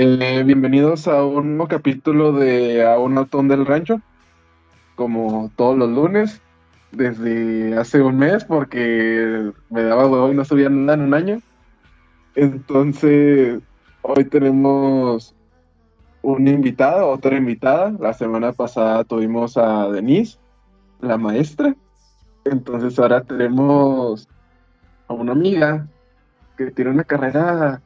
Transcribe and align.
Eh, 0.00 0.44
bienvenidos 0.46 1.08
a 1.08 1.24
un 1.24 1.56
nuevo 1.56 1.66
capítulo 1.66 2.30
de 2.30 2.86
A 2.86 3.00
un 3.00 3.18
Autón 3.18 3.48
del 3.48 3.66
Rancho, 3.66 4.00
como 4.94 5.50
todos 5.56 5.76
los 5.76 5.90
lunes, 5.90 6.40
desde 6.92 7.76
hace 7.76 8.00
un 8.00 8.16
mes, 8.16 8.44
porque 8.44 9.50
me 9.70 9.82
daba 9.82 10.06
huevo 10.06 10.30
y 10.30 10.36
no 10.36 10.44
subía 10.44 10.68
nada 10.68 10.94
en 10.94 11.00
un 11.00 11.14
año. 11.14 11.42
Entonces, 12.36 13.60
hoy 14.02 14.24
tenemos 14.26 15.34
un 16.22 16.46
invitado, 16.46 17.10
otra 17.10 17.36
invitada. 17.36 17.90
La 17.98 18.12
semana 18.12 18.52
pasada 18.52 19.02
tuvimos 19.02 19.56
a 19.56 19.88
Denise, 19.88 20.38
la 21.00 21.18
maestra. 21.18 21.74
Entonces 22.44 22.96
ahora 23.00 23.24
tenemos 23.24 24.28
a 25.08 25.14
una 25.14 25.32
amiga 25.32 25.88
que 26.56 26.70
tiene 26.70 26.92
una 26.92 27.02
carrera 27.02 27.82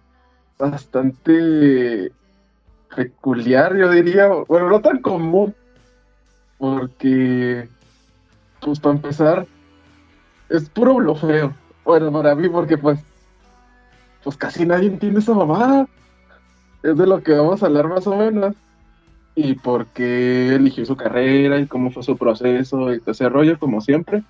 bastante 0.59 2.13
peculiar, 2.95 3.77
yo 3.77 3.91
diría, 3.91 4.29
bueno, 4.29 4.69
no 4.69 4.81
tan 4.81 5.01
común, 5.01 5.55
porque, 6.59 7.69
pues 8.61 8.79
para 8.81 8.95
empezar, 8.95 9.47
es 10.49 10.69
puro 10.69 10.95
blofeo. 10.95 11.55
Bueno, 11.85 12.13
para 12.13 12.35
mí, 12.35 12.49
porque 12.49 12.79
pues, 12.79 13.01
pues 14.23 14.37
casi 14.37 14.65
nadie 14.65 14.89
entiende 14.89 15.21
esa 15.21 15.35
mamada. 15.35 15.89
Es 16.83 16.97
de 16.97 17.07
lo 17.07 17.23
que 17.23 17.33
vamos 17.33 17.63
a 17.63 17.67
hablar 17.67 17.89
más 17.89 18.07
o 18.07 18.17
menos. 18.17 18.55
Y 19.35 19.55
por 19.55 19.87
qué 19.87 20.55
eligió 20.55 20.85
su 20.85 20.95
carrera 20.95 21.59
y 21.59 21.67
cómo 21.67 21.91
fue 21.91 22.03
su 22.03 22.17
proceso 22.17 22.93
y 22.93 23.01
todo 23.01 23.13
ese 23.13 23.29
rollo, 23.29 23.59
como 23.59 23.81
siempre. 23.81 24.23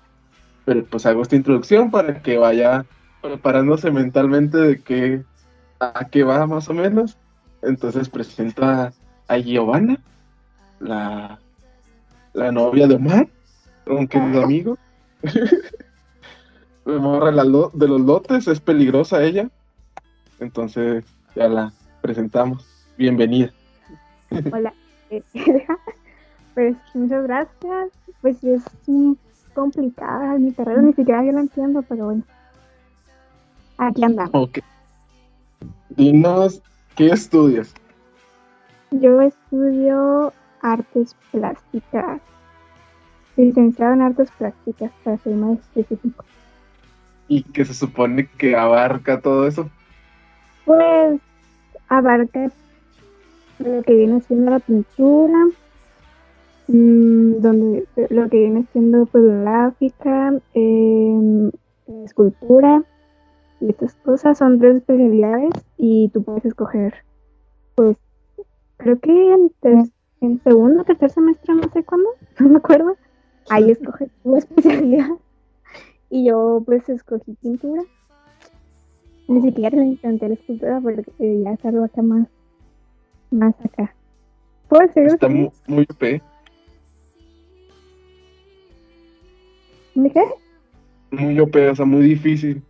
Pero 0.65 0.85
pues 0.85 1.05
hago 1.05 1.21
esta 1.21 1.35
introducción 1.35 1.91
para 1.91 2.21
que 2.21 2.37
vaya 2.37 2.85
preparándose 3.21 3.91
mentalmente 3.91 4.57
de 4.57 4.81
qué, 4.81 5.23
a 5.79 6.07
qué 6.09 6.23
va 6.23 6.45
más 6.47 6.69
o 6.69 6.73
menos. 6.73 7.17
Entonces 7.61 8.09
presento 8.09 8.63
a, 8.65 8.91
Giovanna, 9.37 9.97
la, 10.79 11.39
la 12.33 12.51
novia 12.51 12.87
de 12.87 12.95
Omar, 12.95 13.27
un 13.87 14.07
querido 14.07 14.43
amigo. 14.43 14.77
Me 16.85 16.99
morra 16.99 17.31
de 17.31 17.87
los 17.87 18.01
lotes, 18.01 18.47
es 18.47 18.59
peligrosa 18.59 19.23
ella. 19.23 19.49
Entonces 20.39 21.05
ya 21.35 21.47
la 21.47 21.71
presentamos. 22.01 22.67
Bienvenida. 22.97 23.51
Hola. 24.51 24.73
pues 26.53 26.75
muchas 26.93 27.23
gracias. 27.23 27.89
Pues 28.21 28.43
es 28.43 28.63
complicada 29.53 30.37
mi 30.37 30.51
carrera, 30.51 30.81
ni 30.81 30.93
siquiera 30.93 31.23
yo 31.23 31.31
la 31.31 31.41
entiendo, 31.41 31.81
pero 31.83 32.05
bueno. 32.05 32.23
Aquí 33.77 34.03
andamos. 34.03 34.31
Ok. 34.33 34.59
Dinos, 35.89 36.61
¿qué 36.95 37.07
estudias? 37.07 37.73
Yo 38.91 39.21
estudio 39.21 40.33
artes 40.61 41.15
plásticas. 41.31 42.21
Licenciado 43.35 43.93
en 43.93 44.01
artes 44.01 44.29
plásticas, 44.37 44.91
para 45.03 45.17
ser 45.17 45.35
más 45.35 45.59
específico. 45.59 46.23
¿Y 47.27 47.43
qué 47.43 47.65
se 47.65 47.73
supone 47.73 48.27
que 48.37 48.55
abarca 48.55 49.21
todo 49.21 49.47
eso? 49.47 49.69
Pues 50.65 51.19
abarca 51.89 52.51
lo 53.59 53.81
que 53.83 53.93
viene 53.93 54.21
siendo 54.21 54.51
la 54.51 54.59
pintura, 54.59 55.47
mmm, 56.67 57.33
donde 57.39 57.85
lo 58.09 58.29
que 58.29 58.37
viene 58.37 58.65
siendo 58.71 59.05
pues 59.05 59.23
la 59.23 59.41
gráfica, 59.41 60.33
eh, 60.53 61.51
la 61.87 62.05
escultura, 62.05 62.83
estas 63.69 63.93
cosas 63.95 64.37
son 64.37 64.59
tres 64.59 64.77
especialidades 64.77 65.53
y 65.77 66.09
tú 66.09 66.23
puedes 66.23 66.45
escoger, 66.45 66.93
pues, 67.75 67.97
creo 68.77 68.99
que 68.99 69.33
en, 69.33 69.51
en 70.21 70.43
segundo 70.43 70.81
o 70.81 70.85
tercer 70.85 71.09
semestre, 71.09 71.55
no 71.55 71.69
sé 71.71 71.83
cuándo, 71.83 72.09
no 72.39 72.49
me 72.49 72.57
acuerdo, 72.57 72.95
ahí 73.49 73.71
escoges 73.71 74.09
tu 74.23 74.35
especialidad. 74.37 75.09
Y 76.09 76.27
yo, 76.27 76.61
pues, 76.65 76.87
escogí 76.89 77.33
pintura. 77.41 77.81
Ni 79.27 79.41
siquiera 79.41 79.77
le 79.77 79.85
intenté 79.85 80.27
la 80.27 80.33
escultura 80.35 80.79
porque 80.81 81.03
ya 81.19 81.53
es 81.53 81.65
algo 81.65 81.85
acá 81.85 82.01
más, 82.01 82.27
más 83.31 83.55
acá. 83.63 83.95
¿Puedo 84.67 84.91
ser 84.91 85.07
Está 85.07 85.29
muy, 85.29 85.49
muy 85.65 85.87
OP. 85.89 86.21
¿De 89.95 90.09
qué? 90.11 90.23
Muy 91.11 91.39
OP, 91.39 91.55
o 91.71 91.75
sea, 91.75 91.85
muy 91.85 92.03
difícil. 92.03 92.61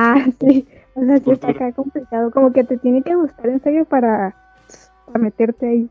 Ah, 0.00 0.24
sí. 0.40 0.64
O 0.94 1.04
sea, 1.04 1.18
sí 1.18 1.30
está 1.32 1.50
acá 1.50 1.72
complicado. 1.72 2.30
Como 2.30 2.52
que 2.52 2.62
te 2.62 2.78
tiene 2.78 3.02
que 3.02 3.16
gustar 3.16 3.48
en 3.48 3.60
serio 3.60 3.84
para, 3.84 4.34
para 5.06 5.18
meterte 5.18 5.68
ahí. 5.68 5.88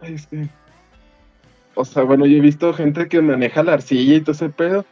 Ay, 0.00 0.16
sí. 0.16 0.48
O 1.74 1.84
sea, 1.84 2.04
bueno, 2.04 2.24
yo 2.26 2.36
he 2.36 2.40
visto 2.40 2.72
gente 2.72 3.08
que 3.08 3.20
maneja 3.20 3.64
la 3.64 3.74
arcilla 3.74 4.14
y 4.14 4.20
todo 4.20 4.32
ese 4.32 4.48
pedo. 4.48 4.84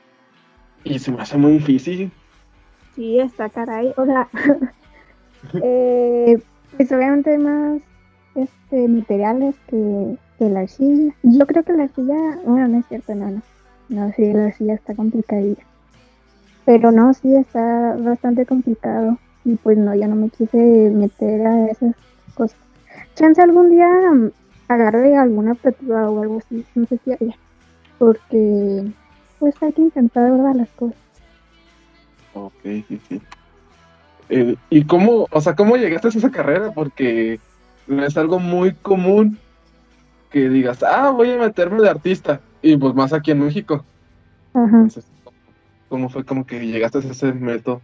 Y 0.82 0.98
se 0.98 1.12
me 1.12 1.22
hace 1.22 1.38
muy 1.38 1.52
difícil. 1.52 2.10
Sí, 2.96 3.20
está 3.20 3.48
caray. 3.48 3.94
O 3.96 4.04
sea, 4.04 4.28
eh, 5.62 6.42
pues 6.76 6.90
obviamente 6.90 7.30
hay 7.30 7.38
más 7.38 7.80
este, 8.34 8.88
materiales 8.88 9.54
que, 9.68 10.16
que, 10.40 10.48
la 10.48 10.60
arcilla. 10.60 11.14
Yo 11.22 11.46
creo 11.46 11.62
que 11.62 11.74
la 11.74 11.84
arcilla, 11.84 12.38
bueno, 12.44 12.68
no 12.68 12.78
es 12.80 12.86
cierto, 12.88 13.14
no, 13.14 13.30
no. 13.30 13.42
No, 13.88 14.12
sí, 14.16 14.32
la 14.32 14.46
arcilla 14.46 14.74
está 14.74 14.96
complicadilla. 14.96 15.64
Pero 16.64 16.90
no, 16.90 17.12
sí, 17.14 17.34
está 17.34 17.96
bastante 17.98 18.46
complicado. 18.46 19.18
Y 19.44 19.56
pues 19.56 19.76
no, 19.76 19.94
ya 19.94 20.08
no 20.08 20.16
me 20.16 20.30
quise 20.30 20.56
meter 20.90 21.46
a 21.46 21.66
esas 21.66 21.94
cosas. 22.34 22.56
Chance 23.14 23.42
algún 23.42 23.70
día 23.70 23.88
um, 24.10 24.30
agarre 24.68 25.16
alguna 25.16 25.52
apertura 25.52 26.10
o 26.10 26.22
algo 26.22 26.38
así, 26.38 26.64
no 26.74 26.86
sé 26.86 26.98
si 27.04 27.12
haya. 27.12 27.36
Porque 27.98 28.90
pues 29.38 29.54
hay 29.62 29.72
que 29.72 29.82
intentar, 29.82 30.30
¿verdad? 30.30 30.54
Las 30.54 30.68
cosas. 30.70 30.96
Ok, 32.32 32.62
sí, 32.62 33.00
sí. 33.08 33.22
Eh, 34.30 34.56
¿Y 34.70 34.84
cómo, 34.84 35.26
o 35.30 35.40
sea, 35.40 35.54
cómo 35.54 35.76
llegaste 35.76 36.08
a 36.08 36.10
esa 36.10 36.30
carrera? 36.30 36.72
Porque 36.72 37.38
no 37.86 38.04
es 38.04 38.16
algo 38.16 38.38
muy 38.38 38.72
común 38.72 39.38
que 40.30 40.48
digas, 40.48 40.82
ah, 40.82 41.10
voy 41.10 41.30
a 41.32 41.38
meterme 41.38 41.82
de 41.82 41.90
artista. 41.90 42.40
Y 42.62 42.76
pues 42.76 42.94
más 42.94 43.12
aquí 43.12 43.30
en 43.30 43.40
México. 43.40 43.84
Ajá. 44.54 44.86
¿Cómo 45.94 46.08
fue 46.08 46.24
como 46.24 46.44
que 46.44 46.58
llegaste 46.66 46.98
a 46.98 47.02
ese 47.02 47.32
método? 47.32 47.80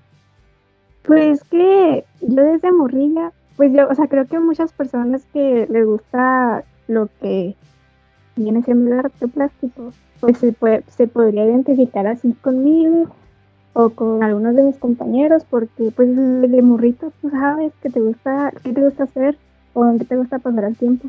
Pues 1.04 1.44
que 1.44 2.04
yo 2.20 2.42
desde 2.42 2.72
morrilla, 2.72 3.30
pues 3.56 3.72
yo, 3.72 3.88
o 3.88 3.94
sea, 3.94 4.08
creo 4.08 4.26
que 4.26 4.40
muchas 4.40 4.72
personas 4.72 5.22
que 5.32 5.68
les 5.70 5.86
gusta 5.86 6.64
lo 6.88 7.08
que 7.20 7.54
viene 8.34 8.64
siendo 8.64 8.92
el 8.92 8.98
arte 8.98 9.28
plástico, 9.28 9.92
pues 10.18 10.38
se, 10.38 10.52
puede, 10.52 10.82
se 10.88 11.06
podría 11.06 11.44
identificar 11.44 12.08
así 12.08 12.32
conmigo 12.42 13.14
o 13.74 13.90
con 13.90 14.24
algunos 14.24 14.56
de 14.56 14.64
mis 14.64 14.76
compañeros, 14.76 15.44
porque 15.48 15.92
pues 15.94 16.08
de 16.16 16.62
morrito 16.62 17.12
tú 17.22 17.30
sabes 17.30 17.72
que 17.80 17.90
te 17.90 18.00
gusta, 18.00 18.52
qué 18.64 18.72
te 18.72 18.82
gusta 18.82 19.04
hacer 19.04 19.38
o 19.72 19.94
qué 19.98 20.04
te 20.04 20.16
gusta 20.16 20.40
pasar 20.40 20.64
el 20.64 20.76
tiempo. 20.76 21.06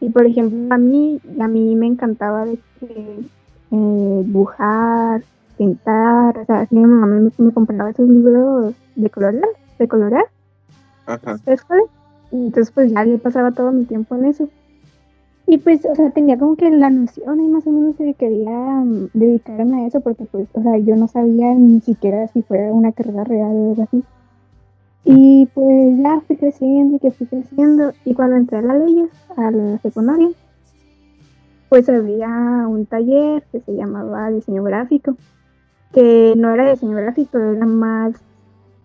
Y 0.00 0.10
por 0.10 0.26
ejemplo, 0.26 0.74
a 0.74 0.78
mí, 0.78 1.20
a 1.38 1.46
mí 1.46 1.76
me 1.76 1.86
encantaba 1.86 2.44
de 2.44 2.58
que, 2.80 3.20
eh, 3.70 4.22
dibujar, 4.24 5.22
pintar, 5.60 6.38
o 6.38 6.44
sea, 6.46 6.66
mi 6.70 6.80
mamá 6.80 7.06
me, 7.06 7.30
me 7.36 7.52
compraba 7.52 7.90
esos 7.90 8.08
libros 8.08 8.74
de 8.96 9.10
colorear, 9.10 9.44
de 9.78 9.88
colorear. 9.88 10.24
Ajá. 11.04 11.36
Entonces, 12.32 12.70
pues 12.70 12.90
ya 12.90 13.04
le 13.04 13.18
pasaba 13.18 13.52
todo 13.52 13.70
mi 13.70 13.84
tiempo 13.84 14.14
en 14.14 14.24
eso. 14.24 14.48
Y 15.46 15.58
pues, 15.58 15.84
o 15.84 15.94
sea, 15.94 16.10
tenía 16.12 16.38
como 16.38 16.56
que 16.56 16.70
la 16.70 16.88
noción 16.88 17.40
y 17.40 17.48
más 17.48 17.66
o 17.66 17.72
menos 17.72 17.98
de 17.98 18.14
quería 18.14 18.50
um, 18.50 19.08
dedicarme 19.12 19.82
a 19.82 19.86
eso 19.88 20.00
porque 20.00 20.24
pues, 20.24 20.48
o 20.54 20.62
sea, 20.62 20.78
yo 20.78 20.96
no 20.96 21.08
sabía 21.08 21.52
ni 21.54 21.82
siquiera 21.82 22.26
si 22.28 22.40
fuera 22.40 22.72
una 22.72 22.92
carrera 22.92 23.24
real 23.24 23.54
o 23.54 23.70
algo 23.70 23.82
así. 23.82 24.02
Y 25.04 25.46
pues 25.52 25.98
ya 25.98 26.22
fui 26.26 26.36
creciendo 26.36 26.96
y 26.96 27.00
que 27.00 27.10
fui 27.10 27.26
creciendo 27.26 27.92
y 28.06 28.14
cuando 28.14 28.36
entré 28.36 28.58
a 28.58 28.62
la 28.62 28.78
leyes, 28.78 29.10
a 29.36 29.50
la 29.50 29.76
secundaria, 29.78 30.30
pues 31.68 31.86
había 31.90 32.28
un 32.66 32.86
taller 32.86 33.42
que 33.52 33.60
se 33.60 33.74
llamaba 33.74 34.30
diseño 34.30 34.62
gráfico 34.62 35.16
que 35.92 36.34
no 36.36 36.54
era 36.54 36.70
diseño 36.70 36.96
gráfico, 36.96 37.38
era 37.38 37.66
más 37.66 38.14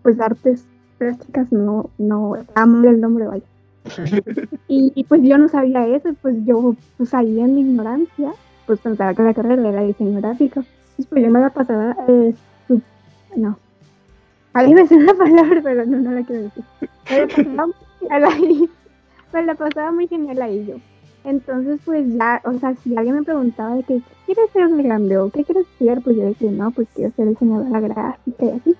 pues 0.02 0.20
artes 0.20 0.64
plásticas, 0.98 1.52
no, 1.52 1.90
no, 1.98 2.36
mal 2.54 2.84
el 2.84 3.00
nombre, 3.00 3.26
vaya. 3.26 3.44
y, 4.68 5.04
pues 5.04 5.22
yo 5.22 5.38
no 5.38 5.48
sabía 5.48 5.86
eso, 5.86 6.10
pues 6.20 6.36
yo 6.44 6.74
pues 6.96 7.14
ahí 7.14 7.40
en 7.40 7.54
mi 7.54 7.60
ignorancia, 7.60 8.32
pues 8.66 8.80
pensaba 8.80 9.14
que 9.14 9.22
la 9.22 9.34
carrera 9.34 9.68
era 9.68 9.82
diseño 9.82 10.20
gráfico. 10.20 10.60
Entonces 10.60 11.06
pues 11.08 11.22
yo 11.22 11.30
me 11.30 11.40
la 11.40 11.50
pasaba, 11.50 11.96
eh, 12.08 12.34
no, 13.36 13.58
ahí 14.54 14.74
me 14.74 14.86
suena 14.86 15.12
una 15.12 15.14
palabra, 15.14 15.60
pero 15.62 15.86
no, 15.86 15.98
no 15.98 16.10
la 16.12 16.22
quiero 16.22 16.42
decir. 16.42 16.64
Me 17.10 17.26
la 17.26 17.26
pasaba 17.28 17.66
muy 17.66 17.74
genial 18.00 18.24
ahí, 18.24 18.70
me 19.32 19.42
la 19.44 19.54
pasaba 19.54 19.92
muy 19.92 20.08
genial 20.08 20.42
ahí 20.42 20.66
yo. 20.66 20.76
Entonces, 21.26 21.80
pues 21.84 22.06
ya, 22.14 22.40
o 22.44 22.52
sea, 22.52 22.76
si 22.76 22.96
alguien 22.96 23.16
me 23.16 23.22
preguntaba 23.24 23.74
de 23.74 23.82
qué 23.82 24.00
quieres 24.26 24.48
ser 24.52 24.68
de 24.68 24.82
grande 24.84 25.18
o 25.18 25.28
qué 25.28 25.42
quieres 25.42 25.66
estudiar, 25.66 26.00
pues 26.00 26.16
yo 26.16 26.22
decía, 26.22 26.52
no, 26.52 26.70
pues 26.70 26.86
quiero 26.94 27.12
ser 27.16 27.28
diseñadora 27.28 27.80
gráfica 27.80 28.44
y 28.44 28.50
así. 28.50 28.76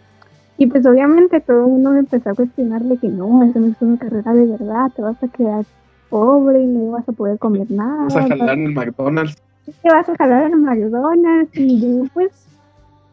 Y 0.56 0.66
pues 0.68 0.86
obviamente 0.86 1.40
todo 1.40 1.64
el 1.64 1.72
mundo 1.72 1.90
me 1.90 1.98
empezó 1.98 2.30
a 2.30 2.34
cuestionarle 2.34 2.98
que 2.98 3.08
no, 3.08 3.42
eso 3.42 3.58
no 3.58 3.66
es 3.66 3.82
una 3.82 3.98
carrera 3.98 4.32
de 4.32 4.46
verdad, 4.46 4.92
te 4.94 5.02
vas 5.02 5.20
a 5.24 5.28
quedar 5.28 5.64
pobre 6.08 6.62
y 6.62 6.66
no 6.66 6.92
vas 6.92 7.08
a 7.08 7.12
poder 7.12 7.36
comer 7.40 7.68
nada. 7.68 8.04
Vas 8.04 8.16
a 8.16 8.28
jalar 8.28 8.56
en 8.56 8.66
el 8.66 8.74
McDonald's. 8.74 9.36
Te 9.82 9.88
vas 9.90 10.08
a 10.08 10.14
jalar 10.14 10.44
en 10.44 10.52
el 10.52 10.60
McDonald's 10.60 11.50
y 11.52 11.80
yo 11.80 12.04
pues 12.14 12.46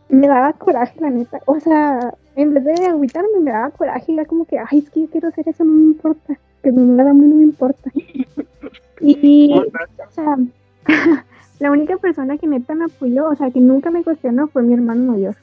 me 0.09 0.27
daba 0.27 0.53
coraje 0.53 1.01
la 1.01 1.09
neta. 1.09 1.39
O 1.47 1.59
sea, 1.59 2.13
en 2.36 2.53
vez 2.53 2.63
de 2.65 2.86
agüitarme 2.86 3.39
me 3.41 3.51
daba 3.51 3.71
coraje, 3.71 4.13
era 4.13 4.25
como 4.25 4.45
que, 4.45 4.59
ay, 4.59 4.77
es 4.77 4.89
que 4.91 5.01
yo 5.01 5.07
quiero 5.07 5.29
hacer 5.29 5.50
eso, 5.50 5.63
no 5.63 5.74
me 5.74 5.83
importa, 5.86 6.38
que 6.62 6.71
me 6.71 6.95
lo 6.95 7.03
da 7.03 7.13
no 7.13 7.36
me 7.36 7.44
importa. 7.44 7.91
Y, 9.00 9.54
o 9.54 10.12
sea, 10.12 10.38
la 11.60 11.72
única 11.72 11.98
persona 11.98 12.38
que 12.38 12.48
neta 12.48 12.75
me 12.75 12.86
apoyó, 12.86 13.30
o 13.30 13.36
sea, 13.36 13.51
que 13.51 13.60
nunca 13.60 13.92
me 13.92 14.04
cuestionó 14.04 14.48
fue 14.48 14.63
mi 14.63 14.74
hermano 14.74 15.12
mayor. 15.12 15.36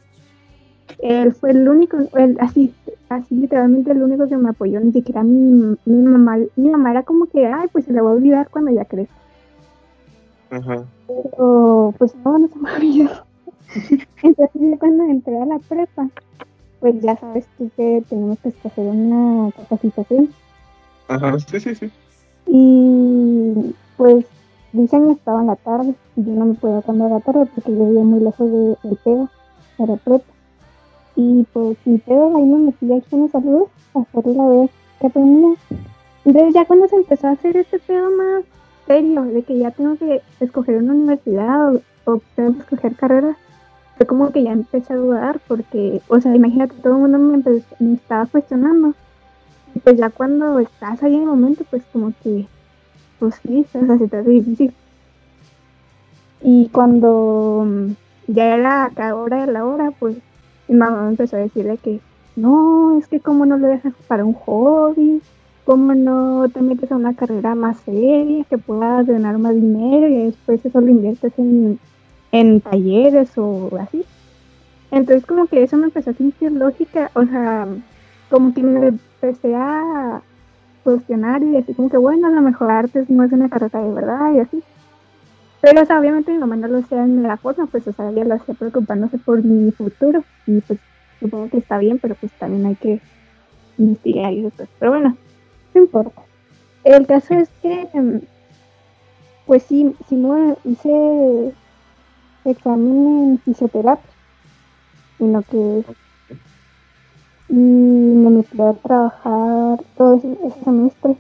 Él 0.99 1.32
fue 1.32 1.50
el 1.50 1.69
único, 1.69 1.99
él, 2.17 2.37
así, 2.41 2.75
así 3.08 3.35
literalmente 3.35 3.93
el 3.93 4.02
único 4.02 4.29
que 4.29 4.37
me 4.37 4.50
apoyó, 4.50 4.81
ni 4.81 4.93
siquiera 4.93 5.23
mi, 5.23 5.76
mi 5.85 6.02
mamá, 6.02 6.38
mi 6.56 6.69
mamá 6.69 6.91
era 6.91 7.02
como 7.05 7.26
que, 7.26 7.47
ay, 7.47 7.69
pues 7.73 7.85
se 7.85 7.93
la 7.93 8.02
voy 8.02 8.12
a 8.12 8.14
olvidar 8.17 8.49
cuando 8.50 8.70
ya 8.73 8.85
crezca. 8.85 9.14
Ajá. 10.50 10.85
Pero, 11.06 11.94
pues 11.96 12.14
no, 12.25 12.38
no 12.38 12.49
se 12.49 12.58
me 12.58 12.73
olvidó. 12.73 13.11
Entonces 14.23 14.79
cuando 14.79 15.05
entré 15.05 15.41
a 15.41 15.46
la 15.46 15.58
prepa, 15.61 16.08
pues 16.81 17.00
ya 17.00 17.17
sabes 17.17 17.46
tú 17.56 17.70
que 17.76 18.03
tenemos 18.08 18.38
que 18.41 18.49
hacer 18.49 18.87
una 18.87 19.53
capacitación. 19.53 20.31
Ajá, 21.08 21.38
sí, 21.38 21.61
sí, 21.61 21.75
sí. 21.75 21.91
Y 22.52 23.75
pues 23.97 24.26
que 24.73 25.12
estaba 25.12 25.41
en 25.41 25.47
la 25.49 25.56
tarde 25.56 25.94
y 26.17 26.25
yo 26.25 26.32
no 26.32 26.47
me 26.47 26.55
puedo 26.55 26.82
cambiar 26.82 27.11
la 27.11 27.20
tarde 27.20 27.47
porque 27.55 27.73
yo 27.73 27.87
vivía 27.87 28.02
muy 28.05 28.20
lejos 28.20 28.50
de, 28.50 28.76
del 28.82 28.97
pedo, 29.05 29.29
de 29.79 29.87
la 29.87 29.97
prepa. 29.97 30.25
Y 31.17 31.44
pues 31.52 31.76
mi 31.85 31.99
pedo 31.99 32.37
ahí 32.37 32.44
me 32.44 32.58
metí 32.58 32.93
aquí 32.93 33.17
en 33.17 33.31
salud 33.31 33.64
a 33.94 34.00
hacer 34.00 34.26
la 34.35 34.47
vez 34.47 34.70
que 35.00 35.06
aprendía. 35.06 35.55
Entonces 36.25 36.55
ya 36.55 36.64
cuando 36.67 36.88
se 36.88 36.97
empezó 36.97 37.26
a 37.29 37.32
hacer 37.32 37.56
este 37.56 37.79
pedo 37.79 38.11
más 38.17 38.44
serio, 38.87 39.23
de 39.23 39.43
que 39.43 39.58
ya 39.58 39.70
tengo 39.70 39.96
que 39.96 40.20
escoger 40.41 40.76
una 40.79 40.93
universidad 40.93 41.75
o, 41.75 41.81
o 42.06 42.20
tengo 42.37 42.55
que 42.55 42.61
escoger 42.61 42.94
carrera, 42.96 43.37
fue 43.96 44.06
como 44.06 44.31
que 44.32 44.43
ya 44.43 44.53
empecé 44.53 44.93
a 44.93 44.96
dudar 44.96 45.41
porque, 45.46 46.00
o 46.08 46.20
sea, 46.20 46.35
imagínate, 46.35 46.75
todo 46.82 46.94
el 46.94 47.00
mundo 47.00 47.19
me, 47.19 47.35
empezó- 47.35 47.76
me 47.79 47.94
estaba 47.94 48.26
cuestionando. 48.26 48.94
Pues 49.84 49.96
ya 49.96 50.11
cuando 50.11 50.58
estás 50.58 51.02
ahí 51.02 51.14
en 51.14 51.22
el 51.22 51.28
momento, 51.28 51.64
pues 51.70 51.82
como 51.93 52.12
que, 52.22 52.46
pues 53.19 53.34
sí, 53.43 53.64
o 53.75 53.87
sea, 53.87 53.99
se 53.99 54.22
difícil. 54.22 54.72
Y 56.43 56.69
cuando 56.69 57.64
mm, 57.67 57.93
ya 58.28 58.55
era 58.55 58.84
acá 58.84 59.14
hora 59.14 59.46
de 59.46 59.52
la 59.52 59.64
hora, 59.64 59.90
pues 59.99 60.17
mi 60.69 60.76
mamá 60.76 61.08
empezó 61.08 61.37
a 61.37 61.40
decirle 61.40 61.76
que 61.78 62.00
no, 62.37 62.99
es 62.99 63.08
que 63.08 63.20
cómo 63.20 63.44
no 63.46 63.58
lo 63.58 63.67
dejas 63.67 63.93
para 64.08 64.25
un 64.25 64.32
hobby, 64.34 65.20
cómo 65.64 65.94
no 65.94 66.49
te 66.49 66.62
metes 66.62 66.90
a 66.90 66.96
una 66.96 67.14
carrera 67.14 67.55
más 67.55 67.78
seria, 67.81 68.44
que 68.44 68.58
puedas 68.58 69.06
ganar 69.06 69.38
más 69.38 69.55
dinero 69.55 70.08
y 70.08 70.25
después 70.25 70.64
eso 70.64 70.81
lo 70.81 70.88
inviertes 70.88 71.32
en, 71.38 71.78
en 72.32 72.61
talleres 72.61 73.37
o 73.37 73.70
así. 73.81 74.05
Entonces 74.90 75.26
como 75.26 75.46
que 75.46 75.62
eso 75.62 75.76
me 75.76 75.84
empezó 75.87 76.11
a 76.11 76.14
sentir 76.14 76.52
lógica, 76.52 77.11
o 77.14 77.25
sea, 77.25 77.69
como 78.31 78.55
que 78.55 78.62
me 78.62 78.99
empecé 79.22 79.55
a 79.55 80.22
cuestionar 80.82 81.43
y 81.43 81.50
decir 81.50 81.76
como 81.76 81.90
que 81.90 81.99
bueno, 81.99 82.28
a 82.28 82.31
lo 82.31 82.40
mejor 82.40 82.70
artes 82.70 83.11
no 83.11 83.22
es 83.25 83.32
una 83.32 83.49
carrera 83.49 83.82
de 83.82 83.93
verdad 83.93 84.34
y 84.34 84.40
así. 84.40 84.62
Pero 85.61 85.82
o 85.82 85.84
sea, 85.84 86.00
obviamente 86.00 86.32
mi 86.32 86.38
mamá 86.38 86.56
no 86.56 86.69
lo 86.69 86.78
hacía 86.78 87.05
de 87.05 87.22
la 87.22 87.37
forma, 87.37 87.67
pues 87.67 87.87
o 87.87 87.93
sea, 87.93 88.11
ella 88.11 88.25
lo 88.25 88.34
hacía 88.34 88.55
preocupándose 88.55 89.19
por 89.19 89.44
mi 89.44 89.70
futuro 89.72 90.25
y 90.46 90.61
pues 90.62 90.78
supongo 91.20 91.50
que 91.50 91.58
está 91.58 91.78
bien, 91.78 91.99
pero 91.99 92.14
pues 92.14 92.32
también 92.32 92.64
hay 92.67 92.76
que 92.76 93.00
investigar 93.76 94.32
y 94.32 94.46
eso. 94.46 94.67
Pero 94.78 94.93
bueno, 94.93 95.17
no 95.75 95.82
importa. 95.82 96.22
El 96.82 97.06
caso 97.06 97.34
es 97.34 97.50
que, 97.61 97.88
em, 97.93 98.22
pues 99.46 99.62
sí, 99.64 99.94
sí 100.08 100.17
me 100.17 100.56
hice 100.64 101.52
examen 102.46 103.32
en 103.32 103.38
fisioterapia, 103.44 104.11
en 105.19 105.32
lo 105.34 105.43
que 105.43 105.84
y 107.50 107.55
me 107.55 108.31
metí 108.31 108.61
a 108.62 108.73
trabajar 108.75 109.82
todo 109.97 110.14
ese, 110.14 110.64
semestre. 110.64 111.17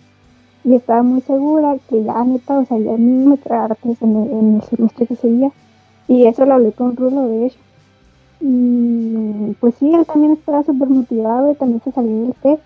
Y 0.62 0.74
estaba 0.74 1.02
muy 1.02 1.22
segura 1.22 1.76
que 1.88 2.04
ya 2.04 2.22
neta, 2.24 2.58
o 2.58 2.66
sea, 2.66 2.78
ya 2.78 2.96
ni 2.96 3.26
me 3.26 3.38
artes 3.48 4.00
en 4.00 4.16
el, 4.16 4.62
semestre 4.62 5.06
que 5.06 5.16
seguía. 5.16 5.50
Y 6.06 6.26
eso 6.26 6.44
lo 6.46 6.54
hablé 6.54 6.72
con 6.72 6.96
Rulo 6.96 7.28
de 7.28 7.46
hecho. 7.46 7.58
Y 8.40 9.56
pues 9.60 9.74
sí, 9.76 9.92
él 9.92 10.06
también 10.06 10.34
estaba 10.34 10.62
súper 10.62 10.88
motivado 10.88 11.50
y 11.52 11.54
también 11.56 11.82
se 11.82 11.92
salió 11.92 12.22
del 12.22 12.34
TEC 12.34 12.60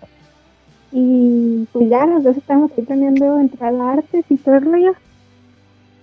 y 0.91 1.67
pues 1.73 1.89
ya 1.89 2.05
los 2.05 2.23
dos 2.23 2.37
estábamos 2.37 2.71
ahí 2.77 2.85
planeando 2.85 3.39
entrar 3.39 3.75
a 3.75 3.91
artes 3.93 4.25
y 4.29 4.37
todo 4.37 4.55
el 4.55 4.65
rollo. 4.65 4.93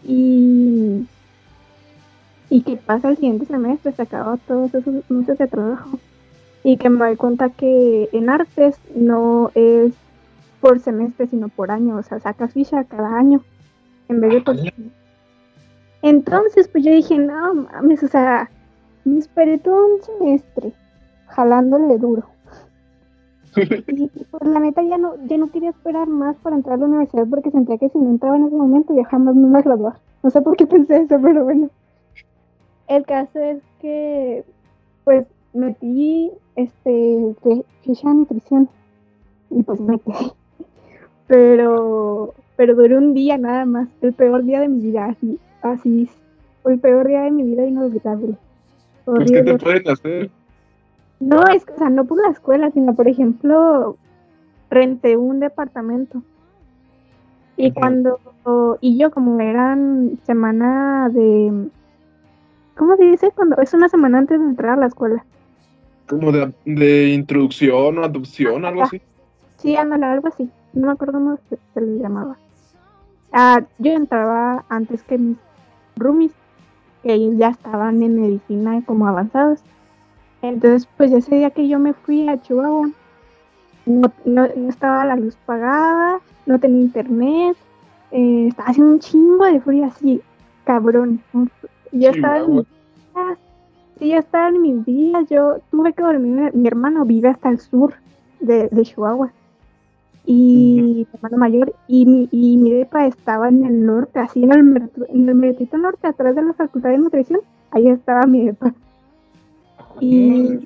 Y 0.05 1.07
y 2.51 2.61
que 2.61 2.77
pasa 2.77 3.09
el 3.09 3.17
siguiente 3.17 3.47
semestre, 3.47 3.93
se 3.93 4.03
acabó 4.03 4.37
todos 4.37 4.75
esos 4.75 5.09
meses 5.09 5.39
de 5.39 5.47
trabajo 5.47 5.99
y 6.65 6.77
que 6.77 6.89
me 6.89 7.05
doy 7.05 7.17
cuenta 7.17 7.51
que 7.51 8.09
en 8.13 8.31
artes 8.31 8.79
no 8.95 9.51
es 9.55 9.93
por 10.61 10.79
semestre, 10.81 11.27
sino 11.27 11.49
por 11.49 11.71
año, 11.71 11.97
o 11.97 12.03
sea, 12.03 12.21
sacas 12.21 12.53
ficha 12.53 12.85
cada 12.85 13.17
año 13.17 13.43
en 14.09 14.21
vez 14.21 14.33
de 14.33 14.41
por 14.43 14.57
Entonces, 16.03 16.69
pues 16.69 16.85
yo 16.85 16.93
dije, 16.93 17.19
no 17.19 17.55
mames, 17.55 18.03
o 18.03 18.09
sea, 18.09 18.51
me 19.05 19.19
esperé 19.19 19.59
todo 19.59 19.87
un 19.95 20.03
semestre 20.03 20.73
jalándole 21.27 21.99
duro. 21.99 22.25
Y 23.87 24.09
pues 24.09 24.43
la 24.45 24.61
neta 24.61 24.83
ya 24.83 24.97
no, 24.97 25.15
ya 25.27 25.37
no 25.37 25.51
quería 25.51 25.71
esperar 25.71 26.09
más 26.09 26.37
para 26.37 26.57
entrar 26.57 26.77
a 26.77 26.79
la 26.79 26.87
universidad 26.87 27.27
porque 27.29 27.51
sentía 27.51 27.77
que 27.77 27.91
si 27.91 27.99
no 27.99 28.09
entraba 28.09 28.37
en 28.37 28.47
ese 28.47 28.57
momento 28.57 28.95
ya 28.95 29.05
jamás 29.05 29.35
me 29.35 29.49
iba 29.49 29.59
a 29.59 29.63
graduar. 29.63 29.95
No 30.23 30.31
sé 30.31 30.41
por 30.41 30.57
qué 30.57 30.67
pensé 30.67 31.03
eso, 31.03 31.19
pero 31.21 31.45
bueno. 31.45 31.69
El 32.89 33.05
caso 33.05 33.39
es 33.39 33.59
que 33.81 34.45
pues 35.05 35.27
metí 35.53 36.31
este 36.57 36.91
de 36.91 37.65
nutrición 38.05 38.69
y 39.51 39.63
pues 39.63 39.81
me 39.81 39.99
quedé. 39.99 40.15
Pero, 41.29 42.35
pero 42.57 42.75
duró 42.75 42.99
un 42.99 43.15
día 43.15 43.39
nada 43.39 43.65
más, 43.65 43.89
el 44.03 44.13
peor 44.13 44.43
día 44.43 44.61
de 44.61 44.69
mi 44.69 44.83
vida, 44.83 45.07
así, 45.07 45.39
así, 45.63 46.11
fue 46.63 46.75
el 46.75 46.79
peor 46.79 47.09
día 47.09 47.23
de 47.23 47.31
mi 47.31 47.43
vida 47.43 47.65
inolvidable. 47.65 48.37
Pues, 49.07 49.31
¿qué 49.31 49.43
te 49.43 49.57
pueden 49.57 49.89
hacer? 49.89 50.31
No, 51.21 51.47
es 51.47 51.65
que, 51.65 51.73
o 51.73 51.79
sea, 51.79 51.89
no 51.89 52.05
por 52.05 52.21
la 52.21 52.33
escuela, 52.33 52.71
sino, 52.73 52.95
por 52.95 53.09
ejemplo, 53.09 53.97
renté 54.69 55.17
un 55.17 55.41
departamento. 55.41 56.23
Y 57.57 57.73
cuando, 57.73 58.19
y 58.81 58.99
yo 58.99 59.11
como 59.11 59.39
eran 59.41 60.19
semana 60.25 61.09
de, 61.11 61.69
¿cómo 62.77 62.97
se 62.97 63.05
dice? 63.05 63.31
Cuando 63.35 63.57
es 63.59 63.73
una 63.73 63.89
semana 63.89 64.19
antes 64.19 64.41
de 64.41 64.47
entrar 64.47 64.73
a 64.73 64.81
la 64.81 64.87
escuela. 64.87 65.25
Como 66.07 66.33
de, 66.33 66.53
de 66.65 67.09
introducción 67.09 67.99
o 67.99 68.05
adopción, 68.05 68.65
algo 68.65 68.83
así. 68.83 69.01
Sí, 69.59 69.77
ándale, 69.77 70.07
algo 70.07 70.29
así. 70.29 70.51
No 70.73 70.87
me 70.89 70.93
acuerdo 70.93 71.15
cómo 71.15 71.39
se, 71.49 71.59
se 71.75 71.81
le 71.81 71.99
llamaba. 71.99 72.37
Ah, 73.33 73.63
yo 73.79 73.93
entraba 73.93 74.65
antes 74.69 75.03
que 75.03 75.17
mis 75.17 75.37
roomies, 75.97 76.33
que 77.03 77.15
ellos 77.15 77.37
ya 77.39 77.49
estaban 77.49 78.03
en 78.03 78.21
medicina 78.21 78.83
como 78.85 79.07
avanzados. 79.07 79.61
Entonces, 80.43 80.89
pues 80.97 81.13
ese 81.13 81.37
día 81.37 81.51
que 81.51 81.69
yo 81.69 81.79
me 81.79 81.95
fui 81.95 82.29
a 82.29 82.41
Chihuahua, 82.41 82.91
no, 83.87 84.13
no, 84.25 84.49
no 84.55 84.69
estaba 84.69 85.05
la 85.05 85.17
luz 85.17 85.37
pagada, 85.47 86.21
no 86.47 86.59
tenía 86.59 86.83
internet, 86.83 87.57
eh, 88.11 88.49
estaba 88.49 88.69
haciendo 88.71 88.93
un 88.93 89.01
chingo 89.01 89.45
de 89.45 89.61
frío 89.61 89.87
así, 89.87 90.21
cabrón. 90.65 91.21
Yo 91.93 92.11
estaba 92.11 92.39
en 92.39 92.57
mis 92.57 92.67
días, 92.67 93.39
sí, 94.03 94.11
yo 94.11 94.19
estaba 94.19 94.49
en 94.49 94.63
mis 94.63 94.85
días, 94.85 95.29
yo 95.31 95.59
tuve 95.71 95.93
que 95.93 96.03
dormir, 96.03 96.51
mi 96.55 96.67
hermano 96.67 97.05
vive 97.05 97.29
hasta 97.29 97.49
el 97.51 97.61
sur 97.61 97.95
de, 98.41 98.69
de 98.69 98.83
Chihuahua 98.83 99.33
y 100.25 100.81
mi 100.83 101.07
hermano 101.15 101.37
mayor 101.37 101.75
y 101.89 102.07
mi, 102.07 102.29
y 102.31 102.57
mi 102.57 102.73
depa 102.73 103.07
estaba 103.07 103.49
en 103.49 103.65
el 103.65 103.87
norte, 103.87 104.21
así 104.21 104.43
en 104.43 104.53
el, 104.53 104.91
en 105.09 105.29
el 105.29 105.35
meretito 105.35 105.77
norte, 105.79 106.07
atrás 106.07 106.35
de 106.35 106.43
la 106.43 106.53
facultad 106.53 106.91
de 106.91 106.99
nutrición, 106.99 107.41
ahí 107.71 107.89
estaba 107.89 108.27
mi 108.27 108.47
depa. 108.47 108.73
Y 110.01 110.61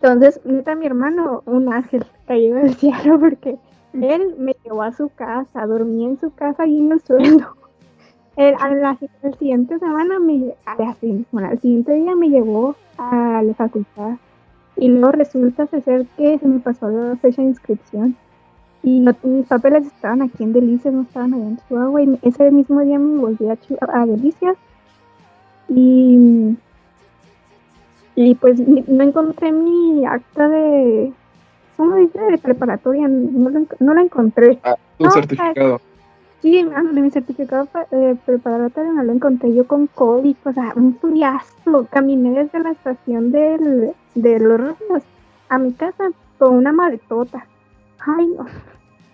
entonces, 0.00 0.40
neta, 0.44 0.74
mi 0.74 0.86
hermano, 0.86 1.42
un 1.46 1.72
ángel 1.72 2.04
cayó 2.26 2.54
del 2.56 2.74
cielo 2.76 3.18
porque 3.18 3.58
él 3.92 4.34
me 4.38 4.56
llevó 4.64 4.82
a 4.82 4.92
su 4.92 5.08
casa, 5.08 5.66
dormí 5.66 6.04
en 6.04 6.18
su 6.18 6.30
casa 6.30 6.64
ahí 6.64 6.78
en 6.78 6.92
el 6.92 7.00
suelo. 7.00 7.55
El, 8.36 8.54
a 8.60 8.68
la, 8.68 8.98
el 9.22 9.34
siguiente 9.34 9.78
semana, 9.78 10.18
me, 10.18 10.54
a 10.66 10.74
la, 10.76 10.96
bueno, 11.32 11.48
al 11.48 11.60
siguiente 11.60 11.94
día 11.94 12.14
me 12.14 12.28
llevó 12.28 12.76
a 12.98 13.42
la 13.42 13.54
facultad 13.54 14.16
y 14.76 14.88
luego 14.88 15.12
resulta 15.12 15.66
ser 15.66 16.06
que 16.16 16.38
se 16.38 16.46
me 16.46 16.60
pasó 16.60 16.88
la 16.90 17.16
fecha 17.16 17.40
de 17.40 17.48
inscripción 17.48 18.16
y 18.82 19.00
no, 19.00 19.14
mis 19.22 19.46
papeles 19.46 19.86
estaban 19.86 20.22
aquí 20.22 20.44
en 20.44 20.52
Delicias, 20.52 20.92
no 20.92 21.02
estaban 21.02 21.32
allá 21.32 21.44
en 21.44 21.58
Chihuahua 21.66 22.02
y 22.02 22.18
ese 22.22 22.50
mismo 22.50 22.80
día 22.80 22.98
me 22.98 23.18
volví 23.18 23.48
a, 23.48 23.56
a 23.88 24.06
Delicias 24.06 24.56
y 25.68 26.56
y 28.16 28.34
pues 28.34 28.58
no 28.58 29.04
encontré 29.04 29.52
mi 29.52 30.04
acta 30.06 30.48
de, 30.48 31.12
¿cómo 31.76 31.96
dice? 31.96 32.18
De 32.18 32.38
preparatoria, 32.38 33.06
no, 33.08 33.66
no 33.78 33.94
la 33.94 34.00
encontré. 34.00 34.58
Ah, 34.64 34.76
tu 34.98 35.10
certificado. 35.10 35.80
Sí, 36.42 36.62
de 36.62 37.00
mi 37.00 37.10
certificado 37.10 37.68
eh, 37.90 38.14
preparatorio 38.24 38.92
no 38.92 39.02
lo 39.02 39.12
encontré 39.12 39.54
yo 39.54 39.66
con 39.66 39.86
COVID, 39.88 40.36
o 40.44 40.52
sea, 40.52 40.72
un 40.76 40.96
furiazo. 40.98 41.86
Caminé 41.90 42.42
desde 42.44 42.60
la 42.60 42.70
estación 42.70 43.32
del, 43.32 43.92
de 44.14 44.38
los 44.38 44.60
Rosas 44.60 45.02
a 45.48 45.58
mi 45.58 45.72
casa 45.72 46.10
con 46.38 46.54
una 46.54 46.72
maletota. 46.72 47.46
Ay, 47.98 48.26
no. 48.26 48.46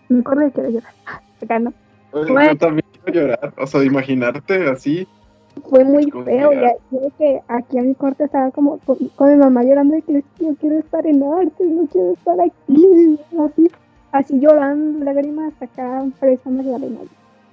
Me 0.08 0.20
acuerdo 0.20 0.42
de 0.42 0.50
que 0.50 0.72
llorar. 0.72 0.92
Acá 1.42 1.58
no. 1.58 1.72
yo 2.12 2.56
también 2.58 2.86
quiero 3.04 3.20
llorar, 3.20 3.54
o 3.56 3.66
sea, 3.66 3.80
de 3.80 3.86
imaginarte 3.86 4.68
así. 4.68 5.06
Fue 5.68 5.84
muy 5.84 6.10
feo, 6.10 6.52
ya, 6.52 6.72
que 7.18 7.40
aquí 7.48 7.78
a 7.78 7.82
mi 7.82 7.94
corte 7.94 8.24
estaba 8.24 8.50
como 8.52 8.78
con, 8.78 8.96
mi 9.30 9.36
mamá 9.36 9.62
llorando 9.62 9.94
de 9.94 10.02
que 10.02 10.24
yo 10.38 10.54
quiero 10.58 10.78
estar 10.78 11.06
en 11.06 11.22
arte, 11.22 11.64
no 11.64 11.86
quiero 11.88 12.12
estar 12.12 12.40
aquí, 12.40 13.18
así, 13.38 13.70
así 14.12 14.38
llorando, 14.38 15.04
lágrimas 15.04 15.54
acá, 15.60 16.04
presiones 16.20 16.66
de 16.66 16.74
arena. 16.74 17.00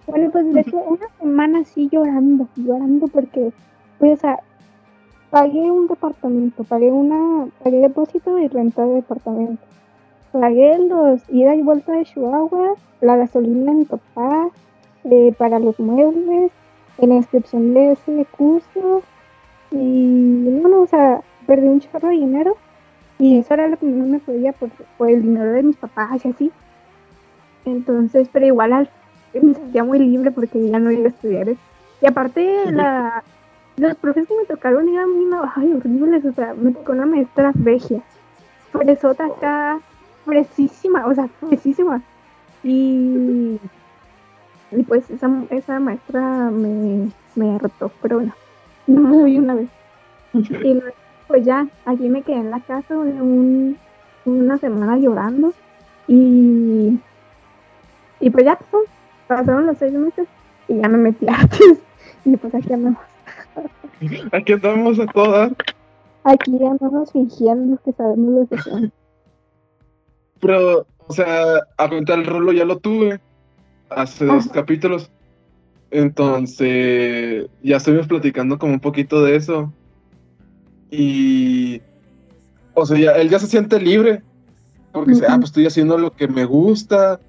Bueno, 0.05 0.29
pues 0.31 0.53
de 0.53 0.65
una 0.73 1.07
semana 1.19 1.59
así 1.59 1.87
llorando, 1.91 2.47
llorando 2.55 3.07
porque, 3.07 3.51
pues, 3.99 4.13
o 4.13 4.21
sea, 4.21 4.39
pagué 5.29 5.71
un 5.71 5.87
departamento, 5.87 6.63
pagué 6.63 6.91
una, 6.91 7.47
pagué 7.63 7.77
depósito 7.77 8.37
y 8.39 8.47
renta 8.47 8.85
de 8.85 8.95
departamento. 8.95 9.63
Pagué 10.31 10.77
los 10.79 11.21
ida 11.29 11.55
y 11.55 11.61
vuelta 11.61 11.93
de 11.93 12.05
Chihuahua, 12.05 12.75
la 13.01 13.15
gasolina 13.15 13.71
de 13.71 13.77
mi 13.79 13.85
papá, 13.85 14.49
eh, 15.05 15.33
para 15.37 15.59
los 15.59 15.79
muebles, 15.79 16.51
en 16.97 17.09
la 17.09 17.15
inscripción 17.15 17.73
de 17.73 17.93
ese 17.93 18.25
curso. 18.37 19.01
Y 19.71 19.75
no, 19.77 20.67
no, 20.69 20.81
o 20.81 20.87
sea, 20.87 21.21
perdí 21.47 21.67
un 21.67 21.79
chorro 21.79 22.09
de 22.09 22.15
dinero. 22.15 22.57
Y 23.19 23.37
eso 23.37 23.53
era 23.53 23.67
lo 23.67 23.77
que 23.77 23.85
no 23.85 24.05
me 24.05 24.19
podía 24.19 24.53
por, 24.53 24.69
por 24.97 25.09
el 25.09 25.21
dinero 25.21 25.51
de 25.51 25.63
mis 25.63 25.77
papás 25.77 26.25
y 26.25 26.29
así. 26.29 26.51
Entonces, 27.65 28.29
pero 28.31 28.45
igual 28.45 28.73
al 28.73 28.89
me 29.33 29.53
sentía 29.53 29.83
muy 29.83 29.99
libre 29.99 30.31
porque 30.31 30.69
ya 30.69 30.79
no 30.79 30.91
iba 30.91 31.05
a 31.05 31.09
estudiar 31.09 31.49
Y 32.01 32.07
aparte, 32.07 32.71
la, 32.71 33.23
los 33.77 33.95
profes 33.97 34.27
que 34.27 34.35
me 34.35 34.45
tocaron 34.45 34.89
eran 34.89 35.09
muy 35.09 35.29
ay, 35.55 35.73
horribles, 35.73 36.25
o 36.25 36.33
sea, 36.33 36.53
me 36.53 36.71
tocó 36.71 36.93
una 36.93 37.05
maestra 37.05 37.51
regia, 37.55 38.01
fresota 38.71 39.25
acá, 39.25 39.79
fresísima, 40.25 41.05
o 41.05 41.13
sea, 41.13 41.27
fresísima. 41.39 42.01
Y, 42.63 43.59
y 44.71 44.83
pues 44.83 45.09
esa, 45.09 45.29
esa 45.49 45.79
maestra 45.79 46.49
me, 46.51 47.11
me 47.35 47.59
pero 48.01 48.17
bueno, 48.17 48.33
no 48.87 49.01
me 49.01 49.23
vi 49.23 49.37
una 49.37 49.55
vez. 49.55 49.69
Y 50.33 50.79
pues 51.29 51.45
ya, 51.45 51.67
allí 51.85 52.09
me 52.09 52.23
quedé 52.23 52.37
en 52.37 52.49
la 52.49 52.59
casa 52.59 52.97
un, 52.97 53.77
una 54.25 54.57
semana 54.57 54.97
llorando 54.97 55.53
y, 56.07 56.99
y 58.19 58.29
pues 58.31 58.45
ya, 58.45 58.57
pues, 58.71 58.89
pasaron 59.27 59.67
los 59.67 59.77
seis 59.77 59.93
meses 59.93 60.27
y 60.67 60.81
ya 60.81 60.89
me 60.89 60.97
metí 60.97 61.27
a 61.29 61.35
artes. 61.35 61.77
Y 62.25 62.35
pues 62.35 62.53
aquí 62.55 62.73
andamos. 62.73 63.03
Aquí 64.31 64.53
andamos 64.53 64.99
a 64.99 65.05
todas. 65.05 65.53
Aquí 66.23 66.65
andamos 66.65 67.11
fingiendo 67.11 67.79
que 67.85 67.93
sabemos 67.93 68.41
lo 68.41 68.47
que 68.47 68.57
son. 68.63 68.91
Pero, 70.41 70.87
o 71.05 71.13
sea, 71.13 71.59
a 71.77 71.89
contar 71.89 72.17
el 72.17 72.25
rolo 72.25 72.53
ya 72.53 72.65
lo 72.65 72.79
tuve 72.79 73.19
hace 73.91 74.25
dos 74.25 74.47
capítulos. 74.47 75.11
Entonces, 75.91 77.47
ya 77.61 77.77
estuvimos 77.77 78.07
platicando 78.07 78.57
como 78.57 78.73
un 78.73 78.79
poquito 78.79 79.23
de 79.23 79.35
eso. 79.35 79.71
Y, 80.91 81.81
o 82.73 82.85
sea, 82.85 82.97
ya, 82.97 83.11
él 83.11 83.29
ya 83.29 83.39
se 83.39 83.47
siente 83.47 83.79
libre. 83.79 84.21
Porque 84.91 85.11
dice, 85.11 85.25
ah, 85.27 85.35
pues 85.35 85.49
estoy 85.49 85.67
haciendo 85.67 85.97
lo 85.97 86.11
que 86.11 86.27
me 86.27 86.45
gusta 86.45 87.19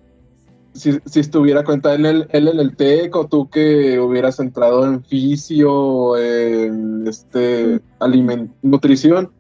si, 0.73 0.99
si 1.05 1.21
estuviera 1.21 1.65
cuenta 1.65 1.95
él, 1.95 2.07
él, 2.07 2.49
en 2.49 2.61
el 2.61 2.77
TEC 2.77 3.15
o 3.17 3.27
tú 3.27 3.49
que 3.49 3.99
hubieras 3.99 4.39
entrado 4.41 4.87
en 4.87 5.03
fisio, 5.03 6.17
en 6.17 7.07
este 7.07 7.81
aliment 7.99 8.53
nutrición, 8.63 9.31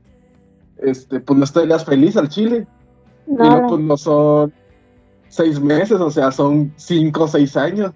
este, 0.79 1.21
pues 1.21 1.39
no 1.39 1.45
estarías 1.45 1.85
feliz 1.85 2.17
al 2.17 2.29
chile. 2.29 2.67
No. 3.27 3.45
Y 3.45 3.49
no, 3.49 3.67
pues 3.69 3.81
no 3.81 3.97
son 3.97 4.53
seis 5.29 5.61
meses, 5.61 6.01
o 6.01 6.11
sea, 6.11 6.33
son 6.33 6.73
cinco 6.77 7.25
o 7.25 7.29
seis 7.29 7.57
años. 7.57 7.93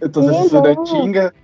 Entonces 0.00 0.36
eso 0.46 0.46
es 0.46 0.52
una 0.52 0.84
chinga. 0.84 1.34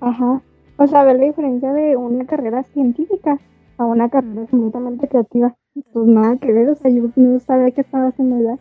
Ajá. 0.00 0.42
O 0.76 0.86
sea, 0.86 1.04
ver 1.04 1.16
la 1.16 1.26
diferencia 1.26 1.72
de 1.72 1.96
una 1.96 2.26
carrera 2.26 2.62
científica 2.64 3.38
a 3.78 3.84
una 3.84 4.08
carrera 4.08 4.46
completamente 4.50 5.08
creativa. 5.08 5.54
Pues 5.92 6.06
nada 6.06 6.36
que 6.36 6.52
ver, 6.52 6.68
o 6.68 6.74
sea, 6.74 6.90
yo 6.90 7.04
no 7.16 7.40
sabía 7.40 7.70
qué 7.70 7.80
estaba 7.80 8.08
haciendo 8.08 8.42
ya. 8.42 8.58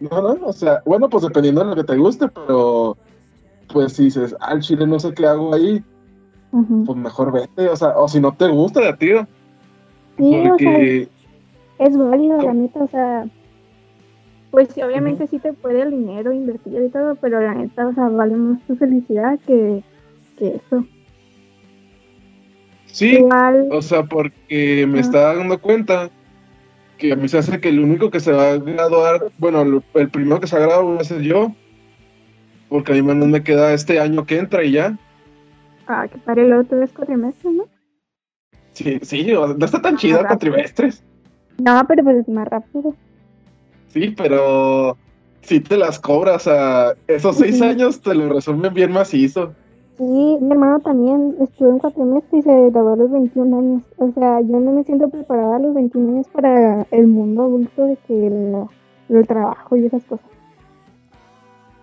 No, 0.00 0.34
no, 0.34 0.46
o 0.46 0.52
sea, 0.52 0.82
bueno, 0.86 1.08
pues 1.10 1.24
dependiendo 1.24 1.62
de 1.62 1.70
lo 1.70 1.76
que 1.76 1.84
te 1.84 1.96
guste, 1.96 2.26
pero 2.28 2.96
pues 3.72 3.92
si 3.92 4.04
dices, 4.04 4.34
al 4.40 4.60
chile 4.60 4.86
no 4.86 4.98
sé 4.98 5.12
qué 5.12 5.26
hago 5.26 5.54
ahí, 5.54 5.84
pues 6.50 6.98
mejor 6.98 7.32
vete, 7.32 7.68
o 7.68 7.76
sea, 7.76 7.90
o 7.90 8.08
si 8.08 8.18
no 8.18 8.32
te 8.32 8.48
gusta, 8.48 8.80
de 8.80 8.92
tiro. 8.94 9.26
Sí, 10.16 10.34
o 10.36 10.58
sea, 10.58 10.78
es 11.78 11.96
válido, 11.96 12.38
la 12.40 12.54
neta, 12.54 12.82
o 12.82 12.88
sea, 12.88 13.26
pues 14.50 14.68
sí, 14.68 14.82
obviamente 14.82 15.26
sí 15.26 15.38
te 15.38 15.52
puede 15.52 15.82
el 15.82 15.90
dinero 15.90 16.32
invertir 16.32 16.82
y 16.82 16.88
todo, 16.88 17.14
pero 17.16 17.40
la 17.40 17.54
neta, 17.54 17.86
o 17.86 17.92
sea, 17.92 18.08
vale 18.08 18.36
más 18.36 18.60
tu 18.66 18.76
felicidad 18.76 19.38
que, 19.46 19.84
que 20.40 20.56
eso. 20.56 20.84
Sí, 22.86 23.24
o 23.70 23.82
sea, 23.82 24.02
porque 24.02 24.84
me 24.88 24.98
estaba 24.98 25.36
dando 25.36 25.60
cuenta 25.60 26.10
que 26.98 27.12
a 27.12 27.16
mí 27.16 27.28
se 27.28 27.38
hace 27.38 27.60
que 27.60 27.68
el 27.68 27.78
único 27.78 28.10
que 28.10 28.18
se 28.18 28.32
va 28.32 28.50
a 28.50 28.58
graduar, 28.58 29.30
bueno, 29.38 29.82
el 29.94 30.10
primero 30.10 30.40
que 30.40 30.48
se 30.48 30.58
va 30.58 30.64
a 30.64 30.66
graduar 30.66 30.96
va 30.96 31.00
a 31.00 31.04
ser 31.04 31.20
yo, 31.20 31.54
porque 32.68 32.92
a 32.92 32.94
mí 32.96 33.02
no 33.02 33.26
me 33.26 33.44
queda 33.44 33.72
este 33.72 34.00
año 34.00 34.26
que 34.26 34.38
entra 34.38 34.64
y 34.64 34.72
ya. 34.72 34.98
Ah, 35.86 36.08
que 36.08 36.18
para 36.18 36.42
el 36.42 36.52
otro 36.52 36.82
es 36.82 36.90
cuatrimestre, 36.92 37.52
¿no? 37.52 37.64
Sí, 38.72 38.98
sí, 39.02 39.32
no 39.32 39.64
está 39.64 39.80
tan 39.80 39.96
chido 39.96 40.24
cuatrimestres. 40.26 41.04
No, 41.58 41.84
pero 41.86 42.02
pues 42.02 42.16
es 42.16 42.28
más 42.28 42.48
rápido. 42.48 42.94
Sí, 43.88 44.14
pero 44.16 44.96
si 45.42 45.60
te 45.60 45.76
las 45.76 45.98
cobras 45.98 46.46
a 46.48 46.94
esos 47.06 47.36
seis 47.36 47.60
años, 47.62 48.00
te 48.00 48.14
lo 48.14 48.32
resumen 48.32 48.74
bien 48.74 48.92
macizo. 48.92 49.54
Sí, 50.00 50.38
mi 50.40 50.50
hermano 50.50 50.80
también 50.80 51.36
estuvo 51.42 51.72
en 51.72 51.78
cuatro 51.78 52.06
meses 52.06 52.32
y 52.32 52.40
se 52.40 52.70
graduó 52.70 52.94
a 52.94 52.96
los 52.96 53.10
21 53.10 53.58
años. 53.58 53.82
O 53.98 54.10
sea, 54.12 54.40
yo 54.40 54.58
no 54.58 54.72
me 54.72 54.82
siento 54.82 55.10
preparada 55.10 55.56
a 55.56 55.58
los 55.58 55.74
21 55.74 56.12
años 56.12 56.26
para 56.32 56.86
el 56.90 57.06
mundo 57.06 57.42
adulto 57.42 57.84
de 57.84 57.98
que 58.06 58.26
el, 58.28 59.26
trabajo 59.26 59.76
y 59.76 59.84
esas 59.84 60.02
cosas. 60.04 60.24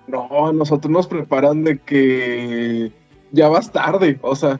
No, 0.07 0.51
nosotros 0.51 0.91
nos 0.91 1.05
preparan 1.05 1.63
de 1.63 1.77
que 1.77 2.91
ya 3.33 3.49
vas 3.49 3.71
tarde, 3.71 4.17
o 4.23 4.35
sea, 4.35 4.59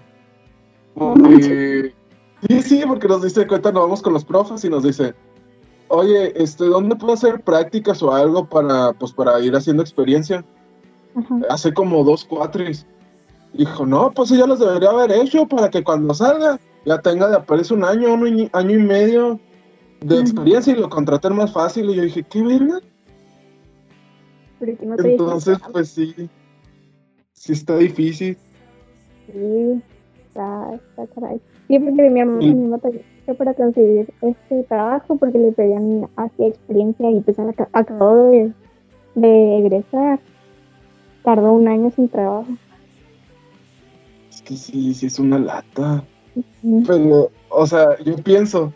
porque... 0.94 1.96
Sí, 2.48 2.62
sí, 2.62 2.84
porque 2.88 3.08
nos 3.08 3.24
dice 3.24 3.48
cuenta, 3.48 3.72
nos 3.72 3.82
vamos 3.82 4.02
con 4.04 4.14
los 4.14 4.24
profes 4.24 4.64
y 4.66 4.70
nos 4.70 4.84
dice, 4.84 5.16
oye, 5.88 6.32
este, 6.40 6.66
¿dónde 6.66 6.96
puedo 6.96 7.14
hacer 7.14 7.42
prácticas 7.42 8.04
o 8.04 8.14
algo 8.14 8.48
para, 8.48 8.94
pues, 8.94 9.14
para 9.14 9.40
ir 9.40 9.56
haciendo 9.56 9.82
experiencia? 9.82 10.46
Hace 11.50 11.74
como 11.74 12.04
dos 12.04 12.24
cuatris. 12.24 12.86
Dijo, 13.54 13.86
no, 13.86 14.12
pues 14.12 14.30
ya 14.30 14.46
los 14.46 14.60
debería 14.60 14.90
haber 14.90 15.12
hecho 15.12 15.48
para 15.48 15.70
que 15.70 15.84
cuando 15.84 16.14
salga 16.14 16.60
ya 16.86 17.02
tenga 17.02 17.28
de 17.28 17.36
aparecer 17.38 17.78
un 17.78 17.84
año, 17.84 18.14
un 18.14 18.50
año 18.54 18.72
y 18.72 18.84
medio 18.84 19.40
de 20.02 20.20
experiencia 20.20 20.74
y 20.74 20.80
lo 20.80 20.90
contraten 20.90 21.36
más 21.36 21.52
fácil. 21.52 21.90
Y 21.90 21.96
yo 21.96 22.04
dije, 22.04 22.24
¿qué 22.24 22.42
verga? 22.42 22.80
Entonces, 24.60 25.58
pues 25.72 25.90
sí, 25.90 26.30
sí 27.34 27.54
está 27.54 27.78
difícil. 27.78 28.38
Sí, 29.28 29.84
está, 30.28 30.74
está 30.74 31.08
caray. 31.08 31.42
Sí, 31.68 31.80
porque 31.80 32.10
mi 32.10 32.20
hermano 32.22 32.56
me 32.56 32.70
batalló 32.70 33.02
para 33.38 33.54
conseguir 33.54 34.14
este 34.22 34.64
trabajo 34.64 35.18
porque 35.18 35.38
le 35.38 35.52
pedían 35.52 36.08
así 36.16 36.46
experiencia 36.46 37.12
y 37.12 37.20
pues 37.20 37.38
acabó 37.74 38.32
de, 38.32 38.54
de 39.16 39.58
egresar. 39.60 40.20
Tardó 41.24 41.52
un 41.52 41.68
año 41.68 41.92
sin 41.92 42.08
trabajo 42.08 42.48
que 44.48 44.56
sí, 44.56 44.94
sí 44.94 45.06
es 45.06 45.20
una 45.20 45.38
lata. 45.38 46.04
Pero, 46.88 47.32
o 47.50 47.68
sea, 47.68 47.98
yo 48.04 48.16
pienso, 48.18 48.74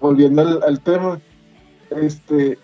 volviendo 0.00 0.62
al, 0.64 0.80
tema, 0.80 1.20
este, 1.90 2.58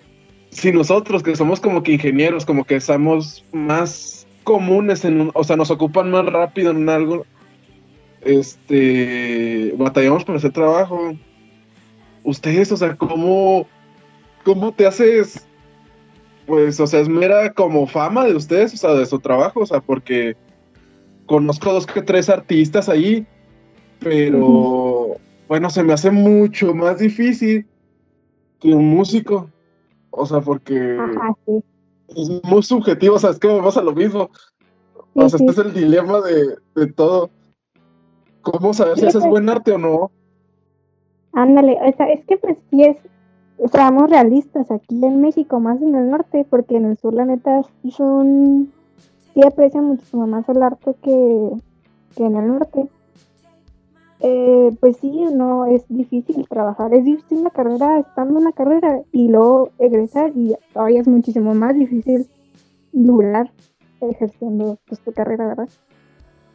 si 0.51 0.73
nosotros 0.73 1.23
que 1.23 1.37
somos 1.37 1.61
como 1.61 1.83
que 1.83 1.93
ingenieros, 1.93 2.45
como 2.45 2.65
que 2.65 2.81
somos 2.81 3.45
más 3.53 4.27
comunes 4.45 5.05
en 5.05 5.21
un, 5.21 5.31
o 5.35 5.45
sea, 5.45 5.57
nos 5.57 5.71
ocupan 5.71 6.11
más 6.11 6.27
rápido 6.27 6.73
en 6.73 6.89
algo, 6.89 7.25
este, 8.23 9.75
batallamos 9.79 10.25
por 10.25 10.37
hacer 10.37 10.53
trabajo. 10.53 11.15
Ustedes, 12.25 12.73
o 12.73 12.77
sea, 12.77 12.97
¿cómo, 12.97 13.67
cómo 14.45 14.73
te 14.73 14.87
haces? 14.87 15.47
Pues, 16.47 16.79
o 16.81 16.87
sea, 16.87 17.01
es 17.01 17.09
mera 17.09 17.53
como 17.53 17.87
fama 17.87 18.25
de 18.25 18.35
ustedes, 18.35 18.75
o 18.75 18.77
sea, 18.77 18.95
de 18.95 19.07
su 19.07 19.19
trabajo, 19.19 19.61
o 19.61 19.67
sea, 19.67 19.81
porque 19.81 20.37
conozco 21.27 21.73
dos 21.73 21.87
que 21.87 22.03
tres 22.03 22.29
artistas 22.29 22.89
ahí 22.89 23.27
pero 24.01 25.17
bueno, 25.49 25.71
se 25.71 25.83
me 25.83 25.93
hace 25.93 26.11
mucho 26.11 26.75
más 26.75 26.99
difícil 26.99 27.67
que 28.61 28.75
un 28.75 28.89
músico. 28.89 29.51
O 30.11 30.25
sea, 30.25 30.41
porque 30.41 30.99
es 32.09 32.43
muy 32.45 32.63
subjetivo, 32.63 33.17
o 33.17 33.19
sea, 33.19 33.31
es 33.31 33.39
que 33.39 33.49
vamos 33.49 33.77
a 33.77 33.83
lo 33.83 33.93
mismo. 33.93 34.31
o 35.15 35.29
sea, 35.29 35.39
este 35.39 35.51
es 35.51 35.59
el 35.59 35.75
dilema 35.75 36.21
de, 36.21 36.57
de 36.75 36.93
todo. 36.93 37.31
¿Cómo 38.41 38.73
saber 38.73 38.99
si 38.99 39.07
haces 39.07 39.23
pues 39.23 39.31
buen 39.31 39.49
arte 39.49 39.73
o 39.73 39.79
no? 39.79 40.11
Ándale, 41.33 41.77
o 41.83 41.97
sea, 41.97 42.07
es 42.07 42.25
que 42.25 42.39
pues 42.39 42.57
sí 42.71 42.83
es, 42.85 42.97
seamos 43.71 44.09
realistas, 44.09 44.71
aquí 44.71 45.05
en 45.05 45.21
México, 45.21 45.61
más 45.61 45.83
en 45.83 45.95
el 45.95 46.11
norte, 46.11 46.47
porque 46.49 46.77
en 46.77 46.87
el 46.87 46.97
sur 46.97 47.13
la 47.13 47.27
neta 47.27 47.63
son, 47.91 48.73
sí 49.37 49.43
aprecian 49.47 49.85
muchísimo 49.85 50.27
más 50.27 50.49
el 50.49 50.63
arte 50.63 50.95
que, 51.03 51.51
que 52.17 52.25
en 52.25 52.37
el 52.37 52.49
norte. 52.49 52.89
Eh, 54.21 54.75
pues 54.81 54.97
sí, 54.97 55.27
no, 55.31 55.67
es 55.67 55.85
difícil 55.91 56.49
trabajar, 56.49 56.95
es 56.95 57.05
difícil 57.05 57.45
la 57.45 57.51
carrera, 57.51 57.99
estando 57.99 58.39
en 58.39 58.45
la 58.45 58.53
carrera 58.53 59.03
y 59.13 59.29
luego 59.29 59.73
egresar 59.79 60.33
y 60.35 60.57
todavía 60.73 61.03
es 61.03 61.07
muchísimo 61.07 61.55
más 61.55 61.75
difícil 61.75 62.27
durar 62.93 63.53
ejerciendo 64.01 64.79
pues, 64.87 65.01
tu 65.01 65.13
carrera, 65.13 65.49
¿verdad? 65.49 65.69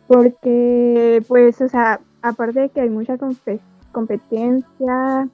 Porque, 0.08 1.24
pues, 1.28 1.62
o 1.62 1.70
sea, 1.70 2.02
aparte 2.24 2.62
de 2.62 2.70
que 2.70 2.82
hay 2.82 2.90
mucha 2.90 3.16
competencia, 3.92 5.30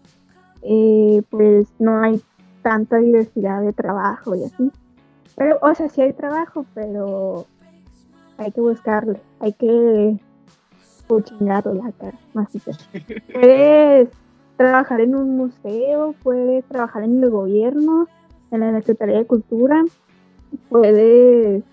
eh, 0.63 1.21
pues 1.29 1.67
no 1.79 2.01
hay 2.01 2.21
tanta 2.61 2.97
diversidad 2.97 3.61
de 3.61 3.71
trabajo 3.71 4.35
y 4.35 4.43
así. 4.43 4.69
Pero, 5.35 5.59
o 5.61 5.73
sea, 5.75 5.89
sí 5.89 6.01
hay 6.01 6.13
trabajo, 6.13 6.65
pero 6.73 7.45
hay 8.37 8.51
que 8.51 8.61
buscarle, 8.61 9.19
hay 9.39 9.53
que 9.53 10.19
o 11.07 11.21
chingado 11.21 11.73
la 11.73 11.91
cara, 11.93 12.17
más 12.33 12.49
Puedes 13.33 14.09
trabajar 14.57 15.01
en 15.01 15.15
un 15.15 15.37
museo, 15.37 16.13
puedes 16.23 16.65
trabajar 16.65 17.03
en 17.03 17.23
el 17.23 17.29
gobierno, 17.29 18.07
en 18.51 18.59
la 18.59 18.73
Secretaría 18.79 19.19
de 19.19 19.25
Cultura, 19.25 19.83
puedes 20.69 21.63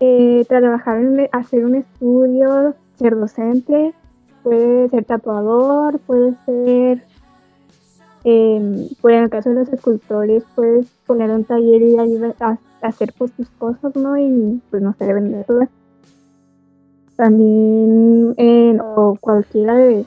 eh, 0.00 0.44
trabajar 0.48 1.00
en 1.00 1.28
hacer 1.32 1.64
un 1.64 1.76
estudio, 1.76 2.74
ser 2.96 3.16
docente, 3.16 3.94
puedes 4.42 4.90
ser 4.90 5.04
tatuador, 5.04 5.98
puedes 6.00 6.36
ser, 6.44 7.04
eh, 8.26 8.88
pues 9.00 9.14
en 9.14 9.22
el 9.22 9.30
caso 9.30 9.50
de 9.50 9.54
los 9.54 9.68
escultores, 9.68 10.44
puedes 10.54 10.86
poner 11.06 11.30
un 11.30 11.44
taller 11.44 11.80
y 11.80 11.98
ayudar 11.98 12.34
a, 12.40 12.58
hacer 12.82 13.14
pues 13.16 13.32
tus 13.32 13.48
cosas, 13.50 13.96
¿no? 13.96 14.18
Y 14.18 14.60
pues 14.70 14.82
no 14.82 14.94
sé, 14.98 15.12
venderlas 15.12 15.70
también 17.16 18.34
en 18.36 18.80
o 18.80 19.16
cualquiera 19.20 19.74
de, 19.74 20.04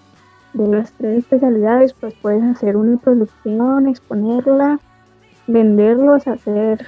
las 0.53 0.91
tres 0.93 1.19
especialidades, 1.19 1.93
pues 1.93 2.13
puedes 2.21 2.43
hacer 2.43 2.75
una 2.75 2.97
producción, 2.97 3.87
exponerla, 3.87 4.79
venderlos, 5.47 6.27
hacer, 6.27 6.85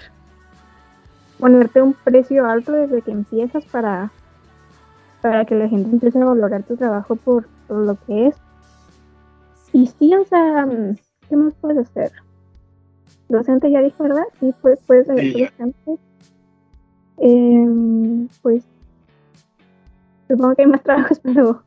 ponerte 1.40 1.82
un 1.82 1.94
precio 1.94 2.46
alto 2.46 2.72
desde 2.72 3.02
que 3.02 3.12
empiezas 3.12 3.64
para, 3.66 4.12
para 5.22 5.46
que 5.46 5.56
la 5.56 5.70
gente 5.70 5.92
empiece 5.92 6.20
a 6.20 6.26
valorar 6.26 6.64
tu 6.64 6.76
trabajo 6.76 7.16
por, 7.16 7.48
lo 7.70 7.96
que 8.06 8.28
es. 8.28 8.36
Y 9.74 9.88
sí, 9.88 10.14
o 10.14 10.26
sea, 10.26 10.68
¿qué 11.32 11.36
más 11.38 11.56
puedes 11.56 11.90
hacer? 11.90 12.12
Docente 13.30 13.72
ya 13.72 13.82
dijo, 13.82 14.04
¿verdad? 14.04 14.26
Sí, 14.40 14.54
puedes, 14.62 14.80
puedes 14.82 15.08
ser 15.08 15.16
docente. 15.16 15.98
Em, 17.18 18.28
pues 18.44 18.64
Supongo 20.32 20.56
que 20.56 20.62
hay 20.62 20.68
más 20.70 20.82
trabajos, 20.82 21.20
pero 21.24 21.62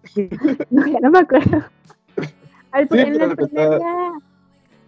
no, 0.70 0.86
ya 0.86 1.00
no 1.00 1.10
me 1.10 1.18
acuerdo. 1.18 1.58
el, 2.74 2.88
primer 2.88 3.36
día, 3.36 4.12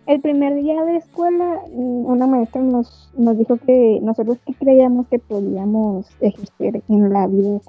el 0.07 0.21
primer 0.23 0.55
día 0.55 0.83
de 0.83 0.97
escuela, 0.97 1.61
una 1.69 2.27
maestra 2.27 2.63
nos, 2.63 3.13
nos 3.19 3.37
dijo 3.37 3.59
que 3.59 3.99
nosotros 4.03 4.39
que 4.47 4.55
creíamos 4.55 5.07
que 5.09 5.19
podíamos 5.19 6.07
ejercer 6.21 6.83
en 6.89 7.13
la 7.13 7.27
vida 7.27 7.61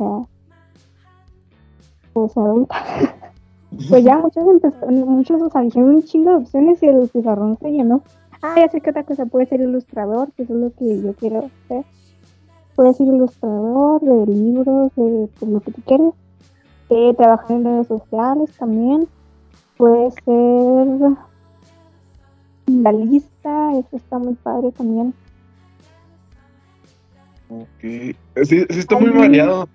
pues, 2.14 2.38
adulta. 2.38 2.76
Pues 3.90 4.04
ya 4.04 4.18
muchos 4.18 4.44
empezaron, 4.48 4.96
muchos 5.08 5.42
o 5.42 5.50
sea, 5.50 5.62
dijeron 5.62 5.96
un 5.96 6.04
chingo 6.04 6.32
de 6.32 6.36
opciones 6.38 6.82
y 6.82 6.88
el 6.88 7.08
pizarrón 7.10 7.58
se 7.60 7.72
llenó. 7.72 8.02
Ah, 8.42 8.56
ya 8.58 8.70
sé 8.70 8.82
que 8.82 8.90
otra 8.90 9.04
cosa 9.04 9.26
puede 9.26 9.48
ser 9.48 9.62
ilustrador, 9.62 10.32
que 10.34 10.44
eso 10.44 10.54
es 10.54 10.60
lo 10.60 10.72
que 10.74 11.02
yo 11.02 11.14
quiero 11.14 11.40
hacer. 11.40 11.86
Puedes 12.76 12.98
ser 12.98 13.08
ilustrador 13.08 14.02
de 14.02 14.26
libros, 14.28 14.92
de 14.96 15.30
pues, 15.40 15.52
lo 15.52 15.60
que 15.62 15.72
tú 15.72 15.82
quieras. 15.82 16.14
Eh, 16.90 17.14
trabajar 17.16 17.52
en 17.52 17.66
redes 17.66 17.88
sociales 17.88 18.52
también. 18.58 19.08
Puede 19.78 20.12
ser 20.12 21.18
la 22.68 22.92
lista, 22.92 23.72
eso 23.78 23.96
está 23.96 24.20
muy 24.20 24.36
padre 24.36 24.72
también. 24.72 25.14
Ok, 27.50 27.82
sí, 27.82 28.16
sí 28.44 28.66
está 28.70 29.00
muy 29.00 29.10
variado. 29.10 29.68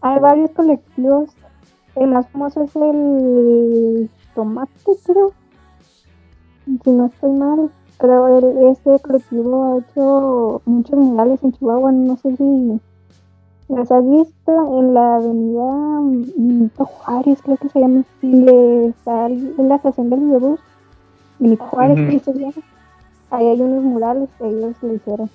Hay 0.00 0.20
varios 0.20 0.50
colectivos. 0.50 1.30
El 1.96 2.08
más 2.08 2.28
famoso 2.28 2.62
es 2.62 2.74
el 2.76 4.10
tomate, 4.34 4.72
creo. 5.04 5.32
Si 6.82 6.90
no 6.90 7.06
estoy 7.06 7.30
mal 7.30 7.70
pero 8.00 8.38
el, 8.38 8.68
este 8.70 8.98
colectivo 9.00 9.64
ha 9.64 9.78
hecho 9.78 10.62
muchos 10.64 10.98
murales 10.98 11.42
en 11.42 11.52
Chihuahua, 11.52 11.92
no 11.92 12.16
sé 12.16 12.36
si 12.36 12.80
las 13.68 13.90
has 13.90 14.04
visto 14.04 14.80
en 14.80 14.94
la 14.94 15.16
avenida 15.16 16.00
Benito 16.36 16.84
Juárez, 16.84 17.40
creo 17.42 17.56
que 17.56 17.68
se 17.68 17.80
llama 17.80 18.00
así, 18.00 18.46
está 18.88 19.26
en 19.26 19.68
la 19.68 19.76
estación 19.76 20.10
del 20.10 20.20
videobús, 20.20 20.60
Benito 21.38 21.64
Juárez, 21.64 22.22
se 22.22 22.32
llama. 22.34 22.52
Ahí 23.30 23.46
hay 23.46 23.60
unos 23.60 23.82
murales 23.82 24.28
que 24.38 24.48
ellos 24.48 24.76
le 24.82 24.94
hicieron. 24.94 25.30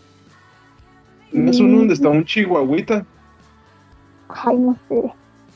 ¿No 1.31 1.51
es 1.51 1.59
uno 1.59 1.79
donde 1.79 1.93
está 1.93 2.09
un 2.09 2.23
chihuahuita? 2.23 3.05
Ay, 4.29 4.57
no 4.57 4.75
sé. 4.87 5.11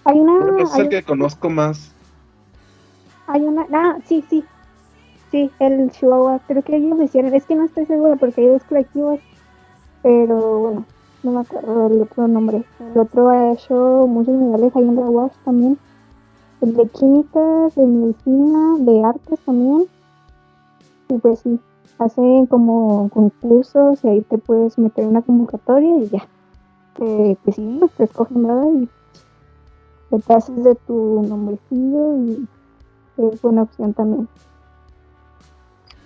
Hay 0.06 0.20
una... 0.20 0.62
es 0.62 0.76
el 0.76 0.90
que 0.90 1.04
conozco 1.04 1.50
más. 1.50 1.92
Hay 3.28 3.42
una... 3.42 3.66
Ah, 3.72 3.98
sí, 4.06 4.24
sí, 4.30 4.44
Sí, 5.34 5.50
el 5.58 5.90
Chihuahua, 5.90 6.42
creo 6.46 6.62
que 6.62 6.76
ellos 6.76 6.96
lo 6.96 7.04
hicieron, 7.04 7.34
es 7.34 7.44
que 7.48 7.56
no 7.56 7.64
estoy 7.64 7.88
segura 7.88 8.18
porque 8.18 8.42
hay 8.42 8.50
dos 8.50 8.64
colectivos, 8.66 9.20
pero 10.04 10.60
bueno, 10.60 10.86
no 11.24 11.32
me 11.32 11.40
acuerdo 11.40 11.90
del 11.90 12.04
otro 12.04 12.28
nombre. 12.28 12.64
El 12.80 13.00
otro 13.00 13.30
ha 13.30 13.52
hecho 13.52 14.06
muchos 14.08 14.36
niveles 14.36 14.76
en 14.76 14.96
la 14.96 15.02
UAS 15.02 15.32
también, 15.44 15.80
el 16.62 16.76
de 16.76 16.88
químicas, 16.88 17.74
de 17.74 17.84
medicina, 17.84 18.76
de 18.78 19.04
artes 19.04 19.40
también, 19.44 19.88
y 21.10 21.18
pues 21.18 21.40
sí, 21.40 21.60
hacen 21.98 22.46
como 22.46 23.10
concursos 23.10 24.04
y 24.04 24.10
ahí 24.10 24.22
te 24.22 24.38
puedes 24.38 24.78
meter 24.78 25.08
una 25.08 25.24
convocatoria 25.24 25.98
y 25.98 26.10
ya. 26.10 26.28
Eh, 27.00 27.38
pues 27.44 27.56
sí, 27.56 27.80
te 27.98 28.04
escogen, 28.04 28.44
¿verdad? 28.44 28.68
Y 28.72 28.88
te 30.20 30.34
haces 30.34 30.64
de 30.64 30.76
tu 30.76 31.26
nombrecillo 31.28 32.18
y 32.18 32.48
es 33.18 33.42
buena 33.42 33.64
opción 33.64 33.94
también. 33.94 34.28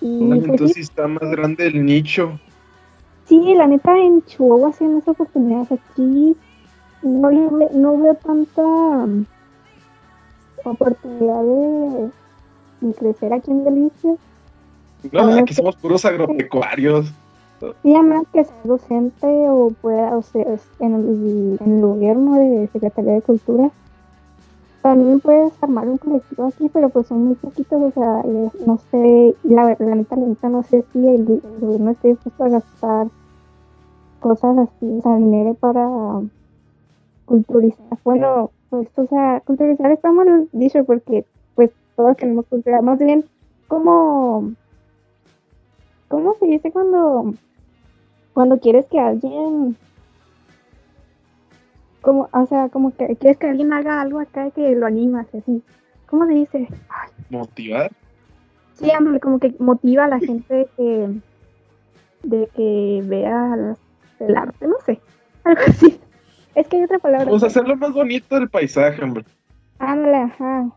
Y, 0.01 0.27
pues 0.27 0.43
entonces 0.43 0.77
está 0.77 1.07
más 1.07 1.29
grande 1.31 1.67
el 1.67 1.85
nicho. 1.85 2.39
Sí, 3.25 3.53
la 3.55 3.67
neta 3.67 3.97
en 3.97 4.23
Chihuahua 4.23 4.71
sí 4.73 4.85
hay 4.85 5.01
oportunidades. 5.05 5.71
Aquí 5.71 6.35
no, 7.01 7.31
no 7.31 7.97
veo 7.97 8.15
tanta 8.15 8.61
um, 8.61 9.25
oportunidad 10.63 11.43
de, 11.43 12.93
crecer 12.93 13.33
aquí 13.33 13.51
en 13.51 13.63
Delicias. 13.63 14.17
No, 15.11 15.33
aquí 15.35 15.53
somos 15.53 15.75
puros 15.75 16.05
agropecuarios. 16.05 17.11
Sí, 17.81 17.95
a 17.95 18.03
menos 18.03 18.27
que 18.31 18.43
sea 18.43 18.55
docente 18.63 19.25
o 19.25 19.71
pueda, 19.81 20.15
o 20.15 20.21
sea, 20.21 20.45
en 20.79 20.93
el, 20.93 21.57
en 21.59 21.77
el 21.77 21.81
gobierno 21.81 22.35
de 22.35 22.69
Secretaría 22.71 23.13
de 23.13 23.21
Cultura 23.23 23.71
también 24.81 25.19
puedes 25.19 25.51
armar 25.61 25.87
un 25.87 25.97
colectivo 25.97 26.45
aquí, 26.45 26.69
pero 26.71 26.89
pues 26.89 27.07
son 27.07 27.25
muy 27.25 27.35
poquitos, 27.35 27.81
o 27.81 27.91
sea, 27.91 28.21
eh, 28.21 28.49
no 28.65 28.77
sé, 28.91 29.35
la 29.43 29.65
verdad, 29.65 29.87
la 29.89 29.95
neta, 29.95 30.49
no 30.49 30.63
sé 30.63 30.83
si 30.93 31.07
el, 31.07 31.41
gobierno 31.59 31.91
esté 31.91 32.09
dispuesto 32.09 32.43
a 32.43 32.49
gastar 32.49 33.07
cosas 34.19 34.57
así, 34.57 34.97
o 34.97 35.01
sea, 35.01 35.15
dinero 35.17 35.53
para 35.55 35.87
culturizar. 37.25 37.97
Bueno, 38.03 38.51
pues, 38.69 38.87
o 38.95 39.07
sea, 39.07 39.41
culturizar 39.45 39.91
está 39.91 40.11
mal 40.11 40.47
dicho 40.51 40.83
porque, 40.85 41.25
pues, 41.55 41.71
todos 41.95 42.15
tenemos 42.17 42.45
cultura, 42.45 42.81
más 42.81 42.99
bien, 42.99 43.25
como, 43.67 44.51
¿cómo 46.07 46.35
se 46.39 46.45
dice 46.45 46.71
cuando, 46.71 47.33
cuando 48.33 48.59
quieres 48.59 48.85
que 48.87 48.99
alguien 48.99 49.75
como, 52.01 52.29
o 52.31 52.45
sea, 52.47 52.69
como 52.69 52.95
que 52.95 53.15
quieres 53.15 53.37
que 53.37 53.47
alguien 53.47 53.73
haga 53.73 54.01
algo 54.01 54.19
acá 54.19 54.51
que 54.51 54.75
lo 54.75 54.85
animas, 54.85 55.27
así. 55.33 55.61
¿Cómo 56.05 56.25
se 56.25 56.33
dice? 56.33 56.67
¿Motivar? 57.29 57.91
Sí, 58.73 58.89
hombre, 58.97 59.19
como 59.19 59.39
que 59.39 59.55
motiva 59.59 60.05
a 60.05 60.07
la 60.07 60.19
gente 60.19 60.53
de 60.53 60.67
que, 60.77 61.09
de 62.23 62.47
que 62.55 63.01
vea 63.05 63.75
el 64.19 64.37
arte, 64.37 64.67
no 64.67 64.75
sé, 64.85 65.01
algo 65.43 65.61
así. 65.67 65.99
Es 66.53 66.67
que 66.67 66.77
hay 66.77 66.83
otra 66.83 66.99
palabra. 66.99 67.25
Vamos 67.25 67.43
a 67.43 67.47
hacerlo 67.47 67.75
más 67.75 67.91
bonito 67.91 68.35
del 68.35 68.49
paisaje, 68.49 69.03
hombre. 69.03 69.25
Ándale, 69.79 70.17
ajá. 70.17 70.69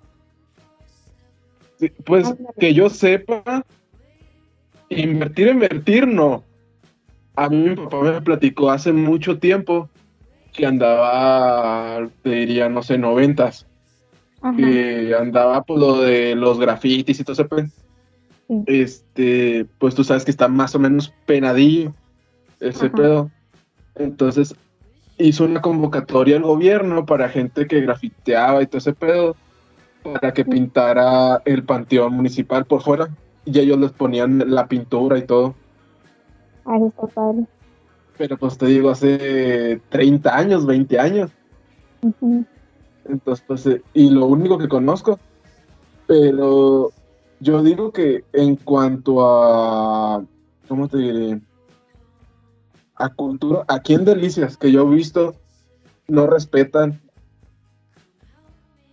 Sí, 1.79 1.91
pues 2.05 2.27
Ándale. 2.27 2.49
que 2.59 2.75
yo 2.75 2.89
sepa, 2.89 3.65
invertir, 4.89 5.49
invertir, 5.49 6.07
no. 6.07 6.43
A 7.37 7.49
mí 7.49 7.57
mi 7.57 7.77
papá 7.77 8.01
me 8.03 8.21
platicó 8.21 8.71
hace 8.71 8.93
mucho 8.93 9.39
tiempo 9.39 9.89
que 10.53 10.67
andaba, 10.67 12.09
te 12.23 12.31
diría, 12.31 12.69
no 12.69 12.83
sé, 12.83 12.99
noventas, 12.99 13.67
Ajá. 14.43 14.57
que 14.57 15.15
andaba 15.19 15.63
por 15.63 15.79
lo 15.79 16.01
de 16.01 16.35
los 16.35 16.59
grafitis 16.59 17.21
y 17.21 17.25
todo 17.25 17.33
ese 17.35 17.45
pedo. 17.45 17.67
Sí. 18.49 18.65
Este, 18.67 19.67
pues 19.79 19.95
tú 19.95 20.03
sabes 20.05 20.25
que 20.25 20.31
está 20.31 20.49
más 20.49 20.75
o 20.75 20.79
menos 20.79 21.13
penadillo 21.27 21.95
ese 22.59 22.87
Ajá. 22.87 22.97
pedo. 22.97 23.31
Entonces 23.97 24.55
hizo 25.19 25.45
una 25.45 25.61
convocatoria 25.61 26.37
al 26.37 26.43
gobierno 26.43 27.05
para 27.07 27.29
gente 27.29 27.67
que 27.67 27.81
grafiteaba 27.81 28.63
y 28.63 28.67
todo 28.67 28.79
ese 28.79 28.93
pedo, 28.95 29.37
para 30.03 30.33
que 30.33 30.45
Sí. 30.45 30.51
pintara 30.51 31.43
el 31.45 31.63
panteón 31.65 32.15
municipal 32.15 32.65
por 32.65 32.83
fuera. 32.83 33.09
Y 33.45 33.59
ellos 33.59 33.79
les 33.79 33.93
ponían 33.93 34.43
la 34.53 34.67
pintura 34.67 35.19
y 35.19 35.23
todo. 35.23 35.55
Eso 36.67 36.87
está 36.89 37.07
padre. 37.07 37.45
Pero 38.21 38.37
pues 38.37 38.59
te 38.59 38.67
digo, 38.67 38.91
hace 38.91 39.81
30 39.89 40.37
años, 40.37 40.67
20 40.67 40.99
años. 41.01 41.31
Entonces, 43.07 43.43
pues, 43.49 43.67
eh, 43.67 43.81
y 43.95 44.11
lo 44.11 44.27
único 44.27 44.59
que 44.59 44.69
conozco. 44.69 45.19
Pero 46.07 46.93
yo 47.41 47.63
digo 47.63 47.93
que 47.93 48.25
en 48.35 48.57
cuanto 48.57 49.25
a, 49.25 50.23
¿cómo 50.69 50.87
te 50.89 50.99
diré? 50.99 51.41
A 52.97 53.09
cultura, 53.09 53.65
aquí 53.69 53.95
en 53.95 54.05
Delicias, 54.05 54.59
que 54.59 54.71
yo 54.71 54.83
he 54.83 54.95
visto, 54.95 55.35
no 56.07 56.27
respetan. 56.27 57.01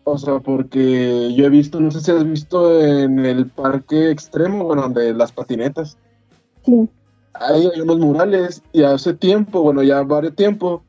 O 0.05 0.17
sea, 0.17 0.39
porque 0.39 1.33
yo 1.35 1.47
he 1.47 1.49
visto, 1.49 1.81
no 1.81 1.91
sé 1.91 1.99
si 1.99 2.11
has 2.11 2.23
visto 2.23 2.81
en 2.81 3.25
el 3.25 3.47
parque 3.47 4.09
extremo, 4.09 4.63
bueno, 4.63 4.83
donde 4.83 5.13
las 5.13 5.33
patinetas, 5.33 5.97
Sí. 6.63 6.89
Hay 7.39 7.82
unos 7.82 8.00
murales 8.00 8.63
y 8.73 8.84
hace 8.84 9.13
tiempo, 9.13 9.62
bueno, 9.62 9.84
ya 9.84 10.02
varios 10.04 10.36
tiempo, 10.36 10.84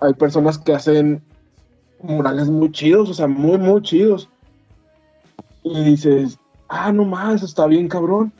hay 0.00 0.12
personas 0.14 0.58
que 0.58 0.72
hacen 0.72 1.22
murales 2.02 2.48
muy 2.48 2.70
chidos, 2.70 3.10
o 3.10 3.14
sea, 3.14 3.26
muy, 3.26 3.58
muy 3.58 3.82
chidos. 3.82 4.28
Y 5.62 5.84
dices, 5.84 6.38
ah, 6.68 6.92
no 6.92 7.04
más, 7.04 7.42
está 7.42 7.66
bien 7.66 7.88
cabrón. 7.88 8.32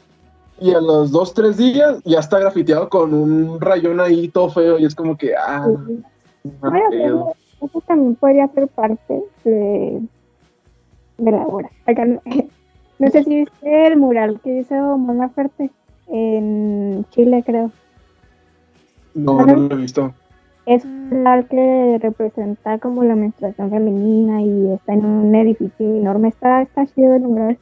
Y 0.60 0.72
a 0.72 0.80
los 0.80 1.10
dos, 1.10 1.34
tres 1.34 1.56
días 1.56 2.00
ya 2.04 2.20
está 2.20 2.38
grafiteado 2.38 2.88
con 2.88 3.12
un 3.12 3.60
rayón 3.60 4.00
ahí 4.00 4.28
todo 4.28 4.50
feo 4.50 4.78
y 4.78 4.84
es 4.84 4.94
como 4.94 5.16
que, 5.16 5.34
ah, 5.34 5.66
sí. 5.86 6.04
eso, 6.92 7.34
también 7.86 8.14
podría 8.14 8.46
ser 8.48 8.68
parte 8.68 9.22
de, 9.44 10.00
de 11.18 11.30
la 11.30 11.46
obra. 11.46 11.70
Acá 11.86 12.04
no, 12.04 12.20
no 12.98 13.10
sé 13.10 13.24
si 13.24 13.36
viste 13.36 13.86
el 13.86 13.96
mural 13.96 14.40
que 14.42 14.60
hizo 14.60 14.74
Mon 14.96 15.18
Laferte 15.18 15.70
en 16.08 17.04
Chile, 17.10 17.42
creo. 17.44 17.70
No, 19.14 19.44
no 19.44 19.56
lo 19.56 19.74
he 19.74 19.78
visto. 19.78 20.12
Es 20.66 20.84
un 20.84 21.10
mural 21.10 21.46
que 21.46 21.98
representa 22.00 22.78
como 22.78 23.04
la 23.04 23.14
menstruación 23.14 23.70
femenina 23.70 24.40
y 24.40 24.72
está 24.72 24.94
en 24.94 25.04
un 25.04 25.34
edificio 25.34 25.96
enorme. 25.96 26.28
Está, 26.28 26.62
está 26.62 26.86
chido 26.86 27.14
el 27.14 27.22
mural. 27.22 27.58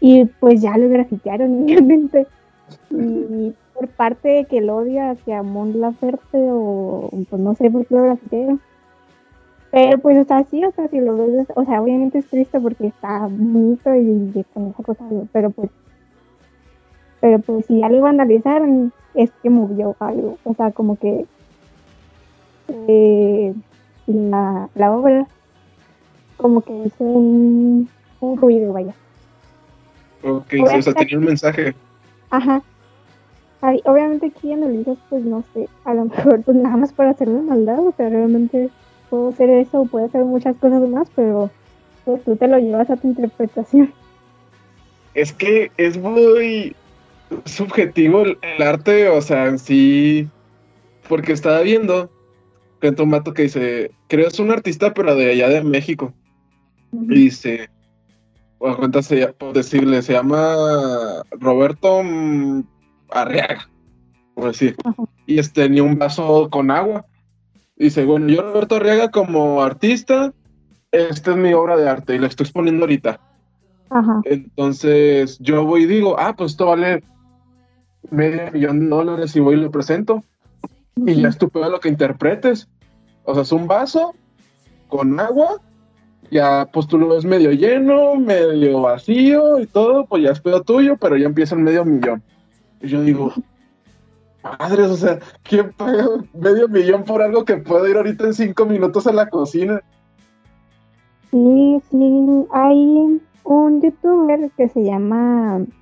Y 0.00 0.26
pues 0.38 0.60
ya 0.60 0.76
lo 0.76 0.88
grafitearon, 0.88 1.62
obviamente. 1.64 2.26
Y 2.90 3.54
por 3.74 3.88
parte 3.88 4.28
de 4.28 4.44
que 4.44 4.58
el 4.58 4.70
odio 4.70 5.10
hacia 5.10 5.42
Mon 5.42 5.80
Laferte 5.80 6.38
o 6.50 7.08
pues 7.28 7.42
no 7.42 7.54
sé 7.54 7.70
por 7.70 7.86
qué 7.86 7.94
lo 7.94 8.02
grafitearon. 8.02 8.60
Pero 9.70 9.98
pues 9.98 10.18
o 10.18 10.24
sea, 10.24 10.44
sí, 10.44 10.64
o 10.64 10.72
sea, 10.72 10.88
si 10.88 11.00
lo 11.00 11.16
ves, 11.16 11.46
o 11.54 11.64
sea, 11.64 11.80
obviamente 11.80 12.18
es 12.18 12.26
triste 12.26 12.58
porque 12.60 12.88
está 12.88 13.28
bonito 13.28 13.94
y, 13.94 14.32
y 14.34 14.44
con 14.52 14.68
esa 14.68 14.82
cosa, 14.82 15.04
pero 15.32 15.50
pues 15.50 15.70
pero 17.20 17.38
pues 17.38 17.66
si 17.66 17.78
ya 17.78 17.88
lo 17.88 18.00
vandalizaron 18.00 18.92
es 19.14 19.30
que 19.42 19.50
movió 19.50 19.96
algo, 20.00 20.38
o 20.44 20.54
sea, 20.54 20.70
como 20.72 20.96
que 20.96 21.26
eh, 22.68 23.54
la, 24.06 24.68
la 24.74 24.92
obra 24.92 25.26
como 26.36 26.62
que 26.62 26.72
hizo 26.72 27.04
un, 27.04 27.88
un 28.20 28.36
ruido, 28.36 28.72
vaya. 28.72 28.94
Ok, 30.22 30.54
o 30.62 30.82
sea, 30.82 30.92
tenía 30.94 31.18
un 31.18 31.24
mensaje. 31.24 31.74
Ajá. 32.30 32.62
Ay, 33.62 33.82
obviamente 33.84 34.26
aquí 34.26 34.52
en 34.52 34.62
el 34.62 34.98
pues 35.10 35.24
no 35.24 35.44
sé, 35.52 35.68
a 35.84 35.92
lo 35.92 36.06
mejor 36.06 36.42
pues 36.42 36.56
nada 36.56 36.76
más 36.78 36.92
para 36.94 37.10
hacerle 37.10 37.42
maldad, 37.42 37.80
o 37.80 37.92
sea, 37.94 38.08
realmente 38.08 38.70
puedo 39.10 39.28
hacer 39.28 39.50
eso, 39.50 39.84
puedo 39.84 40.06
hacer 40.06 40.24
muchas 40.24 40.56
cosas 40.56 40.88
más, 40.88 41.08
pero 41.14 41.50
pues 42.04 42.24
tú 42.24 42.36
te 42.36 42.48
lo 42.48 42.58
llevas 42.58 42.88
a 42.88 42.96
tu 42.96 43.08
interpretación. 43.08 43.92
Es 45.12 45.32
que 45.32 45.70
es 45.76 45.98
muy 45.98 46.74
subjetivo 47.44 48.22
el, 48.22 48.38
el 48.42 48.62
arte, 48.62 49.08
o 49.08 49.20
sea, 49.20 49.46
en 49.46 49.58
sí, 49.58 50.28
porque 51.08 51.32
estaba 51.32 51.60
viendo 51.60 52.10
que 52.80 52.88
un 52.88 52.96
tomato 52.96 53.34
que 53.34 53.42
dice, 53.42 53.90
creo 54.08 54.28
es 54.28 54.38
un 54.38 54.50
artista, 54.50 54.94
pero 54.94 55.14
de 55.14 55.30
allá 55.32 55.48
de 55.48 55.62
México. 55.62 56.12
Y 56.92 57.14
dice, 57.14 57.68
bueno, 58.58 58.76
cuenta, 58.78 59.02
se, 59.02 59.20
llama- 59.20 59.32
por 59.32 59.52
decirle, 59.52 60.02
se 60.02 60.14
llama 60.14 61.22
Roberto 61.32 62.00
Arriaga, 63.10 63.68
por 64.34 64.48
decir. 64.48 64.76
Y 65.26 65.38
este, 65.38 65.62
tenía 65.62 65.82
un 65.82 65.98
vaso 65.98 66.48
con 66.50 66.70
agua. 66.70 67.04
Dice, 67.76 68.04
bueno, 68.04 68.28
yo 68.28 68.42
Roberto 68.42 68.76
Arriaga 68.76 69.10
como 69.10 69.62
artista, 69.62 70.32
esta 70.90 71.30
es 71.30 71.36
mi 71.36 71.52
obra 71.52 71.76
de 71.76 71.88
arte 71.88 72.14
y 72.14 72.18
la 72.18 72.26
estoy 72.26 72.44
exponiendo 72.44 72.84
ahorita. 72.84 73.20
Ajá, 73.90 74.20
Entonces 74.24 75.38
yo 75.40 75.64
voy 75.64 75.82
y 75.84 75.86
digo, 75.86 76.16
ah, 76.18 76.34
pues 76.36 76.52
esto 76.52 76.66
vale 76.66 77.02
medio 78.10 78.50
millón 78.52 78.80
de 78.80 78.86
dólares 78.86 79.36
y 79.36 79.40
voy 79.40 79.54
y 79.56 79.60
lo 79.60 79.70
presento. 79.70 80.22
Y 80.96 81.20
ya 81.20 81.28
es 81.28 81.38
tu 81.38 81.48
pedo 81.48 81.70
lo 81.70 81.80
que 81.80 81.88
interpretes. 81.88 82.68
O 83.24 83.34
sea, 83.34 83.42
es 83.42 83.52
un 83.52 83.66
vaso 83.66 84.14
con 84.88 85.18
agua, 85.20 85.60
ya 86.30 86.68
pues 86.72 86.86
tú 86.86 86.98
lo 86.98 87.08
ves 87.08 87.24
medio 87.24 87.52
lleno, 87.52 88.16
medio 88.16 88.82
vacío 88.82 89.60
y 89.60 89.66
todo, 89.66 90.06
pues 90.06 90.22
ya 90.22 90.30
es 90.30 90.40
pedo 90.40 90.62
tuyo, 90.62 90.96
pero 90.96 91.16
ya 91.16 91.26
empieza 91.26 91.54
el 91.54 91.62
medio 91.62 91.84
millón. 91.84 92.22
Y 92.82 92.88
yo 92.88 93.02
digo, 93.02 93.32
madres, 94.42 94.90
o 94.90 94.96
sea, 94.96 95.18
¿quién 95.42 95.72
paga 95.72 96.06
medio 96.34 96.68
millón 96.68 97.04
por 97.04 97.22
algo 97.22 97.44
que 97.44 97.56
puede 97.56 97.90
ir 97.90 97.96
ahorita 97.96 98.26
en 98.26 98.34
cinco 98.34 98.66
minutos 98.66 99.06
a 99.06 99.12
la 99.12 99.28
cocina? 99.28 99.80
Sí, 101.30 101.80
sí, 101.90 102.46
hay 102.52 103.20
un 103.44 103.80
youtuber 103.80 104.50
que 104.56 104.68
se 104.68 104.82
llama, 104.82 105.60
¿cómo 105.60 105.64
se 105.64 105.79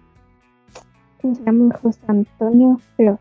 llama? 1.44 1.74
José 1.80 2.00
Antonio, 2.06 2.80
pero 2.96 3.18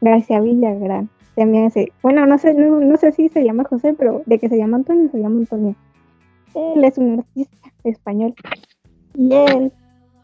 García 0.00 0.40
Villagrán. 0.40 1.08
Se 1.34 1.46
me 1.46 1.66
hace, 1.66 1.92
bueno, 2.02 2.26
no 2.26 2.38
sé, 2.38 2.54
no, 2.54 2.80
no 2.80 2.96
sé 2.96 3.12
si 3.12 3.28
se 3.28 3.44
llama 3.44 3.64
José, 3.64 3.94
pero 3.94 4.22
de 4.26 4.38
que 4.38 4.48
se 4.48 4.58
llama 4.58 4.78
Antonio, 4.78 5.08
se 5.10 5.20
llama 5.20 5.38
Antonio. 5.38 5.74
Él 6.54 6.84
es 6.84 6.98
un 6.98 7.20
artista 7.20 7.68
español. 7.84 8.34
Y 9.14 9.32
él, 9.32 9.72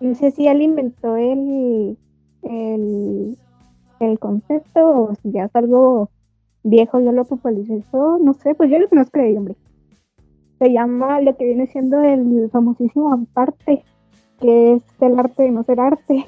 no 0.00 0.14
sé 0.14 0.30
si 0.32 0.46
él 0.46 0.62
inventó 0.62 1.16
el, 1.16 1.96
el, 2.42 3.38
el 4.00 4.18
concepto 4.18 4.88
o 4.88 5.14
si 5.14 5.32
ya 5.32 5.44
es 5.44 5.56
algo 5.56 6.10
viejo, 6.64 7.00
yo 7.00 7.12
lo 7.12 7.24
popularizó, 7.24 8.18
no 8.18 8.34
sé, 8.34 8.54
pues 8.54 8.70
yo 8.70 8.78
lo 8.78 8.88
conozco 8.88 9.20
de 9.20 9.38
hombre 9.38 9.56
se 10.58 10.72
llama 10.72 11.20
lo 11.20 11.36
que 11.36 11.44
viene 11.44 11.66
siendo 11.66 12.02
el 12.02 12.48
famosísimo 12.50 13.12
aparte, 13.12 13.84
que 14.40 14.74
es 14.74 14.82
el 15.00 15.18
arte 15.18 15.44
de 15.44 15.50
no 15.50 15.62
ser 15.64 15.80
arte. 15.80 16.26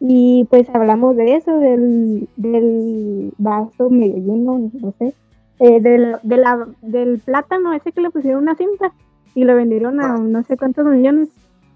Y 0.00 0.46
pues 0.50 0.68
hablamos 0.74 1.16
de 1.16 1.36
eso, 1.36 1.58
del, 1.58 2.28
del 2.36 3.32
vaso 3.38 3.88
medio 3.88 4.16
lleno, 4.16 4.70
no 4.72 4.92
sé, 4.98 5.14
eh, 5.58 5.80
del, 5.80 6.16
de 6.22 6.36
la, 6.36 6.68
del 6.82 7.18
plátano 7.18 7.72
ese 7.72 7.92
que 7.92 8.02
le 8.02 8.10
pusieron 8.10 8.42
una 8.42 8.56
cinta 8.56 8.92
y 9.34 9.44
lo 9.44 9.54
vendieron 9.54 10.00
a 10.00 10.16
no 10.18 10.42
sé 10.42 10.56
cuántos 10.56 10.84
millones. 10.86 11.30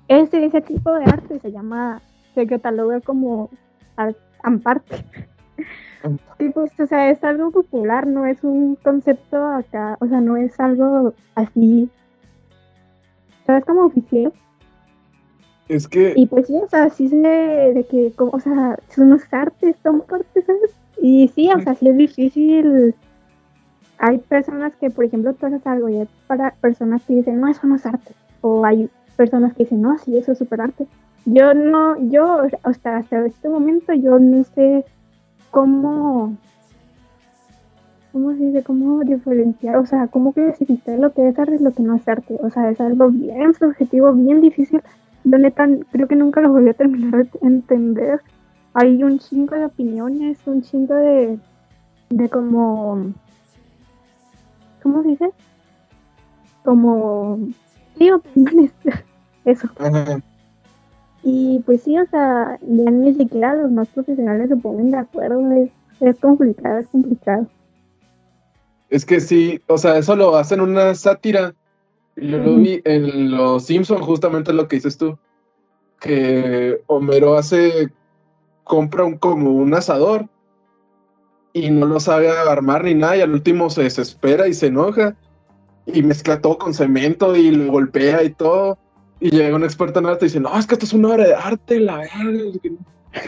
Ese, 0.09 0.45
ese 0.45 0.61
tipo 0.61 0.93
de 0.93 1.05
arte 1.05 1.39
se 1.39 1.53
llama, 1.53 2.03
se 2.35 2.47
cataloga 2.47 3.01
como 3.01 3.49
art, 3.97 4.17
amparte. 4.43 5.05
Sí, 6.39 6.49
pues, 6.49 6.79
o 6.81 6.87
sea, 6.87 7.11
es 7.11 7.23
algo 7.23 7.51
popular, 7.51 8.07
no 8.07 8.27
es 8.27 8.43
un 8.43 8.77
concepto 8.77 9.47
acá, 9.47 9.99
o 10.01 10.07
sea, 10.07 10.21
no 10.21 10.37
es 10.37 10.59
algo 10.59 11.13
así, 11.35 11.91
¿sabes? 13.47 13.65
Como 13.65 13.85
oficial. 13.85 14.33
Y 16.17 16.27
pues 16.27 16.47
sí, 16.47 16.57
o 16.57 16.69
sea, 16.69 16.91
sí 16.91 17.09
sé 17.09 17.17
de 17.17 17.87
que, 17.89 18.13
o 18.17 18.41
sea, 18.41 18.79
son 18.89 19.11
los 19.11 19.23
artes, 19.31 19.77
son 19.83 20.01
partes, 20.01 20.45
¿sabes? 20.45 20.73
Y 21.01 21.29
sí, 21.35 21.51
o 21.51 21.61
sea, 21.61 21.75
sí 21.75 21.89
es 21.89 21.97
difícil. 21.97 22.95
Hay 23.99 24.19
personas 24.19 24.75
que, 24.77 24.91
por 24.91 25.05
ejemplo, 25.05 25.33
tú 25.35 25.47
haces 25.47 25.67
algo 25.67 25.89
y 25.89 25.97
hay 25.97 26.09
para 26.27 26.53
personas 26.61 27.03
que 27.05 27.15
dicen, 27.15 27.41
no, 27.41 27.49
eso 27.49 27.67
no 27.67 27.77
es 27.77 27.87
arte. 27.87 28.15
O 28.41 28.65
hay 28.65 28.91
personas 29.17 29.55
que 29.55 29.65
dicen, 29.65 29.83
no, 29.83 29.99
sí, 29.99 30.17
eso 30.17 30.33
es 30.33 30.39
súper 30.39 30.61
arte. 30.61 30.87
Yo 31.25 31.55
no, 31.55 31.97
yo, 32.11 32.43
hasta, 32.63 32.97
hasta 32.97 33.27
este 33.27 33.49
momento, 33.49 33.93
yo 33.93 34.19
no 34.19 34.43
sé 34.45 34.85
cómo 35.51 36.37
¿cómo 38.13 38.33
se 38.33 38.45
dice? 38.45 38.63
¿Cómo 38.63 39.01
diferenciar? 39.01 39.77
O 39.77 39.87
sea, 39.87 40.09
¿cómo 40.09 40.33
clasificar 40.33 40.99
lo 40.99 41.13
que 41.13 41.29
es 41.29 41.39
arte 41.39 41.57
y 41.57 41.63
lo 41.63 41.73
que 41.73 41.83
no 41.83 41.95
es 41.95 42.09
arte? 42.09 42.37
O 42.41 42.51
sea, 42.51 42.71
es 42.71 42.81
algo 42.81 43.09
bien 43.11 43.55
subjetivo, 43.55 44.13
bien 44.13 44.41
difícil. 44.41 44.83
Yo 45.25 45.39
neta, 45.39 45.69
creo 45.93 46.09
que 46.09 46.17
nunca 46.17 46.41
lo 46.41 46.53
voy 46.53 46.69
a 46.69 46.75
terminar 46.75 47.31
de 47.31 47.39
entender. 47.43 48.21
Hay 48.75 49.03
un 49.03 49.19
chingo 49.19 49.55
de 49.55 49.67
opiniones, 49.67 50.39
un 50.47 50.63
chingo 50.63 50.95
de, 50.95 51.39
de 52.11 52.29
como, 52.29 53.13
¿cómo 54.83 55.03
se 55.03 55.09
dice? 55.09 55.31
Como, 56.65 57.39
sí, 57.99 58.11
opiniones, 58.11 58.73
eso. 59.45 59.69
Y 61.23 61.61
pues 61.67 61.83
sí, 61.83 61.99
o 61.99 62.07
sea, 62.07 62.59
ya 62.63 62.91
ni 62.91 63.15
siquiera 63.15 63.55
los 63.55 63.71
más 63.71 63.89
profesionales 63.89 64.49
se 64.49 64.57
ponen 64.57 64.91
de 64.91 64.99
acuerdo, 64.99 65.51
es, 65.53 65.71
es 66.01 66.19
complicado, 66.19 66.79
es 66.79 66.87
complicado. 66.89 67.47
Es 68.89 69.05
que 69.05 69.21
sí, 69.21 69.61
o 69.69 69.79
sea, 69.79 69.99
eso 69.99 70.17
lo 70.17 70.37
hacen 70.37 70.61
una 70.61 70.95
sátira. 70.95 71.55
Yo 72.17 72.39
lo 72.39 72.57
vi 72.57 72.81
en 72.85 73.31
Los 73.31 73.65
Simpsons, 73.65 74.03
justamente 74.03 74.53
lo 74.53 74.69
que 74.69 74.77
dices 74.77 74.99
tú. 74.99 75.19
Que 76.01 76.81
Homero 76.87 77.37
hace, 77.37 77.91
compra 78.65 79.05
un, 79.05 79.17
como 79.17 79.51
un 79.51 79.75
asador 79.75 80.27
y 81.53 81.71
no 81.71 81.87
lo 81.87 82.01
sabe 82.01 82.31
armar 82.31 82.85
ni 82.85 82.95
nada 82.95 83.17
y 83.17 83.21
al 83.21 83.33
último 83.33 83.71
se 83.71 83.83
desespera 83.83 84.49
y 84.49 84.55
se 84.55 84.69
enoja 84.69 85.17
y 85.87 86.03
mezcla 86.03 86.41
todo 86.41 86.59
con 86.59 86.75
cemento 86.75 87.35
y 87.37 87.51
lo 87.51 87.73
golpea 87.73 88.23
y 88.23 88.31
todo. 88.31 88.79
Y 89.19 89.31
llega 89.31 89.57
un 89.57 89.65
experto 89.65 89.99
en 89.99 90.07
arte 90.07 90.25
y 90.25 90.29
dice, 90.29 90.41
no, 90.41 90.57
es 90.59 90.67
que 90.67 90.75
esto 90.75 90.87
es 90.87 90.93
una 90.93 91.09
obra 91.09 91.27
de 91.27 91.35
arte, 91.35 91.81
la 91.81 92.03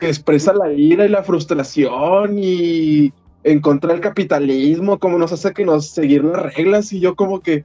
que 0.00 0.06
expresa 0.08 0.54
la 0.54 0.72
ira 0.72 1.04
y 1.04 1.08
la 1.08 1.22
frustración 1.22 2.38
y 2.38 3.12
en 3.44 3.60
contra 3.60 3.92
del 3.92 4.00
capitalismo, 4.00 4.98
como 4.98 5.18
nos 5.18 5.32
hace 5.32 5.52
que 5.52 5.64
nos 5.64 5.86
seguir 5.86 6.24
las 6.24 6.54
reglas 6.54 6.92
y 6.92 7.00
yo 7.00 7.16
como 7.16 7.40
que 7.40 7.64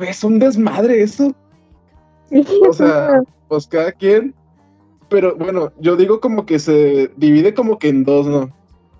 es 0.00 0.24
un 0.24 0.38
desmadre 0.38 1.02
eso. 1.02 1.34
o 2.68 2.72
sea, 2.72 3.22
pues 3.48 3.66
cada 3.66 3.92
quien. 3.92 4.34
Pero 5.08 5.36
bueno, 5.36 5.72
yo 5.78 5.96
digo 5.96 6.20
como 6.20 6.46
que 6.46 6.58
se 6.58 7.10
divide 7.16 7.52
como 7.52 7.78
que 7.78 7.88
en 7.88 8.04
dos, 8.04 8.26
¿no? 8.26 8.50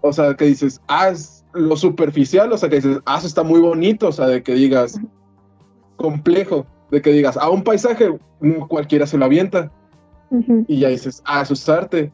O 0.03 0.13
sea, 0.13 0.35
que 0.35 0.45
dices, 0.45 0.81
ah, 0.89 1.09
es 1.09 1.45
lo 1.55 1.77
superficial, 1.77 2.53
o 2.53 2.59
sea, 2.59 2.69
que 2.69 2.77
dices, 2.77 2.99
ah, 3.07 3.17
eso 3.19 3.27
está 3.27 3.43
muy 3.43 3.61
bonito, 3.61 4.09
o 4.09 4.13
sea, 4.13 4.27
de 4.27 4.43
que 4.43 4.55
digas 4.55 5.01
complejo, 5.97 6.67
de 6.91 7.01
que 7.01 7.13
digas, 7.13 7.39
ah, 7.41 7.49
un 7.49 7.63
paisaje, 7.63 8.11
cualquiera 8.69 9.07
se 9.07 9.17
lo 9.17 9.25
avienta. 9.25 9.71
Y 10.67 10.81
ya 10.81 10.89
dices, 10.89 11.23
ah, 11.25 11.43
eso 11.43 11.55
es 11.55 11.69
arte. 11.69 12.13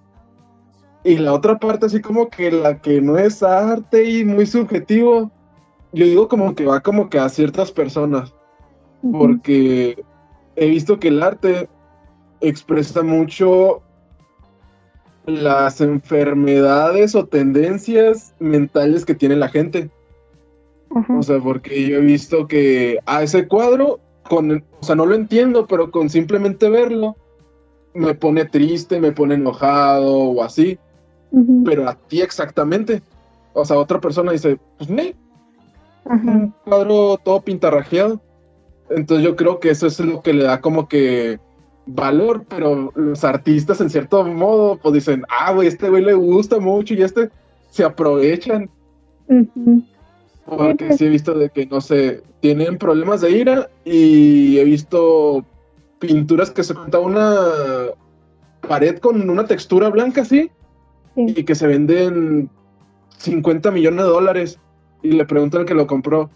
Y 1.05 1.17
la 1.19 1.33
otra 1.33 1.59
parte, 1.59 1.87
así 1.87 2.01
como 2.01 2.29
que 2.29 2.51
la 2.51 2.81
que 2.81 3.01
no 3.01 3.17
es 3.17 3.43
arte 3.43 4.05
y 4.11 4.25
muy 4.25 4.45
subjetivo, 4.45 5.31
yo 5.93 6.05
digo 6.05 6.29
como 6.29 6.55
que 6.55 6.67
va 6.67 6.81
como 6.81 7.09
que 7.09 7.19
a 7.19 7.29
ciertas 7.29 7.71
personas. 7.73 8.35
Porque 9.03 10.03
he 10.57 10.67
visto 10.67 10.99
que 10.99 11.09
el 11.09 11.23
arte 11.23 11.69
expresa 12.41 13.03
mucho 13.03 13.83
las 15.27 15.81
enfermedades 15.81 17.15
o 17.15 17.27
tendencias 17.27 18.35
mentales 18.39 19.05
que 19.05 19.15
tiene 19.15 19.37
la 19.37 19.49
gente. 19.49 19.91
O 21.17 21.23
sea, 21.23 21.39
porque 21.39 21.87
yo 21.87 21.99
he 21.99 22.01
visto 22.01 22.49
que 22.49 22.99
a 23.07 23.23
ese 23.23 23.47
cuadro, 23.47 24.01
con, 24.29 24.65
o 24.81 24.83
sea, 24.83 24.95
no 24.95 25.07
lo 25.07 25.15
entiendo, 25.15 25.67
pero 25.67 25.91
con 25.91 26.09
simplemente 26.09 26.71
verlo, 26.71 27.17
me 27.95 28.15
pone 28.15 28.47
triste, 28.47 29.01
me 29.01 29.13
pone 29.13 29.35
enojado 29.35 30.15
o 30.17 30.43
así 30.43 30.79
pero 31.65 31.89
a 31.89 31.95
ti 31.95 32.21
exactamente. 32.21 33.03
O 33.53 33.65
sea, 33.65 33.79
otra 33.79 34.01
persona 34.01 34.33
dice, 34.33 34.59
pues 34.77 34.89
ne, 34.91 35.15
un 36.05 36.55
cuadro 36.65 37.19
todo 37.19 37.41
pintarrajeado. 37.41 38.21
Entonces 38.91 39.25
yo 39.25 39.37
creo 39.37 39.61
que 39.61 39.71
eso 39.71 39.87
es 39.87 40.01
lo 40.01 40.23
que 40.23 40.33
le 40.33 40.45
da 40.45 40.61
como 40.61 40.89
que 40.89 41.39
valor, 41.87 42.45
pero 42.49 42.93
los 42.95 43.25
artistas 43.25 43.81
en 43.81 43.91
cierto 43.91 44.25
modo 44.25 44.79
pues 44.79 44.95
dicen, 44.95 45.25
ah, 45.29 45.53
güey, 45.53 45.69
este 45.69 45.89
güey 45.89 46.05
le 46.05 46.15
gusta 46.15 46.59
mucho 46.59 46.95
y 46.95 47.03
este 47.03 47.31
se 47.71 47.85
aprovechan. 47.85 48.71
Porque 50.45 50.97
sí 50.97 51.05
he 51.05 51.09
visto 51.09 51.35
de 51.35 51.51
que, 51.51 51.67
no 51.67 51.81
sé, 51.81 52.23
tienen 52.41 52.79
problemas 52.79 53.21
de 53.21 53.31
ira 53.31 53.71
y 53.85 54.59
he 54.59 54.65
visto 54.65 55.45
pinturas 55.99 56.51
que 56.51 56.65
se 56.65 56.75
cuenta 56.75 56.99
una 57.01 57.31
pared 58.67 58.99
con 58.99 59.29
una 59.29 59.47
textura 59.47 59.89
blanca 59.89 60.23
así 60.23 60.51
y 61.17 61.45
que 61.45 61.55
se 61.55 61.67
venden 61.67 62.49
50 63.19 63.71
millones 63.71 64.05
de 64.05 64.11
dólares. 64.11 64.59
Y 65.03 65.13
le 65.13 65.25
preguntan 65.27 65.61
al 65.61 65.67
que 65.67 65.75
lo 65.75 65.87
compró, 65.87 66.31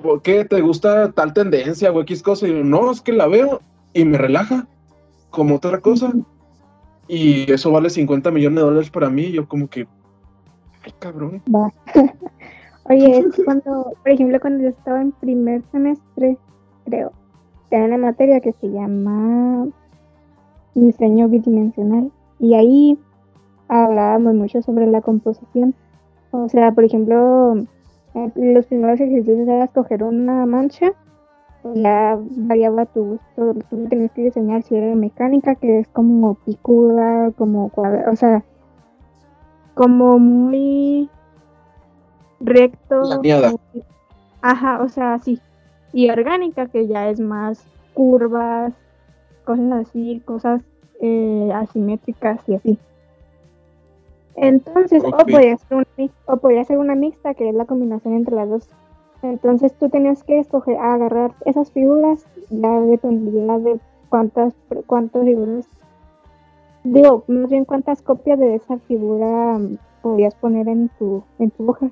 ¿por 0.00 0.22
qué 0.22 0.44
te 0.44 0.60
gusta 0.60 1.12
tal 1.12 1.32
tendencia 1.32 1.92
o 1.92 2.00
X 2.02 2.22
cosa? 2.22 2.46
Y 2.46 2.52
yo, 2.52 2.64
no, 2.64 2.90
es 2.90 3.00
que 3.00 3.12
la 3.12 3.26
veo 3.26 3.60
y 3.92 4.04
me 4.04 4.18
relaja 4.18 4.66
como 5.30 5.56
otra 5.56 5.80
cosa. 5.80 6.12
Y 7.08 7.50
eso 7.50 7.70
vale 7.72 7.90
50 7.90 8.30
millones 8.30 8.56
de 8.56 8.62
dólares 8.62 8.90
para 8.90 9.10
mí. 9.10 9.32
yo 9.32 9.46
como 9.48 9.68
que, 9.68 9.86
ay, 10.84 10.92
cabrón. 10.98 11.42
Oye, 12.84 13.24
cuando, 13.44 13.92
por 14.02 14.10
ejemplo, 14.10 14.40
cuando 14.40 14.64
yo 14.64 14.70
estaba 14.70 15.00
en 15.00 15.12
primer 15.12 15.62
semestre, 15.70 16.38
creo, 16.84 17.12
tenía 17.70 17.86
una 17.86 17.98
materia 17.98 18.40
que 18.40 18.52
se 18.52 18.70
llama 18.70 19.66
diseño 20.74 21.28
bidimensional. 21.28 22.10
Y 22.38 22.54
ahí 22.54 22.98
hablábamos 23.68 24.34
mucho 24.34 24.62
sobre 24.62 24.86
la 24.86 25.00
composición. 25.00 25.74
O 26.30 26.48
sea, 26.48 26.72
por 26.72 26.84
ejemplo, 26.84 27.66
los 28.14 28.66
primeros 28.66 29.00
ejercicios 29.00 29.48
era 29.48 29.64
escoger 29.64 30.02
una 30.02 30.44
mancha, 30.46 30.92
ya 31.74 32.18
variaba 32.36 32.86
tu 32.86 33.04
gusto, 33.36 33.54
tú 33.70 33.88
tenías 33.88 34.10
que 34.12 34.22
diseñar 34.22 34.62
si 34.62 34.76
era 34.76 34.94
mecánica, 34.94 35.54
que 35.54 35.80
es 35.80 35.88
como 35.88 36.34
picuda, 36.34 37.30
como 37.32 37.68
cuadrada, 37.70 38.10
o 38.10 38.16
sea, 38.16 38.44
como 39.74 40.18
muy 40.18 41.08
recto. 42.40 43.02
ajá, 44.42 44.82
o 44.82 44.88
sea, 44.88 45.18
sí. 45.18 45.40
Y 45.92 46.10
orgánica, 46.10 46.66
que 46.66 46.86
ya 46.86 47.08
es 47.08 47.20
más 47.20 47.64
curvas, 47.94 48.72
cosas 49.44 49.72
así, 49.72 50.22
cosas 50.24 50.62
eh, 51.00 51.50
asimétricas 51.54 52.40
y 52.48 52.54
así. 52.54 52.78
Entonces, 54.36 55.02
o, 55.04 55.10
podría 55.10 55.56
ser 55.56 55.76
una, 55.76 56.10
o 56.26 56.36
podría 56.38 56.64
ser 56.64 56.78
una 56.78 56.94
mixta, 56.94 57.34
que 57.34 57.48
es 57.48 57.54
la 57.54 57.66
combinación 57.66 58.14
entre 58.14 58.36
las 58.36 58.48
dos. 58.48 58.68
Entonces 59.22 59.72
tú 59.74 59.88
tenías 59.88 60.24
que 60.24 60.40
escoger, 60.40 60.76
agarrar 60.78 61.32
esas 61.44 61.70
figuras, 61.70 62.26
ya 62.50 62.80
dependía 62.80 63.58
de 63.58 63.78
cuántas, 64.08 64.54
cuántas 64.86 65.24
figuras, 65.24 65.68
digo, 66.82 67.24
más 67.28 67.48
bien 67.48 67.64
cuántas 67.64 68.02
copias 68.02 68.38
de 68.38 68.56
esa 68.56 68.78
figura 68.78 69.58
mm, 69.58 69.78
podías 70.02 70.34
poner 70.34 70.68
en 70.68 70.88
tu, 70.98 71.22
en 71.38 71.50
tu 71.50 71.70
hoja. 71.70 71.90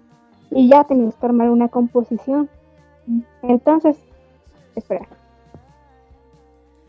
Y 0.50 0.68
ya 0.68 0.83
tenías 0.85 1.14
que 1.14 1.26
armar 1.26 1.50
una 1.50 1.68
composición. 1.68 2.48
Entonces, 3.42 3.96
espera. 4.74 5.07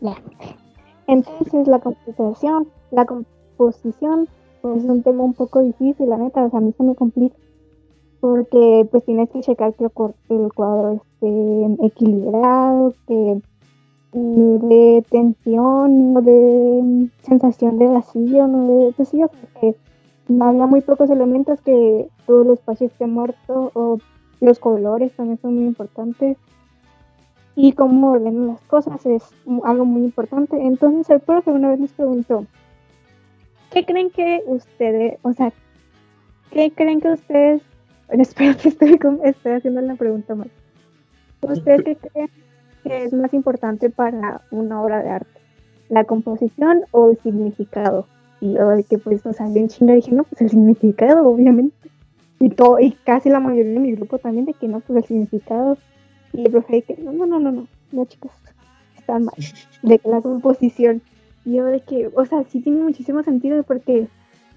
Ya. 0.00 0.16
Entonces 1.06 1.68
la 1.68 1.78
composición, 1.78 2.66
la 2.90 3.06
composición 3.06 4.28
pues 4.62 4.84
es 4.84 4.88
un 4.88 5.02
tema 5.02 5.24
un 5.24 5.34
poco 5.34 5.60
difícil, 5.60 6.08
la 6.08 6.16
neta, 6.16 6.44
o 6.44 6.50
sea, 6.50 6.60
a 6.60 6.62
mí 6.62 6.72
se 6.72 6.82
me 6.84 6.94
complica 6.94 7.36
porque 8.22 8.86
pues 8.88 9.04
tienes 9.04 9.28
que 9.30 9.40
checar 9.40 9.74
que 9.74 9.84
el 9.84 10.52
cuadro 10.54 10.92
esté 10.92 11.84
equilibrado, 11.84 12.94
que 13.08 13.42
no 14.12 14.58
de 14.68 15.04
tensión, 15.10 16.12
no 16.12 16.22
de 16.22 17.08
sensación 17.22 17.78
de 17.78 17.88
vacío, 17.88 18.46
no 18.46 18.68
de 18.68 18.94
vacío, 18.96 19.28
porque 19.28 19.76
había 20.40 20.66
muy 20.66 20.82
pocos 20.82 21.10
elementos 21.10 21.60
que 21.62 22.08
todo 22.24 22.42
el 22.42 22.50
espacio 22.52 22.86
esté 22.86 23.08
muerto 23.08 23.72
o 23.74 23.98
los 24.40 24.60
colores 24.60 25.12
también 25.16 25.40
son 25.40 25.56
muy 25.56 25.64
importantes 25.64 26.36
y 27.56 27.72
cómo 27.72 28.12
ordenan 28.12 28.46
las 28.46 28.60
cosas 28.62 29.04
es 29.04 29.24
algo 29.64 29.84
muy 29.84 30.02
importante. 30.04 30.64
Entonces 30.64 31.10
el 31.10 31.18
profe 31.18 31.50
una 31.50 31.70
vez 31.70 31.80
nos 31.80 31.92
preguntó, 31.92 32.46
¿Qué 33.72 33.86
creen 33.86 34.10
que 34.10 34.42
ustedes, 34.46 35.18
o 35.22 35.32
sea, 35.32 35.50
qué 36.50 36.70
creen 36.72 37.00
que 37.00 37.08
ustedes, 37.08 37.62
espero 38.10 38.56
que 38.56 38.68
estoy, 38.68 38.98
estoy 39.24 39.52
haciendo 39.52 39.80
la 39.80 39.94
pregunta 39.94 40.34
mal. 40.34 40.50
¿Ustedes 41.40 41.82
qué 41.82 41.96
creen 41.96 42.30
que 42.84 43.04
es 43.04 43.12
más 43.14 43.32
importante 43.32 43.88
para 43.88 44.42
una 44.50 44.82
obra 44.82 45.02
de 45.02 45.10
arte? 45.10 45.40
¿La 45.88 46.04
composición 46.04 46.82
o 46.90 47.10
el 47.10 47.18
significado? 47.18 48.06
Y 48.40 48.54
yo 48.54 48.68
de 48.68 48.84
que 48.84 48.98
pues, 48.98 49.24
o 49.24 49.32
sea, 49.32 49.46
bien 49.48 49.68
chinga 49.68 49.94
dije, 49.94 50.12
no, 50.12 50.24
pues 50.24 50.42
el 50.42 50.50
significado, 50.50 51.26
obviamente. 51.26 51.90
Y 52.40 52.50
todo, 52.50 52.78
y 52.78 52.92
casi 53.04 53.30
la 53.30 53.40
mayoría 53.40 53.72
de 53.72 53.78
mi 53.78 53.92
grupo 53.92 54.18
también 54.18 54.46
de 54.46 54.54
que 54.54 54.68
no, 54.68 54.80
pues 54.80 54.98
el 54.98 55.04
significado. 55.04 55.78
Y 56.32 56.44
el 56.44 56.50
profe 56.50 56.82
que, 56.82 56.96
no, 56.96 57.12
no, 57.12 57.24
no, 57.24 57.38
no, 57.38 57.52
no, 57.52 57.66
no 57.92 58.04
chicos, 58.04 58.32
están 58.98 59.24
mal. 59.24 59.34
De 59.82 59.98
que 59.98 60.08
la 60.08 60.20
composición 60.20 61.02
yo 61.44 61.64
de 61.66 61.80
que, 61.80 62.10
o 62.14 62.24
sea, 62.24 62.44
sí 62.44 62.60
tiene 62.60 62.82
muchísimo 62.82 63.22
sentido 63.22 63.62
porque 63.62 64.08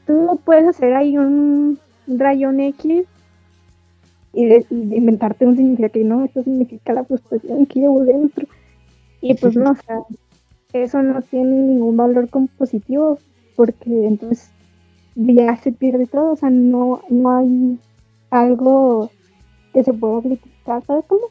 tú 0.05 0.39
puedes 0.43 0.67
hacer 0.67 0.93
ahí 0.93 1.17
un 1.17 1.79
rayón 2.07 2.59
X 2.59 3.05
y, 4.33 4.45
de, 4.45 4.65
inventarte 4.69 5.45
un 5.45 5.55
significado 5.55 5.91
que 5.93 6.03
no, 6.03 6.25
esto 6.25 6.43
significa 6.43 6.93
la 6.93 7.05
frustración 7.05 7.65
que 7.65 7.79
llevo 7.79 8.03
dentro. 8.03 8.47
Y 9.21 9.33
pues 9.35 9.55
no, 9.55 9.71
o 9.71 9.75
sea, 9.75 9.99
eso 10.73 11.01
no 11.01 11.21
tiene 11.21 11.51
ningún 11.51 11.97
valor 11.97 12.29
compositivo 12.29 13.17
porque 13.55 14.05
entonces 14.05 14.51
ya 15.15 15.55
se 15.57 15.71
pierde 15.71 16.07
todo, 16.07 16.33
o 16.33 16.35
sea, 16.35 16.49
no, 16.49 17.01
no 17.09 17.37
hay 17.37 17.79
algo 18.29 19.09
que 19.73 19.83
se 19.83 19.93
pueda 19.93 20.21
criticar, 20.21 20.83
¿sabes 20.85 21.05
cómo? 21.07 21.27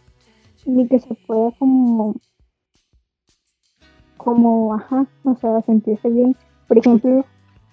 Ni 0.65 0.89
que 0.89 0.99
se 0.99 1.15
pueda 1.27 1.51
como, 1.59 2.15
como, 4.25 4.75
ajá, 4.75 5.07
o 5.25 5.37
sea, 5.37 5.61
sentirse 5.63 6.09
bien. 6.09 6.37
Por 6.67 6.79
ejemplo, 6.79 7.25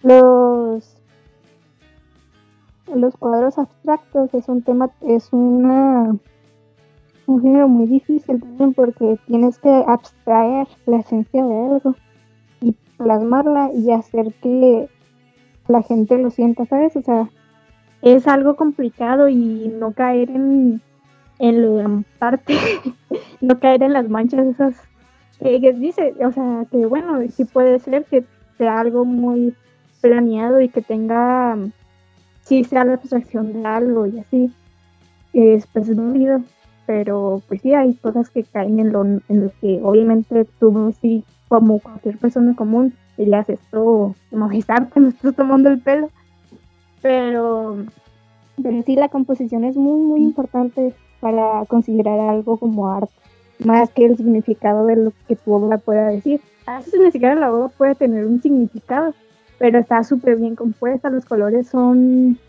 los 0.03 0.97
los 2.93 3.15
cuadros 3.15 3.57
abstractos 3.57 4.33
es 4.33 4.49
un 4.49 4.63
tema, 4.63 4.89
es 5.01 5.31
una 5.31 6.13
un 7.25 7.41
género 7.41 7.69
muy 7.69 7.87
difícil 7.87 8.41
también 8.41 8.73
porque 8.73 9.17
tienes 9.25 9.57
que 9.59 9.69
abstraer 9.87 10.67
la 10.85 10.97
esencia 10.97 11.45
de 11.45 11.55
algo 11.55 11.95
y 12.59 12.75
plasmarla 12.97 13.71
y 13.73 13.91
hacer 13.91 14.33
que 14.41 14.89
la 15.67 15.81
gente 15.83 16.17
lo 16.17 16.29
sienta, 16.29 16.65
¿sabes? 16.65 16.95
O 16.97 17.01
sea, 17.01 17.29
es 18.01 18.27
algo 18.27 18.55
complicado 18.55 19.29
y 19.29 19.71
no 19.79 19.93
caer 19.93 20.29
en, 20.31 20.81
en 21.39 21.61
lo 21.61 22.03
parte, 22.19 22.55
no 23.41 23.59
caer 23.59 23.83
en 23.83 23.93
las 23.93 24.09
manchas 24.09 24.47
esas 24.47 24.75
que 25.41 25.73
dice, 25.73 26.13
o 26.23 26.31
sea, 26.31 26.65
que 26.71 26.85
bueno, 26.85 27.19
sí 27.29 27.45
puede 27.45 27.79
ser 27.79 28.05
que 28.05 28.23
sea 28.57 28.79
algo 28.79 29.05
muy 29.05 29.55
planeado 29.99 30.61
y 30.61 30.69
que 30.69 30.81
tenga, 30.81 31.57
sí 32.43 32.63
sea 32.63 32.85
la 32.85 32.93
abstracción 32.93 33.53
de 33.53 33.65
algo 33.65 34.05
y 34.05 34.19
así, 34.19 34.53
es 35.33 35.65
pues 35.67 35.89
es 35.89 35.97
pero 36.85 37.41
pues 37.47 37.61
sí 37.61 37.73
hay 37.73 37.93
cosas 37.95 38.29
que 38.29 38.43
caen 38.43 38.79
en 38.79 38.91
lo, 38.91 39.03
en 39.03 39.21
lo 39.29 39.51
que 39.61 39.79
obviamente 39.81 40.45
tú 40.59 40.93
sí, 41.01 41.23
como 41.47 41.79
cualquier 41.79 42.17
persona 42.17 42.55
común, 42.55 42.93
dirías 43.17 43.49
esto, 43.49 44.15
como 44.29 44.51
es 44.51 44.69
arte, 44.69 44.99
me 44.99 45.09
estás 45.09 45.35
tomando 45.35 45.69
el 45.69 45.79
pelo, 45.79 46.09
pero, 47.01 47.77
pero 48.61 48.81
sí 48.83 48.95
la 48.95 49.09
composición 49.09 49.63
es 49.63 49.75
muy, 49.75 49.99
muy 50.01 50.21
importante 50.21 50.93
para 51.19 51.65
considerar 51.65 52.19
algo 52.19 52.57
como 52.57 52.91
arte, 52.91 53.13
más 53.65 53.89
que 53.91 54.05
el 54.05 54.17
significado 54.17 54.85
de 54.85 54.95
lo 54.95 55.13
que 55.27 55.35
tu 55.35 55.53
obra 55.53 55.77
pueda 55.77 56.07
decir. 56.07 56.41
A 56.65 56.77
veces 56.77 56.93
significado 56.93 57.35
de 57.35 57.41
la 57.41 57.53
obra 57.53 57.67
puede 57.69 57.95
tener 57.95 58.25
un 58.25 58.41
significado, 58.41 59.13
pero 59.57 59.79
está 59.79 60.03
súper 60.03 60.37
bien 60.37 60.55
compuesta, 60.55 61.09
los 61.09 61.25
colores 61.25 61.67
son, 61.67 62.39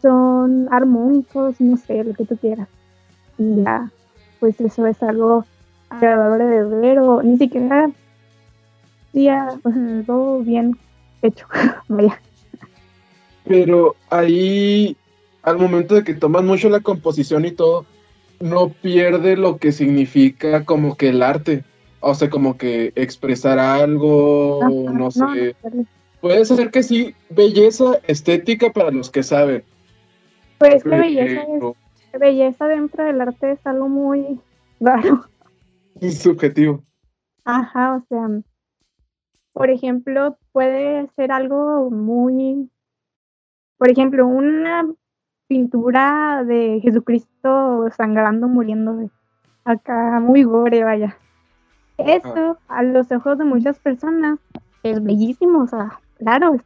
son 0.00 0.68
armónicos, 0.70 1.60
no 1.60 1.76
sé, 1.76 2.04
lo 2.04 2.14
que 2.14 2.24
tú 2.24 2.36
quieras. 2.36 2.68
Y 3.38 3.62
ya, 3.62 3.90
pues 4.40 4.60
eso 4.60 4.86
es 4.86 5.02
algo 5.02 5.44
agradable 5.88 6.44
de 6.44 6.64
ver, 6.64 6.98
o 6.98 7.22
ni 7.22 7.36
siquiera, 7.36 7.90
ya, 9.12 9.58
pues 9.62 9.74
todo 10.06 10.40
bien 10.40 10.78
hecho, 11.22 11.46
vaya. 11.88 12.20
Pero 13.44 13.94
ahí, 14.10 14.96
al 15.42 15.58
momento 15.58 15.94
de 15.94 16.04
que 16.04 16.14
tomas 16.14 16.42
mucho 16.42 16.68
la 16.68 16.80
composición 16.80 17.44
y 17.44 17.52
todo, 17.52 17.86
no 18.40 18.68
pierde 18.68 19.36
lo 19.36 19.58
que 19.58 19.72
significa 19.72 20.64
como 20.64 20.96
que 20.96 21.08
el 21.10 21.22
arte. 21.22 21.64
O 22.00 22.14
sea, 22.14 22.30
como 22.30 22.56
que 22.56 22.92
expresar 22.94 23.58
algo, 23.58 24.60
no 24.68 25.10
sé. 25.10 25.56
Puede 26.20 26.44
ser 26.44 26.70
que 26.70 26.82
sí, 26.82 27.14
belleza 27.30 27.98
estética 28.06 28.70
para 28.70 28.90
los 28.90 29.10
que 29.10 29.22
saben. 29.22 29.64
Pues 30.58 30.82
que 30.82 30.88
belleza, 30.88 31.42
es, 32.12 32.20
belleza 32.20 32.66
dentro 32.68 33.04
del 33.04 33.20
arte 33.20 33.52
es 33.52 33.66
algo 33.66 33.88
muy 33.88 34.40
raro. 34.80 35.24
Subjetivo. 36.00 36.82
Ajá, 37.44 37.96
o 37.96 38.04
sea, 38.08 38.28
por 39.52 39.70
ejemplo, 39.70 40.36
puede 40.52 41.08
ser 41.16 41.32
algo 41.32 41.90
muy, 41.90 42.70
por 43.78 43.90
ejemplo, 43.90 44.26
una 44.26 44.86
pintura 45.48 46.44
de 46.44 46.80
Jesucristo 46.82 47.88
sangrando, 47.96 48.48
muriendo 48.48 49.10
acá, 49.64 50.20
muy 50.20 50.42
gore, 50.42 50.84
vaya. 50.84 51.16
Eso, 51.98 52.58
a 52.68 52.82
los 52.82 53.10
ojos 53.10 53.38
de 53.38 53.44
muchas 53.44 53.78
personas, 53.78 54.38
es 54.82 55.02
bellísimo, 55.02 55.62
o 55.62 55.66
sea, 55.66 55.98
claro, 56.18 56.54
es 56.54 56.62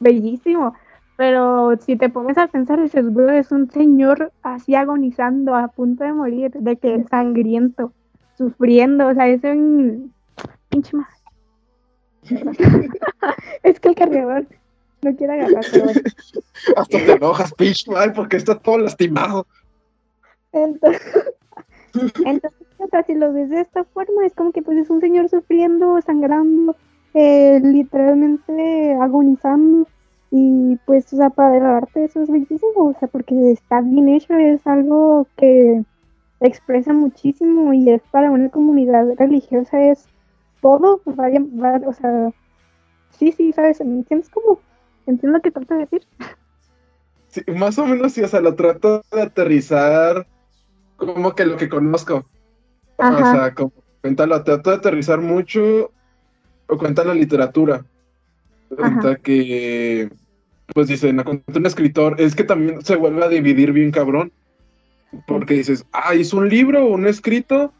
bellísimo. 0.00 0.74
Pero 1.16 1.76
si 1.80 1.96
te 1.96 2.08
pones 2.08 2.38
a 2.38 2.46
pensar, 2.46 2.78
bro, 3.04 3.30
es 3.30 3.50
un 3.50 3.70
señor 3.70 4.32
así 4.42 4.74
agonizando, 4.74 5.54
a 5.54 5.68
punto 5.68 6.04
de 6.04 6.12
morir, 6.12 6.52
de 6.52 6.76
que 6.76 6.94
es 6.94 7.08
sangriento, 7.08 7.92
sufriendo, 8.36 9.08
o 9.08 9.14
sea, 9.14 9.26
es 9.26 9.42
un 9.42 10.12
pinche 10.68 10.96
más. 10.96 11.08
es 13.62 13.80
que 13.80 13.88
el 13.88 13.94
cargador 13.94 14.46
no 15.02 15.16
quiere 15.16 15.34
agarrar, 15.34 15.64
Hasta 16.76 16.98
te 16.98 17.12
enojas, 17.12 17.54
pinche 17.54 17.90
mal, 17.90 18.12
porque 18.12 18.36
está 18.36 18.58
todo 18.58 18.78
lastimado. 18.78 19.46
Entonces, 20.52 21.02
entonces, 22.24 23.06
si 23.06 23.14
lo 23.14 23.32
ves 23.32 23.50
de 23.50 23.60
esta 23.60 23.84
forma, 23.84 24.26
es 24.26 24.34
como 24.34 24.52
que 24.52 24.62
pues 24.62 24.78
es 24.78 24.90
un 24.90 25.00
señor 25.00 25.28
sufriendo, 25.28 26.00
sangrando, 26.02 26.76
eh, 27.14 27.60
literalmente 27.62 28.94
agonizando. 28.94 29.86
Y 30.30 30.76
pues, 30.84 31.10
o 31.12 31.16
sea, 31.16 31.30
para 31.30 31.56
el 31.56 31.64
arte 31.64 32.04
eso 32.04 32.22
es 32.22 32.30
bellísimo, 32.30 32.72
o 32.76 32.94
sea, 32.98 33.08
porque 33.08 33.52
está 33.52 33.80
bien 33.80 34.10
hecho, 34.10 34.34
es 34.34 34.66
algo 34.66 35.26
que 35.36 35.82
expresa 36.40 36.92
muchísimo 36.92 37.72
y 37.72 37.90
es 37.90 38.02
para 38.10 38.30
una 38.30 38.50
comunidad 38.50 39.06
religiosa, 39.16 39.82
es 39.82 40.06
todo, 40.60 41.00
vaya, 41.06 41.40
o 41.86 41.92
sea, 41.94 42.30
sí, 43.10 43.32
sí, 43.32 43.52
¿sabes? 43.52 43.80
¿Me 43.80 43.94
entiendes 43.94 44.28
cómo? 44.28 44.60
¿Entiendes 45.08 45.38
lo 45.38 45.42
que 45.42 45.50
trato 45.50 45.74
de 45.74 45.80
decir? 45.80 46.02
Sí, 47.28 47.42
más 47.56 47.78
o 47.78 47.86
menos 47.86 48.12
sí, 48.12 48.22
o 48.22 48.28
sea, 48.28 48.40
lo 48.40 48.54
trato 48.54 49.02
de 49.10 49.22
aterrizar 49.22 50.26
como 50.96 51.34
que 51.34 51.46
lo 51.46 51.56
que 51.56 51.70
conozco. 51.70 52.26
O 52.98 53.16
sea, 53.16 53.54
como 53.54 53.72
cuenta, 54.02 54.26
lo 54.26 54.44
trato 54.44 54.68
de 54.68 54.76
aterrizar 54.76 55.20
mucho 55.20 55.92
o 56.66 56.76
cuenta 56.76 57.04
la 57.04 57.14
literatura. 57.14 57.86
Cuenta 58.68 59.16
que, 59.16 60.10
pues 60.74 60.88
dicen, 60.88 61.24
un 61.26 61.66
escritor, 61.66 62.20
es 62.20 62.34
que 62.34 62.44
también 62.44 62.84
se 62.84 62.96
vuelve 62.96 63.24
a 63.24 63.28
dividir 63.28 63.72
bien 63.72 63.90
cabrón. 63.90 64.30
Porque 65.26 65.54
dices, 65.54 65.86
ah, 65.92 66.14
hizo 66.14 66.36
un 66.36 66.50
libro 66.50 66.84
o 66.84 66.92
un 66.92 67.06
escrito, 67.06 67.72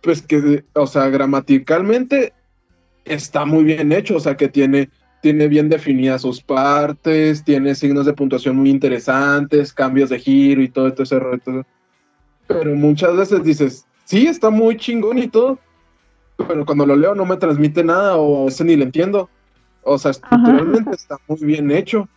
pues 0.00 0.22
que, 0.22 0.64
o 0.72 0.86
sea, 0.86 1.08
gramaticalmente 1.10 2.32
está 3.04 3.44
muy 3.44 3.64
bien 3.64 3.92
hecho, 3.92 4.16
o 4.16 4.20
sea, 4.20 4.38
que 4.38 4.48
tiene, 4.48 4.88
tiene 5.20 5.48
bien 5.48 5.68
definidas 5.68 6.22
sus 6.22 6.40
partes, 6.40 7.44
tiene 7.44 7.74
signos 7.74 8.06
de 8.06 8.12
puntuación 8.12 8.56
muy 8.56 8.70
interesantes, 8.70 9.72
cambios 9.72 10.10
de 10.10 10.18
giro 10.18 10.62
y 10.62 10.68
todo, 10.68 10.88
ese 10.88 11.18
rollo. 11.18 11.64
Pero 12.46 12.74
muchas 12.76 13.16
veces 13.16 13.42
dices, 13.42 13.86
sí, 14.04 14.26
está 14.26 14.50
muy 14.50 14.76
chingón 14.76 15.18
y 15.18 15.28
todo, 15.28 15.58
pero 16.36 16.64
cuando 16.64 16.86
lo 16.86 16.96
leo 16.96 17.14
no 17.14 17.24
me 17.24 17.36
transmite 17.36 17.82
nada 17.82 18.16
o 18.16 18.48
ese 18.48 18.64
ni 18.64 18.76
lo 18.76 18.84
entiendo. 18.84 19.28
O 19.82 19.98
sea, 19.98 20.10
estructuralmente 20.10 20.90
está 20.90 21.16
muy 21.28 21.38
bien 21.40 21.70
hecho. 21.70 22.08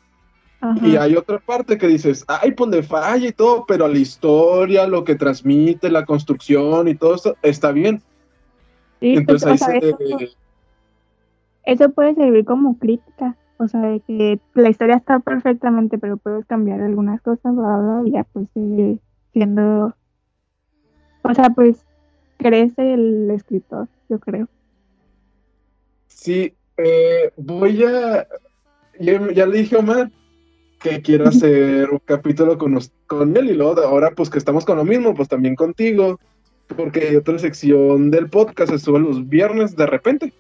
Y 0.82 0.98
hay 0.98 1.16
otra 1.16 1.40
parte 1.40 1.78
que 1.78 1.88
dices, 1.88 2.26
ay, 2.28 2.52
pues 2.52 2.70
le 2.70 2.84
falla 2.84 3.28
y 3.28 3.32
todo, 3.32 3.64
pero 3.66 3.88
la 3.88 3.98
historia, 3.98 4.88
lo 4.88 5.06
que 5.06 5.16
transmite, 5.16 5.90
la 5.90 6.06
construcción 6.06 6.90
y 6.90 6.96
todo 6.96 7.16
eso 7.16 7.38
está 7.42 7.72
bien. 7.72 8.02
Entonces 9.00 9.48
ahí 9.48 9.58
se... 9.58 9.78
eso, 9.78 10.36
puede 11.94 12.16
servir 12.16 12.46
como 12.46 12.78
crítica, 12.78 13.36
o 13.58 13.68
sea, 13.68 13.82
de 13.82 14.00
que 14.02 14.40
la 14.54 14.70
historia 14.70 14.96
está 14.96 15.20
perfectamente, 15.20 15.98
pero 15.98 16.18
puedes 16.18 16.46
cambiar 16.46 16.82
algunas 16.82 17.22
cosas, 17.22 17.56
bla, 17.56 17.78
bla, 17.78 18.02
y 18.06 18.12
ya 18.12 18.24
pues 18.26 18.48
sigue 18.54 19.00
siendo, 19.34 19.94
o 21.24 21.34
sea, 21.34 21.50
pues 21.52 21.86
crece 22.38 22.94
el 22.94 23.30
escritor, 23.32 23.88
yo 24.10 24.20
creo. 24.20 24.48
Sí, 26.08 26.54
eh, 26.78 27.32
voy 27.38 27.84
a, 27.84 28.28
ya, 29.00 29.32
ya 29.34 29.46
le 29.46 29.58
dije 29.58 29.76
a 29.76 29.80
Omar, 29.80 30.12
que 30.80 31.02
quiero 31.02 31.28
hacer 31.28 31.90
un 31.90 32.00
capítulo 32.06 32.58
con, 32.58 32.80
con 33.06 33.36
él 33.36 33.50
y 33.50 33.54
luego 33.54 33.82
ahora 33.82 34.12
pues 34.16 34.30
que 34.30 34.38
estamos 34.38 34.66
con 34.66 34.78
lo 34.78 34.86
mismo, 34.86 35.14
pues 35.14 35.28
también 35.28 35.56
contigo, 35.56 36.20
porque 36.76 37.10
hay 37.10 37.16
otra 37.16 37.38
sección 37.38 38.12
del 38.12 38.30
podcast, 38.30 38.72
se 38.72 38.80
sube 38.80 39.00
los 39.00 39.28
viernes 39.28 39.76
de 39.76 39.86
repente, 39.86 40.34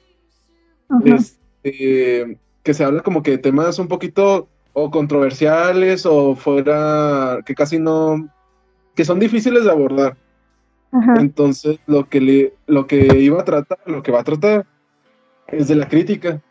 este, 1.05 2.37
que 2.63 2.73
se 2.73 2.83
habla 2.83 3.01
como 3.01 3.23
que 3.23 3.31
de 3.31 3.37
temas 3.37 3.79
un 3.79 3.87
poquito 3.87 4.47
o 4.73 4.91
controversiales 4.91 6.05
o 6.05 6.35
fuera, 6.35 7.39
que 7.45 7.55
casi 7.55 7.79
no, 7.79 8.29
que 8.95 9.05
son 9.05 9.19
difíciles 9.19 9.63
de 9.63 9.71
abordar. 9.71 10.17
Entonces 11.17 11.79
lo 11.85 12.09
que, 12.09 12.19
le, 12.19 12.53
lo 12.65 12.87
que 12.87 13.19
iba 13.19 13.41
a 13.41 13.45
tratar, 13.45 13.77
lo 13.85 14.01
que 14.01 14.11
va 14.11 14.21
a 14.21 14.23
tratar 14.23 14.65
es 15.47 15.67
de 15.67 15.75
la 15.75 15.87
crítica. 15.87 16.41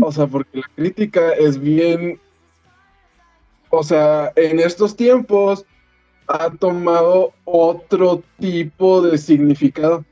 O 0.00 0.10
sea, 0.10 0.26
porque 0.26 0.58
la 0.58 0.70
crítica 0.74 1.32
es 1.32 1.60
bien 1.60 2.18
o 3.70 3.82
sea, 3.82 4.32
en 4.36 4.60
estos 4.60 4.96
tiempos 4.96 5.66
ha 6.28 6.50
tomado 6.50 7.32
otro 7.44 8.22
tipo 8.38 9.02
de 9.02 9.18
significado. 9.18 10.04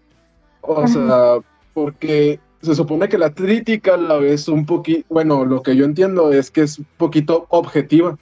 O 0.61 0.87
sea, 0.87 1.39
porque 1.73 2.41
se 2.65 2.75
supone 2.75 3.09
que 3.09 3.19
la 3.19 3.33
crítica 3.33 3.97
la 3.97 4.17
ves 4.17 4.49
un 4.49 4.67
poquito, 4.67 5.07
bueno, 5.09 5.45
lo 5.45 5.63
que 5.63 5.77
yo 5.77 5.85
entiendo 5.85 6.33
es 6.33 6.51
que 6.51 6.63
es 6.63 6.79
un 6.79 6.87
poquito 6.97 7.47
objetiva. 7.51 8.19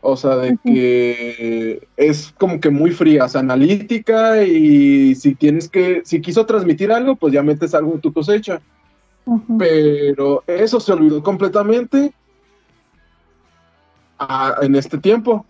O 0.00 0.16
sea, 0.16 0.36
de 0.36 0.56
que 0.64 1.88
es 1.96 2.32
como 2.38 2.60
que 2.60 2.70
muy 2.70 2.92
fría, 2.92 3.24
o 3.24 3.28
sea, 3.28 3.40
analítica 3.40 4.42
y 4.44 5.14
si 5.16 5.34
tienes 5.34 5.68
que, 5.68 6.02
si 6.04 6.20
quiso 6.20 6.46
transmitir 6.46 6.92
algo, 6.92 7.16
pues 7.16 7.32
ya 7.32 7.42
metes 7.42 7.74
algo 7.74 7.94
en 7.94 8.00
tu 8.00 8.12
cosecha. 8.12 8.60
Pero 9.58 10.44
eso 10.46 10.78
se 10.78 10.92
olvidó 10.92 11.22
completamente 11.22 12.12
en 14.62 14.74
este 14.76 14.98
tiempo. 14.98 15.44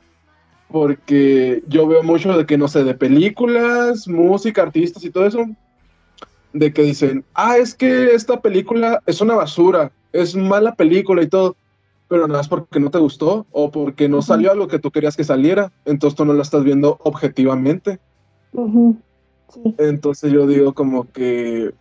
Porque 0.70 1.62
yo 1.66 1.86
veo 1.86 2.02
mucho 2.02 2.36
de 2.36 2.44
que, 2.44 2.58
no 2.58 2.68
sé, 2.68 2.84
de 2.84 2.94
películas, 2.94 4.08
música, 4.08 4.62
artistas 4.62 5.04
y 5.04 5.10
todo 5.10 5.26
eso, 5.26 5.46
de 6.58 6.72
que 6.72 6.82
dicen, 6.82 7.24
ah, 7.34 7.56
es 7.56 7.74
que 7.74 8.14
esta 8.14 8.40
película 8.40 9.02
es 9.06 9.20
una 9.20 9.34
basura, 9.34 9.92
es 10.12 10.34
mala 10.34 10.74
película 10.74 11.22
y 11.22 11.28
todo, 11.28 11.56
pero 12.08 12.26
nada 12.26 12.40
es 12.40 12.48
porque 12.48 12.80
no 12.80 12.90
te 12.90 12.98
gustó 12.98 13.46
o 13.52 13.70
porque 13.70 14.08
no 14.08 14.22
salió 14.22 14.50
algo 14.50 14.68
que 14.68 14.78
tú 14.78 14.90
querías 14.90 15.16
que 15.16 15.24
saliera, 15.24 15.72
entonces 15.84 16.16
tú 16.16 16.24
no 16.24 16.32
lo 16.32 16.42
estás 16.42 16.64
viendo 16.64 16.98
objetivamente. 17.04 18.00
Entonces 19.78 20.32
yo 20.32 20.46
digo 20.46 20.74
como 20.74 21.10
que, 21.12 21.72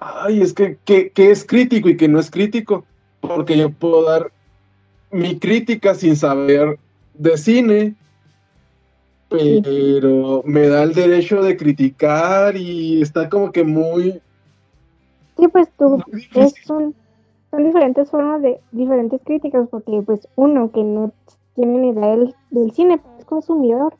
ay, 0.00 0.40
es 0.40 0.52
que, 0.52 0.78
que, 0.84 1.12
es 1.16 1.44
crítico 1.44 1.88
y 1.88 1.96
que 1.96 2.08
no 2.08 2.20
es 2.20 2.30
crítico, 2.30 2.84
porque 3.20 3.56
yo 3.58 3.70
puedo 3.70 4.04
dar 4.04 4.30
mi 5.10 5.38
crítica 5.38 5.94
sin 5.94 6.16
saber 6.16 6.78
de 7.14 7.36
cine, 7.36 7.94
pero 9.28 10.42
me 10.44 10.68
da 10.68 10.82
el 10.82 10.94
derecho 10.94 11.42
de 11.42 11.56
criticar 11.56 12.56
y 12.56 13.02
está 13.02 13.28
como 13.28 13.50
que 13.52 13.64
muy... 13.64 14.20
Sí, 15.36 15.48
pues 15.48 15.68
tú, 15.76 16.02
son, 16.64 16.94
son 17.50 17.64
diferentes 17.64 18.10
formas 18.10 18.40
de 18.42 18.58
diferentes 18.72 19.20
críticas, 19.24 19.68
porque 19.68 20.02
pues 20.04 20.26
uno 20.36 20.70
que 20.70 20.82
no 20.82 21.12
tiene 21.54 21.78
ni 21.78 21.88
idea 21.90 22.10
del, 22.10 22.34
del 22.50 22.70
cine, 22.72 22.98
pues 22.98 23.18
es 23.18 23.24
consumidor, 23.24 23.94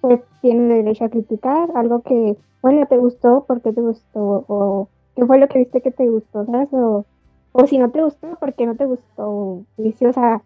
pues 0.00 0.20
tiene 0.40 0.74
derecho 0.74 1.04
a 1.04 1.10
criticar 1.10 1.68
algo 1.74 2.02
que, 2.02 2.36
bueno, 2.62 2.86
te 2.86 2.96
gustó, 2.96 3.44
porque 3.46 3.72
te 3.72 3.80
gustó, 3.80 4.44
o 4.48 4.88
qué 5.14 5.26
fue 5.26 5.38
lo 5.38 5.48
que 5.48 5.58
viste 5.58 5.80
que 5.80 5.90
te 5.90 6.08
gustó, 6.08 6.44
¿sabes? 6.46 6.68
O, 6.72 7.04
o 7.52 7.66
si 7.66 7.78
no 7.78 7.90
te 7.90 8.02
gustó, 8.02 8.34
¿por 8.36 8.54
qué 8.54 8.66
no 8.66 8.74
te 8.76 8.86
gustó? 8.86 9.62
Y 9.76 9.94
o 10.04 10.12
sea, 10.12 10.42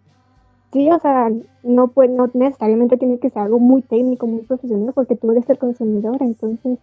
sí, 0.74 0.90
o 0.90 0.98
sea, 0.98 1.30
no, 1.62 1.88
puede, 1.88 2.10
no 2.10 2.28
necesariamente 2.34 2.98
tiene 2.98 3.18
que 3.18 3.30
ser 3.30 3.42
algo 3.42 3.60
muy 3.60 3.80
técnico, 3.80 4.26
muy 4.26 4.42
profesional, 4.42 4.92
porque 4.92 5.16
tú 5.16 5.30
eres 5.30 5.48
el 5.48 5.56
consumidor, 5.56 6.16
entonces, 6.20 6.78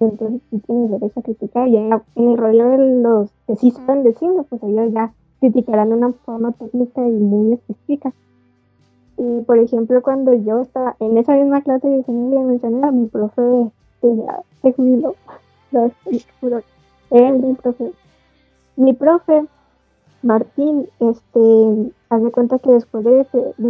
entonces 0.00 0.42
sí 0.50 0.58
tienes 0.58 0.90
derecho 0.90 1.20
a 1.20 1.22
criticar. 1.22 1.68
Y 1.68 1.76
en, 1.76 1.92
el 2.16 2.36
rollo 2.36 2.68
de 2.70 3.00
los 3.00 3.30
que 3.46 3.56
sí 3.56 3.70
saben 3.70 4.02
de 4.02 4.12
cine, 4.14 4.42
pues 4.48 4.62
ellos 4.64 4.92
ya 4.92 5.14
criticarán 5.38 5.90
de 5.90 5.94
una 5.94 6.12
forma 6.12 6.52
técnica 6.52 7.06
y 7.06 7.12
muy 7.12 7.54
específica. 7.54 8.12
Y 9.16 9.42
por 9.42 9.58
ejemplo, 9.58 10.02
cuando 10.02 10.34
yo 10.34 10.62
estaba 10.62 10.96
en 10.98 11.16
esa 11.16 11.34
misma 11.34 11.62
clase 11.62 11.88
de 11.88 12.02
cine, 12.02 12.34
le 12.34 12.44
mencioné 12.44 12.86
a 12.86 12.90
mi 12.90 13.06
profe 13.06 13.70
que 14.02 14.16
ya 14.16 14.42
se 14.62 14.72
jubiló, 14.72 15.14
era 17.10 17.32
mi 17.32 17.54
profe. 17.54 17.92
Mi 18.76 18.92
profe, 18.92 19.44
Martín, 20.22 20.88
este, 20.98 21.92
haz 22.10 22.22
de 22.22 22.30
cuenta 22.30 22.58
que 22.58 22.72
después 22.72 23.04
de, 23.04 23.24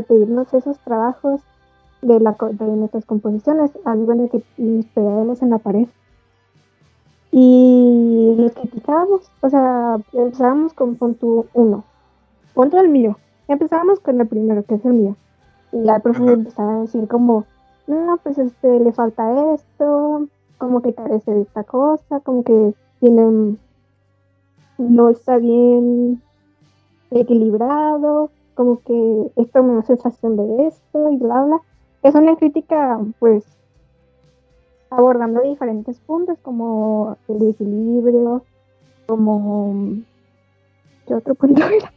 pedirnos 0.08 0.52
esos 0.52 0.78
trabajos 0.80 1.40
de, 2.02 2.18
la, 2.18 2.36
de 2.52 2.66
nuestras 2.66 3.04
composiciones, 3.04 3.70
algo 3.84 4.14
de 4.14 4.28
que 4.28 4.42
nos 4.58 4.86
pegábamos 4.86 5.42
en 5.42 5.50
la 5.50 5.58
pared. 5.58 5.88
Y 7.30 8.34
los 8.36 8.52
criticábamos, 8.52 9.30
o 9.40 9.50
sea, 9.50 9.98
empezábamos 10.12 10.74
con 10.74 10.96
punto 10.96 11.46
uno, 11.54 11.84
punto 12.54 12.80
el 12.80 12.88
mío. 12.88 13.16
Empezábamos 13.46 14.00
con 14.00 14.20
el 14.20 14.26
primero, 14.26 14.64
que 14.64 14.74
es 14.74 14.84
el 14.84 14.94
mío. 14.94 15.16
Y 15.72 15.88
el 15.88 16.00
profe 16.02 16.32
empezaba 16.32 16.74
a 16.74 16.80
decir 16.80 17.06
como, 17.06 17.44
no, 17.86 18.18
pues 18.22 18.38
este, 18.38 18.80
le 18.80 18.92
falta 18.92 19.54
esto, 19.54 20.26
como 20.58 20.82
que 20.82 20.94
carece 20.94 21.32
de 21.32 21.42
esta 21.42 21.62
cosa, 21.62 22.18
como 22.20 22.42
que 22.42 22.74
tiene, 22.98 23.56
no 24.78 25.08
está 25.08 25.36
bien 25.36 26.20
equilibrado, 27.10 28.30
como 28.54 28.80
que 28.82 29.32
esto 29.36 29.62
me 29.62 29.74
da 29.74 29.82
sensación 29.82 30.36
de 30.36 30.66
esto 30.66 31.10
y 31.10 31.16
bla, 31.16 31.42
bla. 31.42 31.60
Es 32.02 32.14
una 32.14 32.36
crítica, 32.36 33.00
pues, 33.18 33.44
abordando 34.90 35.40
diferentes 35.42 35.98
puntos, 36.00 36.38
como 36.42 37.16
el 37.28 37.48
equilibrio, 37.48 38.42
como... 39.06 39.94
¿Qué 41.06 41.14
otro 41.14 41.34
punto 41.34 41.62
era? 41.64 41.92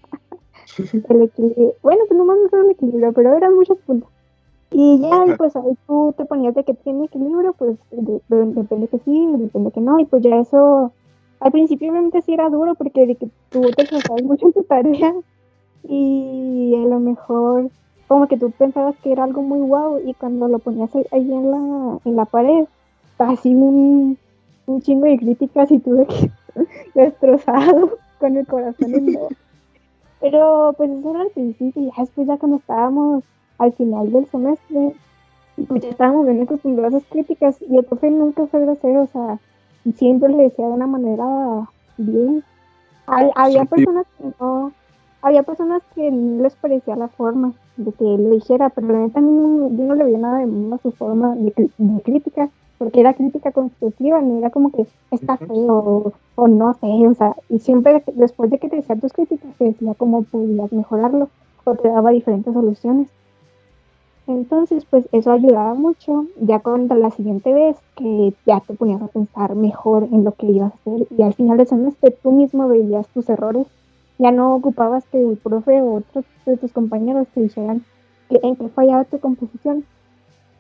el 1.09 1.21
equilibrio. 1.21 1.73
Bueno, 1.81 2.03
pues 2.07 2.17
no 2.17 2.25
más 2.25 2.37
el 2.51 2.71
equilibrio, 2.71 3.13
pero 3.13 3.35
eran 3.35 3.55
muchos 3.55 3.77
puntos. 3.79 4.09
Y 4.71 4.99
ya, 4.99 5.35
pues 5.37 5.55
ahí 5.55 5.77
tú 5.85 6.15
te 6.17 6.25
ponías 6.25 6.55
de 6.55 6.63
que 6.63 6.73
tiene 6.73 7.05
equilibrio, 7.05 7.53
pues 7.53 7.77
depende 7.91 8.87
que 8.87 8.97
sí, 8.99 9.33
depende 9.37 9.71
que 9.71 9.81
no, 9.81 9.99
y 9.99 10.05
pues 10.05 10.23
ya 10.23 10.37
eso 10.37 10.91
al 11.39 11.51
principio 11.51 11.91
obviamente 11.91 12.21
sí 12.21 12.33
era 12.33 12.49
duro 12.49 12.75
porque 12.75 13.05
de 13.05 13.15
que 13.15 13.27
tú 13.49 13.61
te 13.75 13.83
esforzabas 13.83 14.23
mucho 14.23 14.47
en 14.47 14.53
tu 14.53 14.63
tarea 14.63 15.13
y 15.87 16.73
a 16.75 16.87
lo 16.87 16.99
mejor 16.99 17.69
como 18.07 18.27
que 18.27 18.37
tú 18.37 18.51
pensabas 18.51 18.95
que 19.03 19.11
era 19.11 19.23
algo 19.23 19.41
muy 19.41 19.59
guau 19.59 19.99
y 20.05 20.13
cuando 20.13 20.47
lo 20.47 20.59
ponías 20.59 20.95
ahí 21.11 21.31
en 21.31 21.51
la, 21.51 21.99
en 22.05 22.15
la 22.15 22.25
pared, 22.25 22.65
así 23.17 23.53
un, 23.53 24.17
un 24.65 24.81
chingo 24.81 25.05
de 25.05 25.17
críticas 25.17 25.71
y 25.71 25.79
tuve 25.79 26.05
que 26.05 26.31
destrozado 26.93 27.97
con 28.19 28.37
el 28.37 28.45
corazón 28.45 28.93
en 28.93 29.13
dos. 29.13 29.33
Pero 30.21 30.73
pues 30.77 30.89
eso 30.89 31.09
era 31.09 31.21
al 31.21 31.29
principio 31.29 31.81
y 31.81 31.85
ya 31.87 31.93
después 31.97 32.27
ya 32.27 32.37
cuando 32.37 32.57
estábamos 32.57 33.23
al 33.57 33.73
final 33.73 34.11
del 34.11 34.25
semestre, 34.27 34.93
pues 35.67 35.81
ya 35.81 35.89
estábamos 35.89 36.25
bien 36.25 36.41
acostumbrados 36.41 36.93
a 36.93 36.97
esas 36.97 37.09
críticas 37.09 37.61
y 37.61 37.77
el 37.77 37.83
profe 37.83 38.09
nunca 38.09 38.47
fue 38.47 38.61
grosero, 38.61 39.03
o 39.03 39.07
sea, 39.07 39.39
siempre 39.91 40.29
le 40.29 40.43
decía 40.43 40.65
de 40.65 40.73
una 40.73 40.87
manera 40.87 41.67
bien. 41.97 42.43
había 43.05 43.65
personas 43.65 44.05
que 44.17 44.31
no, 44.39 44.71
había 45.21 45.43
personas 45.43 45.81
que 45.95 46.11
no 46.11 46.43
les 46.43 46.55
parecía 46.55 46.95
la 46.95 47.07
forma 47.07 47.53
de 47.77 47.91
que 47.93 48.03
lo 48.03 48.29
dijera, 48.31 48.69
pero 48.69 48.87
la 48.87 48.99
neta 48.99 49.21
no, 49.21 49.69
yo 49.69 49.83
no 49.83 49.95
le 49.95 50.03
veía 50.03 50.17
nada 50.17 50.39
de 50.39 50.45
malo 50.45 50.75
a 50.75 50.79
su 50.79 50.91
forma 50.91 51.35
de, 51.35 51.53
crítica, 52.03 52.49
porque 52.77 52.99
era 52.99 53.13
crítica 53.13 53.51
constructiva, 53.51 54.21
no 54.21 54.37
era 54.37 54.49
como 54.49 54.71
que 54.71 54.85
está 55.11 55.37
feo 55.37 56.13
o, 56.35 56.47
no 56.47 56.73
sé, 56.75 56.87
o 57.07 57.13
sea, 57.13 57.35
y 57.49 57.59
siempre 57.59 58.03
después 58.15 58.51
de 58.51 58.59
que 58.59 58.69
te 58.69 58.77
decía 58.77 58.95
tus 58.95 59.13
críticas 59.13 59.55
te 59.57 59.65
decía 59.65 59.93
cómo 59.95 60.23
podías 60.23 60.71
mejorarlo 60.71 61.29
o 61.63 61.75
te 61.75 61.87
daba 61.87 62.11
diferentes 62.11 62.53
soluciones. 62.53 63.07
Entonces, 64.27 64.85
pues 64.85 65.07
eso 65.11 65.31
ayudaba 65.31 65.73
mucho. 65.73 66.27
Ya 66.39 66.59
cuando 66.59 66.95
la 66.95 67.11
siguiente 67.11 67.53
vez 67.53 67.77
que 67.95 68.33
ya 68.45 68.61
te 68.61 68.73
ponías 68.73 69.01
a 69.01 69.07
pensar 69.07 69.55
mejor 69.55 70.03
en 70.11 70.23
lo 70.23 70.31
que 70.33 70.47
ibas 70.47 70.71
a 70.71 70.75
hacer 70.75 71.07
y 71.17 71.21
al 71.21 71.33
final 71.33 71.57
de 71.57 71.65
semestre 71.65 72.11
tú 72.11 72.31
mismo 72.31 72.67
veías 72.67 73.07
tus 73.09 73.29
errores, 73.29 73.67
ya 74.17 74.31
no 74.31 74.55
ocupabas 74.55 75.05
que 75.07 75.21
el 75.21 75.37
profe 75.37 75.81
o 75.81 75.95
otros 75.95 76.25
de 76.45 76.57
tus 76.57 76.71
compañeros 76.71 77.27
te 77.33 77.41
dijeran 77.41 77.83
que 78.29 78.39
en 78.43 78.55
qué 78.55 78.69
fallaba 78.69 79.03
tu 79.03 79.19
composición. 79.19 79.85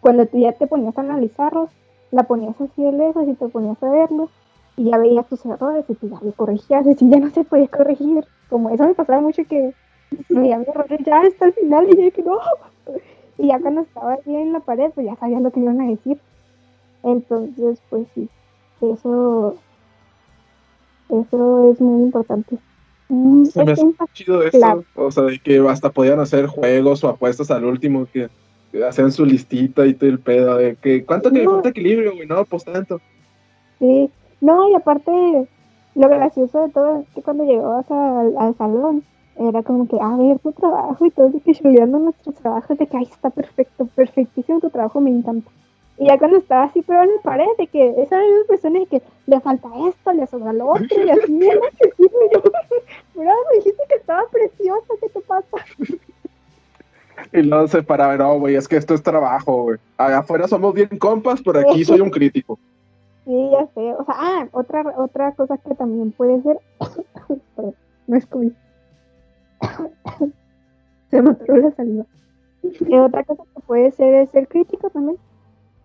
Cuando 0.01 0.25
tú 0.25 0.39
ya 0.39 0.51
te 0.51 0.67
ponías 0.67 0.97
a 0.97 1.01
analizarlos, 1.01 1.69
la 2.11 2.23
ponías 2.23 2.59
así 2.59 2.83
de 2.83 2.91
lejos 2.91 3.27
y 3.27 3.33
te 3.33 3.47
ponías 3.47 3.81
a 3.81 3.89
verlo 3.89 4.29
y 4.75 4.89
ya 4.89 4.97
veías 4.97 5.27
tus 5.27 5.45
errores 5.45 5.85
y 5.87 5.95
tú 5.95 6.09
ya 6.09 6.19
lo 6.21 6.33
corregías 6.33 6.85
y 6.85 6.95
si 6.95 7.09
ya 7.09 7.19
no 7.19 7.29
se 7.29 7.45
podía 7.45 7.67
corregir. 7.67 8.25
Como 8.49 8.69
eso 8.69 8.85
me 8.85 8.93
pasaba 8.93 9.21
mucho 9.21 9.43
que 9.45 9.73
veía 10.29 10.57
mis 10.57 10.67
errores 10.67 10.99
ya 11.05 11.21
hasta 11.21 11.45
el 11.45 11.53
final 11.53 11.87
y 11.89 12.03
yo 12.03 12.11
que 12.11 12.21
no 12.21 12.37
y 13.37 13.47
ya 13.47 13.59
cuando 13.59 13.81
estaba 13.81 14.13
ahí 14.13 14.35
en 14.35 14.53
la 14.53 14.59
pared, 14.59 14.91
pues 14.93 15.05
ya 15.05 15.15
sabía 15.15 15.39
lo 15.39 15.51
que 15.51 15.59
iban 15.59 15.81
a 15.81 15.87
decir. 15.87 16.19
Entonces, 17.03 17.81
pues 17.89 18.07
sí, 18.13 18.29
eso, 18.81 19.55
eso 21.09 21.71
es 21.71 21.81
muy 21.81 22.03
importante. 22.03 22.57
Mm, 23.09 23.45
Se 23.45 23.65
me 23.65 23.71
hace 23.73 23.85
chido 24.13 24.43
eso, 24.43 24.83
o 24.95 25.11
sea, 25.11 25.23
de 25.23 25.39
que 25.39 25.59
hasta 25.67 25.89
podían 25.89 26.19
hacer 26.19 26.47
juegos 26.47 27.03
o 27.03 27.09
apuestas 27.09 27.51
al 27.51 27.65
último, 27.65 28.07
que, 28.11 28.29
hacían 28.87 29.11
su 29.11 29.25
listita 29.25 29.85
y 29.85 29.93
todo 29.93 30.09
el 30.09 30.19
pedo, 30.19 30.57
de 30.57 30.75
que 30.75 31.05
cuánto 31.05 31.31
que 31.31 31.43
falta 31.43 31.69
equilibrio, 31.69 32.15
güey, 32.15 32.27
no, 32.27 32.43
pues 32.45 32.63
tanto. 32.63 32.99
Sí, 33.77 34.09
no, 34.41 34.69
y 34.69 34.73
aparte, 34.73 35.11
lo 35.95 36.09
gracioso 36.09 36.63
de 36.63 36.69
todo 36.69 37.01
es 37.01 37.07
que 37.13 37.21
cuando 37.21 37.43
llegabas 37.43 37.85
al 37.91 38.55
salón, 38.57 39.03
era 39.37 39.63
como 39.63 39.87
que, 39.87 39.97
a 39.99 40.15
ver, 40.17 40.39
tu 40.39 40.51
trabajo 40.51 41.05
y 41.05 41.11
todo, 41.11 41.29
de 41.29 41.39
que 41.41 41.53
chuleando 41.53 41.99
nuestros 41.99 42.35
trabajos, 42.35 42.77
de 42.77 42.87
que, 42.87 42.97
ahí 42.97 43.03
está 43.03 43.29
perfecto, 43.29 43.87
perfectísimo 43.95 44.59
tu 44.59 44.69
trabajo, 44.69 45.01
me 45.01 45.09
encanta. 45.09 45.49
Y 45.97 46.07
ya 46.07 46.17
cuando 46.17 46.37
estaba 46.37 46.63
así, 46.63 46.81
pero 46.81 47.03
en 47.03 47.15
la 47.15 47.21
pared, 47.21 47.45
de 47.57 47.67
que 47.67 47.89
esa 48.01 48.17
era 48.17 48.25
la 48.25 48.45
persona 48.47 48.79
de 48.79 48.85
que 48.87 49.01
le 49.27 49.39
falta 49.39 49.69
esto, 49.87 50.13
le 50.13 50.27
sobra 50.27 50.53
lo 50.53 50.69
otro, 50.69 50.87
y 51.05 51.09
así, 51.09 51.39
sí, 51.39 52.07
pero 53.15 53.33
me 53.51 53.57
dijiste 53.57 53.83
que 53.89 53.95
estaba 53.95 54.23
preciosa, 54.31 54.93
¿qué 55.01 55.09
te 55.09 55.21
pasa? 55.21 55.57
Y 57.31 57.41
luego 57.43 57.67
se 57.67 57.83
para 57.83 58.07
ver, 58.07 58.21
oh, 58.21 58.39
güey, 58.39 58.55
es 58.55 58.67
que 58.67 58.77
esto 58.77 58.93
es 58.93 59.03
trabajo, 59.03 59.63
güey. 59.63 59.79
Allá 59.97 60.19
afuera 60.19 60.47
somos 60.47 60.73
bien 60.73 60.97
compas, 60.99 61.41
pero 61.43 61.59
aquí 61.59 61.85
soy 61.85 62.01
un 62.01 62.09
crítico. 62.09 62.59
Sí, 63.25 63.49
ya 63.51 63.65
sé. 63.73 63.93
O 63.93 64.03
sea, 64.03 64.15
ah, 64.17 64.47
otra, 64.51 64.83
otra 64.97 65.31
cosa 65.33 65.57
que 65.57 65.75
también 65.75 66.11
puede 66.11 66.41
ser. 66.41 66.59
No 68.05 68.17
es 68.17 68.25
COVID. 68.25 68.51
Se 71.13 71.21
me 71.21 71.29
atoró 71.29 71.57
la 71.57 71.71
saliva. 71.75 72.05
Y 72.63 72.95
otra 72.97 73.23
cosa 73.23 73.43
que 73.53 73.61
puede 73.61 73.91
ser 73.91 74.15
es 74.15 74.31
ser 74.31 74.47
crítico 74.47 74.89
también. 74.89 75.19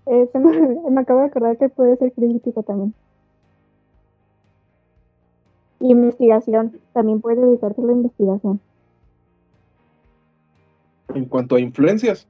Eh, 0.07 0.27
se 0.33 0.39
me, 0.39 0.53
me 0.91 1.01
acabo 1.03 1.21
de 1.21 1.27
acordar 1.27 1.59
que 1.59 1.69
puede 1.69 1.97
ser 1.99 2.13
crítico 2.15 2.63
también. 2.63 2.95
Y 5.81 5.91
investigación. 5.91 6.81
También 6.95 7.21
puede 7.21 7.43
dedicarse 7.45 7.83
a 7.83 7.85
la 7.85 7.93
investigación. 7.93 8.61
En 11.15 11.27
cuanto 11.27 11.57
a 11.57 11.61
influencias, 11.61 12.27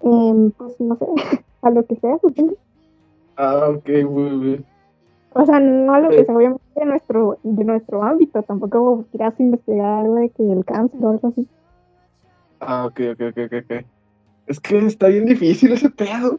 Em, 0.00 0.50
pues 0.50 0.80
no 0.80 0.96
sé, 0.96 1.06
a 1.62 1.70
lo 1.70 1.86
que 1.86 1.94
sea, 1.96 2.18
supongo. 2.18 2.54
ah, 3.36 3.68
ok, 3.70 3.88
muy 4.10 4.38
bien. 4.40 4.66
O 5.34 5.46
sea, 5.46 5.60
no 5.60 5.94
a 5.94 6.00
lo 6.00 6.10
que 6.10 6.24
sea, 6.24 6.34
obviamente 6.36 6.62
de 6.74 6.84
nuestro, 6.84 7.38
de 7.42 7.64
nuestro 7.64 8.02
ámbito. 8.02 8.42
Tampoco 8.42 9.04
quieras 9.10 9.38
investigar 9.40 10.00
algo 10.00 10.16
de 10.16 10.28
que 10.30 10.42
el 10.50 10.64
cáncer 10.64 11.02
o 11.02 11.10
algo 11.10 11.28
así. 11.28 11.48
Ah, 12.60 12.86
ok, 12.86 13.00
ok, 13.12 13.20
ok, 13.30 13.52
ok. 13.64 13.84
Es 14.46 14.60
que 14.60 14.78
está 14.86 15.08
bien 15.08 15.24
difícil 15.24 15.72
ese 15.72 15.88
pedo. 15.90 16.38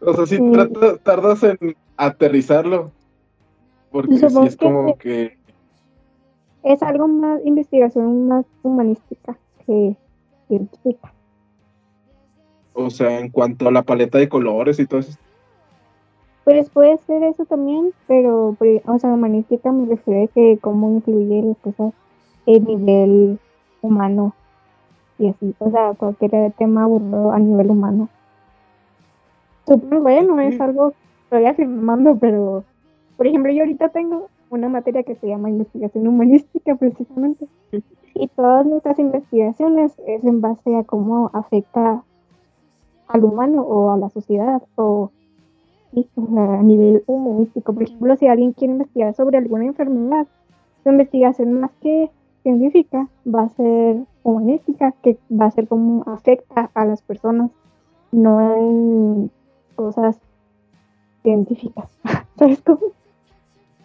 O 0.00 0.12
sea, 0.14 0.26
si 0.26 0.36
Sí. 0.36 0.50
trata- 0.52 0.98
tardas 0.98 1.42
en 1.42 1.76
aterrizarlo. 1.96 2.90
Porque 3.90 4.16
sí 4.16 4.26
es 4.46 4.56
como 4.56 4.96
que. 4.98 5.38
Es 6.62 6.82
algo 6.82 7.06
más, 7.06 7.40
investigación 7.44 8.26
más 8.26 8.44
humanística 8.62 9.38
que 9.64 9.96
científica. 10.48 11.12
O 12.74 12.90
sea, 12.90 13.20
en 13.20 13.30
cuanto 13.30 13.68
a 13.68 13.72
la 13.72 13.82
paleta 13.82 14.18
de 14.18 14.28
colores 14.28 14.78
y 14.80 14.86
todo 14.86 15.00
eso. 15.00 15.16
Pues 16.46 16.70
puede 16.70 16.96
ser 16.98 17.24
eso 17.24 17.44
también, 17.44 17.90
pero, 18.06 18.56
o 18.86 18.98
sea, 19.00 19.12
humanística 19.12 19.72
me 19.72 19.84
refiero 19.86 20.22
a 20.22 20.28
que 20.28 20.58
cómo 20.60 20.92
influye 20.92 21.42
las 21.42 21.58
cosas 21.58 21.92
a 22.46 22.50
nivel 22.52 23.40
humano 23.82 24.32
y 25.18 25.26
así, 25.26 25.56
o 25.58 25.72
sea, 25.72 25.94
cualquier 25.94 26.52
tema 26.52 26.84
aburrido 26.84 27.32
a 27.32 27.40
nivel 27.40 27.68
humano. 27.72 28.08
Súper 29.66 29.98
bueno, 29.98 30.38
es 30.38 30.60
algo 30.60 30.90
que 30.90 30.96
estoy 31.24 31.46
afirmando, 31.46 32.16
pero, 32.16 32.62
por 33.16 33.26
ejemplo, 33.26 33.50
yo 33.50 33.62
ahorita 33.62 33.88
tengo 33.88 34.28
una 34.48 34.68
materia 34.68 35.02
que 35.02 35.16
se 35.16 35.26
llama 35.26 35.50
investigación 35.50 36.06
humanística 36.06 36.76
precisamente, 36.76 37.48
y 38.14 38.28
todas 38.28 38.64
nuestras 38.64 39.00
investigaciones 39.00 40.00
es 40.06 40.22
en 40.22 40.40
base 40.40 40.76
a 40.76 40.84
cómo 40.84 41.28
afecta 41.32 42.04
al 43.08 43.24
humano 43.24 43.62
o 43.62 43.90
a 43.90 43.96
la 43.96 44.10
sociedad 44.10 44.62
o 44.76 45.10
a 46.16 46.62
nivel 46.62 47.02
humanístico. 47.06 47.72
Por 47.72 47.84
ejemplo, 47.84 48.16
si 48.16 48.26
alguien 48.26 48.52
quiere 48.52 48.72
investigar 48.74 49.14
sobre 49.14 49.38
alguna 49.38 49.66
enfermedad, 49.66 50.26
su 50.82 50.90
investigación 50.90 51.60
más 51.60 51.70
que 51.80 52.10
científica 52.42 53.08
va 53.26 53.42
a 53.42 53.48
ser 53.48 54.04
humanística, 54.22 54.92
que 55.02 55.18
va 55.30 55.46
a 55.46 55.50
ser 55.50 55.66
cómo 55.68 56.04
afecta 56.06 56.70
a 56.74 56.84
las 56.84 57.02
personas, 57.02 57.50
no 58.12 58.54
en 58.56 59.30
cosas 59.74 60.20
científicas. 61.22 61.88
¿Sabes 62.38 62.60
cómo? 62.60 62.80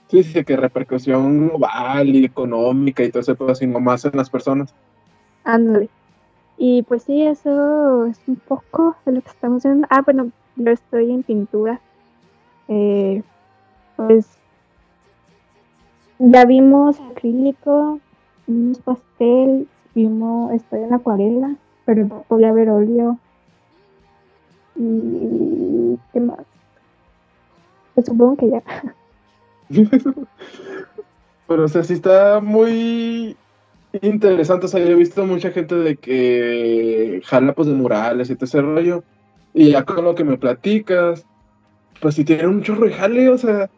Sí, 0.08 0.24
sí, 0.24 0.44
que 0.44 0.58
repercusión 0.58 1.48
global 1.48 2.10
y 2.10 2.26
económica 2.26 3.02
y 3.02 3.10
todo 3.10 3.22
ese 3.22 3.34
pedo, 3.34 3.56
sino 3.56 3.80
más 3.80 4.04
en 4.04 4.12
las 4.14 4.30
personas. 4.30 4.76
Ándale. 5.46 5.90
Y 6.58 6.84
pues 6.84 7.04
sí, 7.04 7.24
eso 7.24 8.06
es 8.06 8.20
un 8.28 8.36
poco 8.36 8.96
de 9.06 9.14
lo 9.14 9.22
que 9.22 9.30
estamos 9.30 9.66
haciendo. 9.66 9.88
Ah, 9.90 10.02
bueno, 10.02 10.32
yo 10.58 10.72
estoy 10.72 11.12
en 11.12 11.24
pintura. 11.24 11.82
Eh, 12.74 13.22
pues 13.98 14.26
ya 16.20 16.46
vimos 16.46 16.98
acrílico, 17.02 18.00
vimos 18.48 18.80
pastel, 18.80 19.68
vimos, 19.94 20.54
estoy 20.54 20.84
en 20.84 20.94
acuarela, 20.94 21.56
pero 21.84 22.24
voy 22.30 22.46
a 22.46 22.54
ver 22.54 22.70
óleo. 22.70 23.18
Y 24.78 26.00
qué 26.14 26.22
más. 26.22 26.46
Pues 27.94 28.06
supongo 28.06 28.38
que 28.38 28.50
ya. 28.52 28.64
Pero, 31.48 31.66
o 31.66 31.68
sea, 31.68 31.84
sí 31.84 31.92
está 31.94 32.40
muy 32.40 33.36
interesante. 34.02 34.68
O 34.68 34.70
sea, 34.70 34.80
yo 34.80 34.92
he 34.92 34.96
visto 34.96 35.26
mucha 35.26 35.52
gente 35.52 35.76
de 35.76 35.98
que 35.98 37.22
jala 37.26 37.52
pues 37.54 37.68
de 37.68 37.74
murales 37.74 38.30
y 38.30 38.36
todo 38.36 38.46
ese 38.46 38.62
rollo. 38.62 39.04
Y 39.54 39.72
ya 39.72 39.84
con 39.84 40.06
lo 40.06 40.16
que 40.16 40.24
me 40.24 40.38
platicas, 40.38 41.26
pues 42.02 42.16
sí 42.16 42.26
tiene 42.26 42.48
un 42.48 42.62
chorro 42.64 42.86
de 42.86 42.94
jale, 42.94 43.30
o 43.30 43.38
sea. 43.38 43.70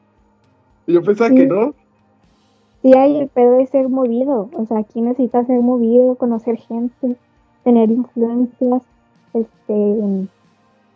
Yo 0.88 1.02
pensaba 1.04 1.30
Sí. 1.30 1.36
que 1.36 1.48
no. 1.48 1.74
Sí, 2.82 2.94
hay 2.94 3.18
el 3.20 3.28
pedo 3.30 3.58
de 3.58 3.68
ser 3.68 3.88
movido. 3.90 4.50
O 4.54 4.66
sea, 4.66 4.80
aquí 4.80 5.02
necesitas 5.02 5.48
ser 5.48 5.62
movido, 5.62 6.16
conocer 6.16 6.58
gente, 6.58 7.16
tener 7.64 7.90
influencias. 7.92 8.82
Este. 9.34 10.28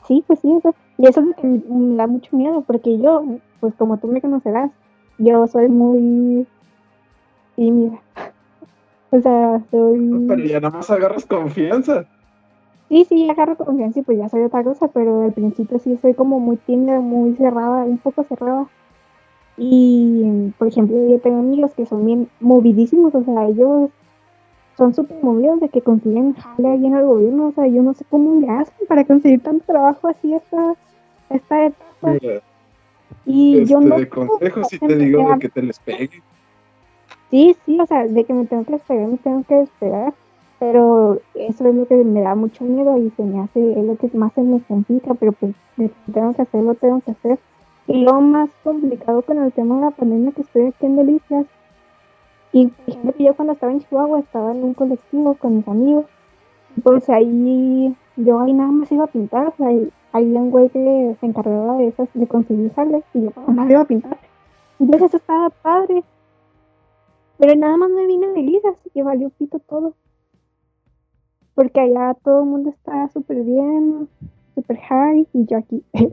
Sí, 0.08 0.24
pues 0.28 0.40
sí, 0.40 0.52
eso. 0.54 0.76
Y 0.98 1.08
eso 1.08 1.22
es 1.22 1.28
lo 1.28 1.34
que 1.36 1.48
me 1.48 1.62
me 1.70 1.96
da 1.96 2.08
mucho 2.08 2.36
miedo, 2.36 2.62
porque 2.66 2.98
yo, 3.00 3.24
pues 3.60 3.74
como 3.76 3.98
tú 3.98 4.08
me 4.08 4.22
conocerás, 4.22 4.72
yo 5.18 5.48
soy 5.48 5.70
muy 5.70 6.46
tímida. 7.56 8.00
O 9.10 9.22
sea, 9.22 9.62
soy. 9.72 10.26
Pero 10.28 10.44
ya 10.44 10.60
nada 10.60 10.78
más 10.78 10.90
agarras 10.90 11.26
confianza. 11.26 12.06
Sí, 12.90 13.06
sí, 13.10 13.30
agarro 13.30 13.58
confianza 13.58 14.00
y 14.00 14.04
pues 14.04 14.18
ya 14.18 14.30
soy 14.30 14.44
otra 14.44 14.64
cosa, 14.64 14.88
pero 14.88 15.24
al 15.24 15.34
principio 15.34 15.78
sí 15.80 15.98
soy 16.02 16.14
como 16.14 16.40
muy 16.40 16.56
tímida, 16.58 17.00
muy 17.02 17.36
cerrada, 17.36 17.84
un 17.84 17.98
poco 17.98 18.24
cerrada. 18.24 18.68
Y, 19.58 20.54
por 20.58 20.68
ejemplo, 20.68 20.96
yo 21.08 21.20
tengo 21.20 21.40
amigos 21.40 21.74
que 21.74 21.86
son 21.86 22.06
bien 22.06 22.30
movidísimos, 22.40 23.14
o 23.14 23.24
sea, 23.24 23.48
ellos 23.48 23.90
son 24.78 24.94
súper 24.94 25.22
movidos 25.22 25.60
de 25.60 25.70
que 25.70 25.82
consiguen 25.82 26.34
jale 26.34 26.68
ahí 26.70 26.86
en 26.86 26.96
el 26.96 27.06
gobierno, 27.06 27.48
o 27.48 27.52
sea, 27.52 27.68
yo 27.68 27.82
no 27.82 27.94
sé 27.94 28.06
cómo 28.10 28.40
le 28.40 28.50
hacen 28.50 28.88
para 28.88 29.04
conseguir 29.04 29.42
tanto 29.42 29.66
trabajo 29.66 30.08
así 30.08 30.34
esta, 30.34 30.76
esta 31.32 31.66
etapa. 31.66 32.14
Mira, 32.22 32.42
Y 33.26 33.58
este, 33.58 33.74
yo 33.74 33.82
no 33.82 33.98
de 33.98 34.08
consejos 34.08 34.68
sí 34.70 34.80
te 34.80 34.96
digo 34.96 35.34
de 35.34 35.40
que 35.40 35.50
te 35.50 35.64
les 35.64 35.80
pegue. 35.80 36.22
Sí, 37.32 37.58
sí, 37.66 37.80
o 37.80 37.86
sea, 37.86 38.08
de 38.08 38.24
que 38.24 38.34
me 38.34 38.46
tengo 38.46 38.64
que 38.64 38.74
despegar, 38.74 39.08
me 39.08 39.18
tengo 39.18 39.44
que 39.44 39.56
despegar, 39.56 40.14
pero 40.60 41.20
eso 41.36 41.68
es 41.68 41.76
lo 41.76 41.88
que 41.88 41.96
me 42.04 42.22
da 42.22 42.36
mucho 42.36 42.64
miedo 42.64 42.98
y 42.98 43.12
se 43.12 43.24
me 43.24 43.42
hace, 43.42 43.80
es 43.80 43.86
lo 43.86 43.96
que 43.96 44.10
más 44.18 44.34
se 44.34 44.42
me 44.42 44.62
complica, 44.62 45.14
pero 45.14 45.32
pues 45.34 45.54
de 45.78 45.90
que 45.90 46.12
tengo 46.12 46.34
que 46.34 46.42
hacer, 46.42 46.64
lo 46.64 46.74
tengo 46.76 47.02
que 47.02 47.12
hacer. 47.12 47.40
Y 47.88 48.04
lo 48.04 48.20
más 48.22 48.50
complicado 48.64 49.22
con 49.22 49.38
el 49.38 49.52
tema 49.54 49.76
de 49.76 49.82
la 49.82 49.92
pandemia 49.92 50.32
que 50.32 50.42
estoy 50.42 50.66
aquí 50.68 50.86
en 50.86 50.96
Delicias, 50.96 51.46
y 52.52 52.68
por 52.68 52.90
ejemplo, 52.90 53.14
yo 53.18 53.36
cuando 53.36 53.54
estaba 53.54 53.72
en 53.72 53.82
Chihuahua 53.82 54.20
estaba 54.20 54.52
en 54.52 54.64
un 54.64 54.74
colectivo 54.74 55.36
con 55.36 55.58
mis 55.58 55.68
amigos, 55.68 56.06
pues 56.84 57.10
ahí, 57.10 57.96
yo 58.16 58.40
ahí 58.40 58.54
nada 58.54 58.72
más 58.72 58.92
iba 58.92 59.04
a 59.04 59.08
pintar, 59.08 59.48
o 59.48 59.54
sea, 59.58 59.70
un 60.14 60.52
güey 60.52 60.70
que 60.70 61.16
se 61.20 61.26
encargaba 61.26 61.78
de 61.78 61.88
esas, 61.88 62.10
de 62.14 62.28
conseguir 62.28 62.74
jale, 62.74 63.04
y 63.14 63.22
yo 63.22 63.32
nada 63.36 63.54
más 63.54 63.70
iba 63.70 63.82
a 63.82 63.86
pintar. 63.86 64.18
Entonces 64.80 65.10
eso 65.10 65.18
estaba 65.18 65.50
padre. 65.50 66.04
Pero 67.38 67.56
nada 67.56 67.78
más 67.78 67.92
me 67.92 68.08
vine 68.08 68.26
a 68.26 68.32
Delicias 68.32 68.76
y 68.94 69.02
valió 69.02 69.30
pito 69.30 69.60
todo. 69.60 69.94
Porque 71.58 71.80
allá 71.80 72.16
todo 72.24 72.44
el 72.44 72.50
mundo 72.50 72.70
está 72.70 73.10
súper 73.10 73.42
bien, 73.42 74.08
súper 74.54 74.78
high 74.78 75.28
y 75.34 75.46
yo 75.48 75.58
aquí. 75.58 75.84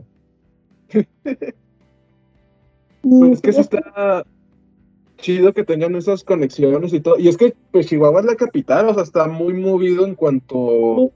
y 3.03 3.19
Pues 3.19 3.31
es 3.33 3.41
que 3.41 3.53
sí 3.53 3.61
está 3.61 4.25
chido 5.17 5.53
que 5.53 5.63
tengan 5.63 5.93
esas 5.93 6.23
conexiones 6.23 6.93
y 6.93 6.99
todo. 6.99 7.19
Y 7.19 7.27
es 7.27 7.37
que 7.37 7.55
pues 7.71 7.85
Chihuahua 7.85 8.21
es 8.21 8.25
la 8.25 8.35
capital, 8.35 8.89
o 8.89 8.95
sea, 8.95 9.03
está 9.03 9.27
muy 9.27 9.53
movido 9.53 10.07
en 10.07 10.15
cuanto 10.15 11.11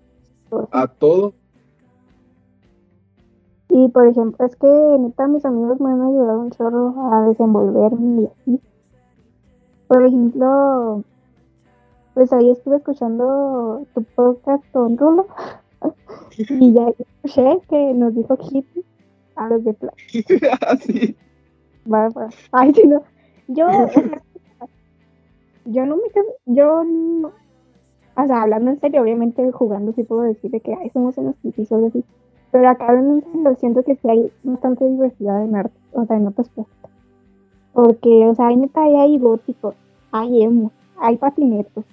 a 0.69 0.85
todo. 0.85 1.33
Y 3.69 3.87
por 3.87 4.05
ejemplo, 4.05 4.45
es 4.45 4.55
que 4.57 4.67
neta 4.67 5.27
mis 5.27 5.43
amigos 5.43 5.81
me 5.81 5.89
han 5.89 6.03
ayudado 6.03 6.39
un 6.41 6.51
chorro 6.51 6.93
a 7.11 7.29
desenvolverme 7.29 8.21
y 8.21 8.25
así. 8.27 8.61
Por 9.87 10.05
ejemplo, 10.05 11.03
pues 12.19 12.33
ahí 12.33 12.51
estuve 12.51 12.75
escuchando 12.75 13.87
tu 13.93 14.03
podcast 14.03 14.61
con 14.73 14.97
Rulo 14.97 15.25
y 16.49 16.73
ya 16.73 16.89
escuché 16.89 17.61
que 17.69 17.93
nos 17.93 18.13
dijo 18.13 18.37
hippie 18.41 18.83
a 19.37 19.47
los 19.47 19.63
de 19.63 19.73
Pla- 19.73 19.93
Así. 20.67 21.15
Bárbara. 21.85 22.27
Ay, 22.51 22.73
sí, 22.73 22.85
no. 22.85 23.03
Yo, 23.47 23.67
yo 25.63 25.85
no 25.85 25.95
me 25.95 26.03
yo 26.45 26.83
no, 26.83 27.31
o 28.17 28.27
sea, 28.27 28.41
hablando 28.41 28.71
en 28.71 28.81
serio, 28.81 29.01
obviamente 29.01 29.49
jugando 29.53 29.93
sí 29.93 30.03
puedo 30.03 30.23
decir 30.23 30.51
de 30.51 30.59
que, 30.59 30.73
ay, 30.73 30.89
somos 30.89 31.17
unos 31.17 31.37
hippies 31.41 31.71
o 31.71 31.85
así. 31.87 32.03
Pero 32.51 32.67
acá 32.67 32.91
en 32.95 33.23
serio, 33.31 33.55
siento 33.55 33.83
que 33.83 33.95
sí 33.95 34.09
hay 34.09 34.29
bastante 34.43 34.83
diversidad 34.89 35.41
en 35.41 35.55
arte, 35.55 35.79
o 35.93 36.05
sea, 36.05 36.17
en 36.17 36.27
otras 36.27 36.49
plásticas. 36.49 36.91
Porque, 37.71 38.27
o 38.27 38.35
sea, 38.35 38.47
hay 38.47 38.57
neta, 38.57 38.81
hay 38.83 39.17
góticos, 39.19 39.73
hay 40.11 40.43
emo, 40.43 40.73
hay 40.99 41.15
patinetos, 41.15 41.85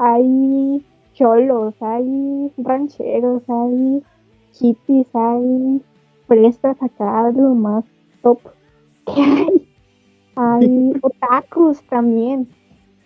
hay 0.00 0.82
cholos, 1.12 1.74
hay 1.80 2.50
rancheros, 2.56 3.42
hay 3.48 4.02
hippies, 4.54 5.06
hay 5.14 5.82
prestas 6.26 6.82
acá, 6.82 7.30
lo 7.32 7.54
más 7.54 7.84
top 8.22 8.38
que 9.04 9.20
hay. 9.20 9.68
Hay 10.36 10.92
otakus 11.02 11.82
también. 11.90 12.48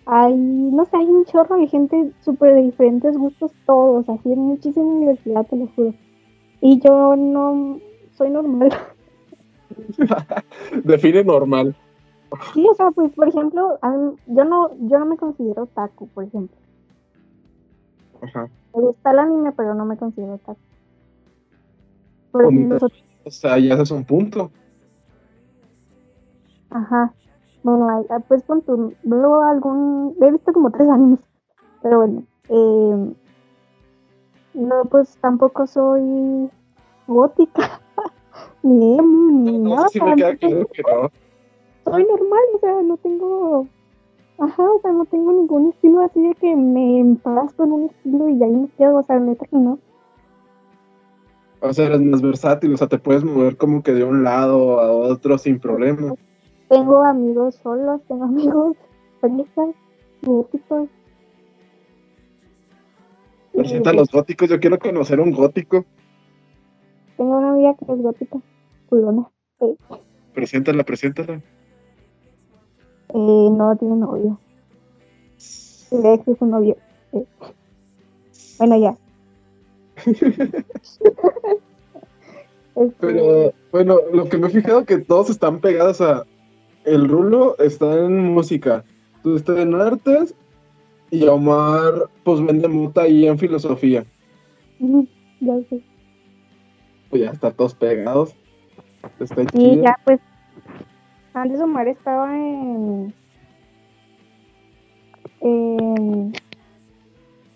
Hay, 0.05 0.35
no 0.35 0.85
sé, 0.85 0.95
hay 0.95 1.05
un 1.05 1.25
chorro 1.25 1.57
de 1.57 1.67
gente 1.67 2.11
súper 2.21 2.53
de 2.53 2.61
diferentes 2.61 3.17
gustos 3.17 3.51
todos, 3.65 4.07
así 4.07 4.31
en 4.31 4.39
muchísima 4.39 4.85
universidad, 4.85 5.45
te 5.47 5.57
lo 5.57 5.67
juro. 5.75 5.93
Y 6.61 6.79
yo 6.79 7.17
no 7.17 7.79
soy 8.11 8.29
normal. 8.29 8.71
Define 10.85 11.25
normal. 11.25 11.75
Sí, 12.53 12.65
o 12.69 12.73
sea, 12.75 12.91
pues 12.91 13.11
por 13.13 13.27
ejemplo, 13.27 13.79
yo 14.27 14.45
no, 14.45 14.69
yo 14.87 14.99
no 14.99 15.05
me 15.05 15.17
considero 15.17 15.63
otaku, 15.63 16.07
por 16.07 16.23
ejemplo. 16.23 16.55
Ajá. 18.25 18.49
Me 18.73 18.81
gusta 18.81 19.11
el 19.11 19.19
anime, 19.19 19.51
pero 19.53 19.73
no 19.73 19.85
me 19.85 19.97
considero 19.97 20.33
otaku. 20.33 20.59
o 23.23 23.31
sea, 23.31 23.57
ya 23.57 23.75
es 23.75 23.91
un 23.91 24.03
punto. 24.03 24.51
Ajá. 26.69 27.13
Bueno, 27.63 28.05
ah, 28.09 28.19
pues 28.27 28.43
con 28.43 28.61
tu, 28.61 28.93
veo 29.03 29.41
algún, 29.41 30.15
he 30.21 30.31
visto 30.31 30.53
como 30.53 30.69
tres 30.69 30.87
animes, 30.89 31.19
pero 31.81 31.97
bueno, 31.97 32.23
eh, 32.49 33.13
no, 34.53 34.85
pues 34.85 35.17
tampoco 35.19 35.65
soy 35.65 36.49
gótica, 37.07 37.81
ni 38.63 38.97
ni 38.97 39.57
no, 39.57 39.75
nada. 39.75 39.87
Sí 39.89 39.99
me 39.99 40.15
queda 40.15 40.35
claro 40.35 40.67
que 40.67 40.81
no. 40.83 41.11
Soy 41.85 42.05
normal, 42.05 42.43
o 42.55 42.59
sea, 42.59 42.81
no 42.83 42.97
tengo, 42.97 43.67
ajá, 44.37 44.63
o 44.63 44.81
sea, 44.81 44.91
no 44.91 45.05
tengo 45.05 45.31
ningún 45.31 45.69
estilo 45.69 46.01
así 46.01 46.21
de 46.21 46.33
que 46.35 46.55
me 46.55 46.99
empalazo 46.99 47.63
en 47.63 47.71
un 47.71 47.83
estilo 47.85 48.29
y 48.29 48.43
ahí 48.43 48.51
me 48.51 48.67
quedo, 48.77 48.97
o 48.97 49.03
sea, 49.03 49.19
neta 49.19 49.45
que 49.45 49.57
no. 49.57 49.79
O 51.61 51.73
sea, 51.73 51.85
eres 51.85 52.01
más 52.01 52.21
versátil, 52.21 52.73
o 52.73 52.77
sea, 52.77 52.87
te 52.87 52.99
puedes 52.99 53.23
mover 53.23 53.57
como 53.57 53.81
que 53.81 53.93
de 53.93 54.03
un 54.03 54.23
lado 54.23 54.79
a 54.79 54.91
otro 54.91 55.37
sin 55.37 55.59
problema. 55.59 56.13
Tengo 56.67 57.03
amigos 57.03 57.55
solos, 57.55 58.01
tengo 58.07 58.23
amigos 58.25 58.77
felices, 59.21 59.75
góticos. 60.21 60.89
Presenta 63.53 63.91
a 63.91 63.93
los 63.93 64.11
góticos, 64.11 64.49
yo 64.49 64.59
quiero 64.59 64.77
conocer 64.77 65.19
un 65.19 65.31
gótico. 65.31 65.85
Tengo 67.15 67.37
una 67.37 67.51
amiga 67.51 67.73
que 67.75 67.91
es 67.91 68.01
gótica, 68.01 68.39
culona. 68.89 69.29
Sí. 69.59 69.77
Preséntala, 70.33 70.83
preséntala. 70.83 71.41
Eh, 73.15 73.49
no 73.49 73.75
tiene 73.77 73.95
novio. 73.95 74.37
Ex 75.37 76.27
es 76.27 76.41
un 76.41 76.49
novio. 76.49 76.75
Bueno, 78.57 78.77
ya. 78.77 78.97
Pero, 82.99 83.53
bueno, 83.71 83.99
lo 84.11 84.27
que 84.27 84.37
me 84.37 84.47
he 84.47 84.49
fijado 84.49 84.83
que 84.83 84.97
todos 84.97 85.29
están 85.29 85.61
pegados 85.61 86.01
a, 86.01 86.25
el 86.83 87.07
Rulo 87.07 87.57
está 87.57 88.03
en 88.03 88.33
música, 88.33 88.83
tú 89.23 89.37
estás 89.37 89.59
en 89.59 89.75
artes 89.75 90.35
y 91.09 91.25
Omar 91.25 92.09
pues 92.25 92.45
vende 92.45 92.67
muta 92.67 93.03
ahí 93.03 93.27
en 93.27 93.39
filosofía. 93.39 94.03
Ya 95.39 95.53
sé. 95.69 95.81
Pues 97.09 97.21
ya 97.21 97.31
está 97.31 97.51
todos 97.51 97.75
pegados. 97.75 98.35
Está 99.21 99.43
y 99.53 99.79
ya 99.79 99.97
pues 100.03 100.19
antes 101.35 101.59
Omar 101.61 101.87
estaba 101.87 102.35
en 102.35 103.13
en, 105.41 106.33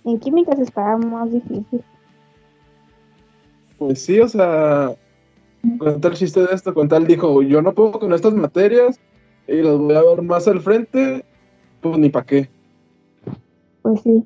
en 0.05 0.19
químicas 0.19 0.59
estaba 0.59 0.97
más 0.97 1.31
difícil. 1.31 1.83
Pues 3.77 4.01
sí, 4.01 4.19
o 4.19 4.27
sea, 4.27 4.93
cuenta 5.77 6.09
el 6.09 6.13
chiste 6.15 6.41
de 6.41 6.53
esto, 6.53 6.73
cuenta 6.73 6.97
él 6.97 7.07
dijo, 7.07 7.41
yo 7.41 7.61
no 7.61 7.73
puedo 7.73 7.93
con 7.93 8.13
estas 8.13 8.33
materias, 8.33 8.99
y 9.47 9.61
los 9.61 9.79
voy 9.79 9.95
a 9.95 10.03
ver 10.03 10.21
más 10.21 10.47
al 10.47 10.59
frente, 10.59 11.25
pues 11.81 11.97
ni 11.97 12.09
para 12.09 12.25
qué. 12.25 12.49
Pues 13.81 14.01
sí. 14.01 14.25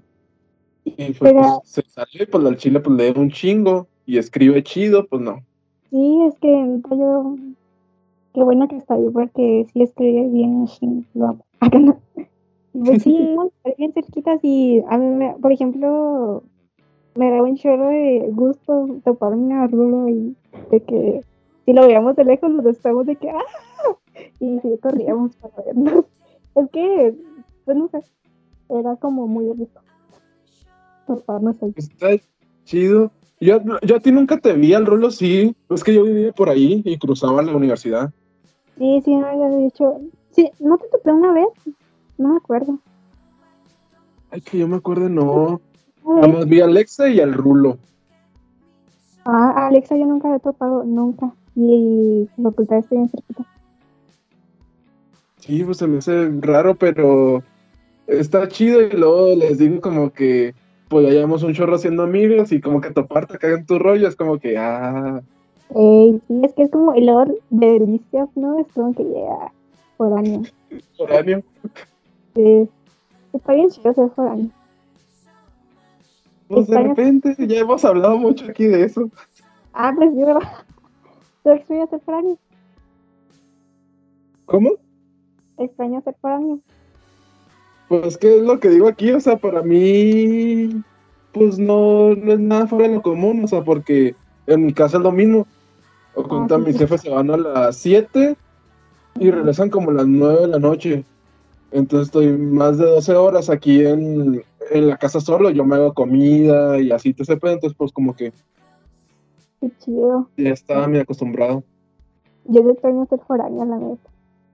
Y 0.84 1.14
pues, 1.14 1.34
se 1.64 1.82
salió 1.84 2.24
y 2.24 2.26
pues 2.26 2.45
al 2.45 2.58
chile 2.58 2.80
pues 2.82 2.97
lee 2.97 3.14
un 3.16 3.30
chingo 3.30 3.88
y 4.06 4.18
escribe 4.18 4.62
chido, 4.64 5.08
pues 5.08 5.22
no. 5.22 5.41
Sí, 5.89 6.20
es 6.28 6.38
que 6.39 6.82
yo, 6.89 7.36
qué 8.34 8.43
bueno 8.43 8.67
que 8.67 8.77
está 8.77 8.95
ahí 8.95 9.09
porque 9.11 9.65
sí 9.71 9.84
escribe 9.84 10.27
bien, 10.29 10.67
lo 11.13 11.27
amo. 11.27 11.45
Pues 12.73 13.03
sí, 13.03 13.15
bien 13.77 13.93
cerquitas 13.93 14.39
y 14.41 14.81
a 14.89 14.97
mí, 14.97 15.25
por 15.39 15.51
ejemplo, 15.51 16.43
me 17.15 17.29
da 17.29 17.43
un 17.43 17.55
chorro 17.55 17.89
de 17.89 18.29
gusto 18.31 18.88
toparme 19.05 19.53
a 19.53 19.67
Rulo 19.67 20.09
y 20.09 20.36
de 20.71 20.79
que 20.81 21.21
si 21.65 21.73
lo 21.73 21.86
veíamos 21.86 22.15
de 22.15 22.25
lejos 22.25 22.49
nos 22.49 22.65
estamos 22.65 23.05
de 23.05 23.15
que 23.15 23.29
¡ah! 23.29 23.95
y 24.39 24.59
sí 24.59 24.69
corríamos 24.81 25.36
para 25.41 25.63
vernos. 25.65 26.05
Es 26.55 26.69
que, 26.71 27.15
pues 27.65 27.77
no 27.77 27.88
sé, 27.89 27.99
era 28.69 28.95
como 28.95 29.27
muy 29.27 29.51
rico. 29.53 29.81
Está 31.75 32.09
chido. 32.63 33.11
Yo, 33.39 33.59
yo 33.81 33.95
a 33.97 33.99
ti 33.99 34.11
nunca 34.11 34.39
te 34.39 34.53
vi 34.53 34.73
al 34.73 34.86
rolo, 34.86 35.11
sí. 35.11 35.55
Es 35.69 35.84
que 35.84 35.93
yo 35.93 36.03
vivía 36.03 36.31
por 36.31 36.49
ahí 36.49 36.81
y 36.86 36.97
cruzaba 36.97 37.43
la 37.43 37.55
universidad. 37.55 38.11
Sí, 38.78 39.01
sí, 39.03 39.15
me 39.15 39.28
habías 39.28 39.57
dicho. 39.57 40.01
Sí, 40.32 40.51
¿no 40.59 40.78
te 40.78 40.88
topé 40.89 41.11
una 41.11 41.32
vez? 41.32 41.47
No 42.17 42.30
me 42.30 42.38
acuerdo. 42.38 42.80
Ay, 44.32 44.41
que 44.41 44.57
yo 44.57 44.67
me 44.67 44.78
acuerdo, 44.78 45.09
no. 45.09 45.61
Nada 46.05 46.28
más 46.28 46.47
vi 46.47 46.61
a 46.61 46.65
Alexa 46.65 47.09
y 47.09 47.19
al 47.19 47.34
Rulo. 47.34 47.78
Ah, 49.26 49.67
Alexa 49.67 49.95
yo 49.95 50.05
nunca 50.05 50.36
he 50.36 50.39
topado, 50.39 50.84
nunca. 50.84 51.32
Y 51.55 52.28
la 52.38 52.49
facultad 52.49 52.80
estoy 52.80 52.97
en 52.97 53.09
cerquita. 53.09 53.45
Sí, 55.38 55.63
pues 55.63 55.78
se 55.78 55.88
me 55.88 55.99
hace 55.99 56.32
raro, 56.39 56.76
pero 56.76 57.43
está 58.07 58.47
chido 58.47 58.82
y 58.82 58.89
luego 58.91 59.36
les 59.36 59.57
digo 59.57 59.82
como 59.82 60.11
que 60.11 60.55
pues 60.89 61.07
ya 61.07 61.13
llevamos 61.13 61.43
un 61.43 61.53
chorro 61.53 61.76
haciendo 61.76 62.03
amigos 62.03 62.51
y 62.51 62.61
como 62.61 62.82
que 62.82 62.91
toparte 62.91 63.36
acá 63.36 63.49
en 63.49 63.65
tu 63.65 63.80
rollo 63.80 64.07
es 64.07 64.15
como 64.15 64.39
que 64.39 64.57
ah. 64.57 65.21
Sí, 65.70 66.41
es 66.43 66.53
que 66.53 66.64
es 66.64 66.72
como 66.72 66.93
el 66.93 67.09
olor 67.09 67.39
de 67.49 67.80
delicias, 67.80 68.30
¿no? 68.36 68.59
Es 68.59 68.68
como 68.74 68.93
que 68.93 69.03
llega. 69.03 69.51
Por 69.97 70.18
año. 70.18 70.43
Sí. 72.36 72.70
Está 73.34 73.53
bien 73.53 73.70
chido 73.70 73.93
ser 73.93 74.09
año. 74.18 74.49
Pues 76.47 76.68
de 76.68 76.80
repente, 76.80 77.36
ya 77.47 77.59
hemos 77.59 77.84
hablado 77.84 78.18
mucho 78.18 78.45
aquí 78.45 78.66
de 78.66 78.84
eso. 78.84 79.09
Ah, 79.74 79.91
pues 79.95 80.11
sí, 80.11 80.18
¿verdad? 80.18 80.41
¿Tú 81.43 81.49
extrañas 81.49 81.89
ser 81.89 82.14
año? 82.14 82.38
¿Cómo? 84.45 84.72
extraño 85.57 86.01
ser 86.01 86.16
mí? 86.39 86.61
Pues, 87.88 88.18
¿qué 88.18 88.38
es 88.38 88.43
lo 88.43 88.59
que 88.59 88.70
digo 88.70 88.88
aquí? 88.88 89.11
O 89.11 89.20
sea, 89.20 89.38
para 89.38 89.61
mí, 89.61 90.84
pues 91.32 91.59
no, 91.59 92.16
no 92.16 92.34
es 92.34 92.39
nada 92.39 92.68
fuera 92.68 92.88
de 92.88 92.95
lo 92.95 93.01
común, 93.01 93.43
o 93.43 93.47
sea, 93.47 93.64
porque 93.64 94.16
en 94.47 94.65
mi 94.65 94.73
casa 94.73 94.97
es 94.97 95.03
lo 95.03 95.11
mismo. 95.11 95.47
O 96.15 96.23
cuenta, 96.27 96.57
mis 96.57 96.77
jefes 96.77 97.01
se 97.01 97.09
van 97.09 97.31
a 97.31 97.37
las 97.37 97.77
7 97.77 98.35
y 99.19 99.31
regresan 99.31 99.69
como 99.69 99.91
a 99.91 99.93
las 99.93 100.07
9 100.07 100.41
de 100.41 100.47
la 100.47 100.59
noche. 100.59 101.03
Entonces 101.71 102.07
estoy 102.07 102.37
más 102.37 102.77
de 102.77 102.85
12 102.85 103.15
horas 103.15 103.49
aquí 103.49 103.83
en, 103.83 104.43
en 104.71 104.87
la 104.87 104.97
casa 104.97 105.19
solo, 105.19 105.49
yo 105.49 105.65
me 105.65 105.75
hago 105.75 105.93
comida 105.93 106.79
y 106.79 106.91
así 106.91 107.13
te 107.13 107.25
sepa, 107.25 107.51
entonces 107.51 107.75
pues 107.77 107.91
como 107.91 108.15
que... 108.15 108.31
Qué 109.59 109.71
chido. 109.79 110.29
Ya 110.37 110.51
estaba 110.51 110.87
muy 110.87 110.99
acostumbrado. 110.99 111.63
Yo 112.45 112.69
extraño 112.69 113.05
ser 113.05 113.19
foránea, 113.25 113.65
la 113.65 113.77
neta. 113.77 114.09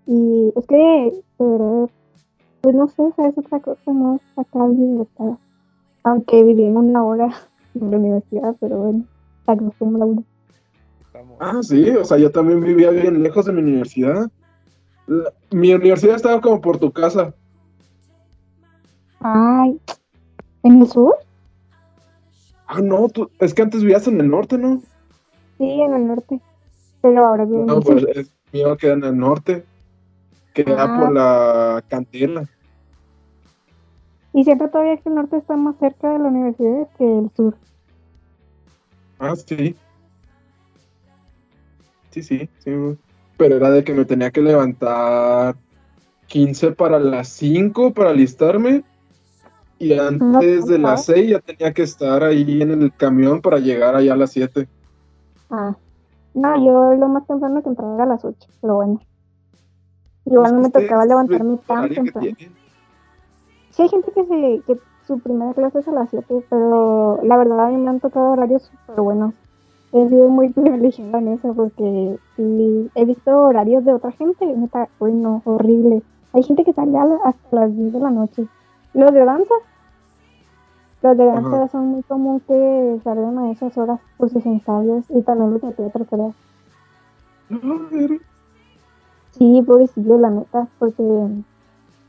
Y 0.05 0.53
es 0.55 0.65
que, 0.65 1.21
pues 1.37 2.75
no 2.75 2.87
sé, 2.87 3.03
es 3.17 3.37
otra 3.37 3.59
cosa 3.59 3.91
más 3.91 4.21
acá 4.35 4.65
en. 4.65 5.07
Aunque 6.03 6.43
viví 6.43 6.63
en 6.63 6.77
una 6.77 7.03
hora 7.03 7.29
en 7.75 7.91
la 7.91 7.97
universidad, 7.97 8.55
pero 8.59 8.77
bueno, 8.77 9.05
Ah, 11.39 11.59
sí, 11.61 11.89
o 11.91 12.05
sea, 12.05 12.17
yo 12.17 12.31
también 12.31 12.61
vivía 12.61 12.91
bien 12.91 13.21
lejos 13.23 13.45
de 13.45 13.53
mi 13.53 13.61
universidad. 13.61 14.29
mi 15.51 15.73
universidad 15.73 16.15
estaba 16.15 16.41
como 16.41 16.61
por 16.61 16.77
tu 16.77 16.91
casa. 16.91 17.33
Ay, 19.19 19.79
¿en 20.63 20.81
el 20.81 20.87
sur? 20.87 21.15
Ah, 22.67 22.81
no, 22.81 23.09
tú, 23.09 23.29
es 23.39 23.53
que 23.53 23.63
antes 23.63 23.81
vivías 23.81 24.07
en 24.07 24.21
el 24.21 24.29
norte, 24.29 24.57
¿no? 24.57 24.81
Sí, 25.57 25.81
en 25.81 25.93
el 25.93 26.07
norte. 26.07 26.39
Pero 27.01 27.25
ahora 27.25 27.45
vivo 27.45 27.63
en 27.63 27.69
el 27.69 27.75
pues, 27.81 27.85
sur. 27.85 27.95
No, 27.95 28.13
pues 28.13 28.31
mío 28.53 28.77
queda 28.77 28.93
en 28.93 29.03
el 29.03 29.17
norte. 29.17 29.65
Queda 30.53 30.97
por 30.97 31.07
ah. 31.07 31.11
la 31.11 31.83
cantera. 31.87 32.43
Y 34.33 34.43
siempre 34.43 34.67
todavía 34.67 34.97
que 34.97 35.09
el 35.09 35.15
norte 35.15 35.37
está 35.37 35.57
más 35.57 35.75
cerca 35.79 36.13
de 36.13 36.19
la 36.19 36.25
universidad 36.25 36.87
que 36.97 37.19
el 37.19 37.31
sur. 37.35 37.55
Ah, 39.19 39.35
sí. 39.35 39.75
Sí, 42.11 42.23
sí, 42.23 42.49
sí. 42.59 42.71
Pero 43.37 43.55
era 43.55 43.69
de 43.69 43.83
que 43.83 43.93
me 43.93 44.05
tenía 44.05 44.31
que 44.31 44.41
levantar 44.41 45.55
15 46.27 46.71
para 46.71 46.99
las 46.99 47.27
5 47.29 47.93
para 47.93 48.11
alistarme. 48.11 48.83
Y 49.77 49.93
antes 49.93 50.65
de 50.65 50.77
las 50.77 51.05
6 51.05 51.29
ya 51.29 51.39
tenía 51.39 51.73
que 51.73 51.83
estar 51.83 52.23
ahí 52.23 52.61
en 52.61 52.71
el 52.71 52.93
camión 52.95 53.41
para 53.41 53.59
llegar 53.59 53.95
allá 53.95 54.13
a 54.13 54.17
las 54.17 54.31
7. 54.31 54.67
Ah, 55.49 55.75
no, 56.33 56.65
yo 56.65 56.93
lo 56.95 57.07
más 57.07 57.25
temprano 57.25 57.61
que 57.63 57.69
entraba 57.69 57.95
era 57.95 58.03
a 58.03 58.07
las 58.07 58.25
8, 58.25 58.47
pero 58.61 58.75
bueno. 58.75 58.99
Igual 60.25 60.55
no 60.55 60.61
me 60.61 60.69
tocaba 60.69 61.05
levantarme 61.05 61.57
tan 61.65 61.89
temprano. 61.89 62.27
Sí, 63.71 63.81
hay 63.81 63.89
gente 63.89 64.11
que, 64.11 64.25
se, 64.25 64.61
que 64.67 64.79
su 65.09 65.19
primera 65.19 65.53
clase 65.55 65.79
es 65.79 65.87
a 65.87 65.91
las 65.91 66.11
7, 66.11 66.45
pero 66.51 67.19
la 67.23 67.35
verdad 67.35 67.61
a 67.61 67.69
mí 67.69 67.77
me 67.77 67.89
han 67.89 67.99
tocado 67.99 68.29
horarios 68.29 68.61
súper 68.61 69.01
buenos. 69.01 69.33
He 69.91 70.07
sido 70.07 70.29
muy 70.29 70.49
privilegiada 70.49 71.17
en 71.17 71.29
eso 71.29 71.51
porque 71.55 72.19
sí, 72.35 72.91
he 72.93 73.05
visto 73.05 73.35
horarios 73.35 73.83
de 73.85 73.93
otra 73.93 74.11
gente, 74.11 74.45
neta, 74.45 74.87
bueno, 74.99 75.41
horrible. 75.45 76.03
Hay 76.33 76.43
gente 76.43 76.63
que 76.63 76.73
sale 76.73 76.95
hasta 77.25 77.55
las 77.55 77.75
10 77.75 77.93
de 77.93 77.99
la 77.99 78.11
noche. 78.11 78.45
Los 78.93 79.11
de 79.11 79.25
danza, 79.25 79.55
los 81.01 81.17
de 81.17 81.25
danza 81.25 81.67
son 81.69 81.87
muy 81.87 82.03
común 82.03 82.39
que 82.41 82.99
salgan 83.03 83.39
a 83.39 83.51
esas 83.51 83.75
horas 83.79 83.99
por 84.17 84.29
sus 84.29 84.45
ensayos 84.45 85.05
y 85.09 85.23
también 85.23 85.53
los 85.53 85.61
de 85.61 85.71
teatro, 85.71 86.05
creo. 86.05 86.33
Sí, 89.31 89.63
pobrecillo, 89.65 90.19
la 90.19 90.29
neta, 90.29 90.67
porque, 90.77 91.27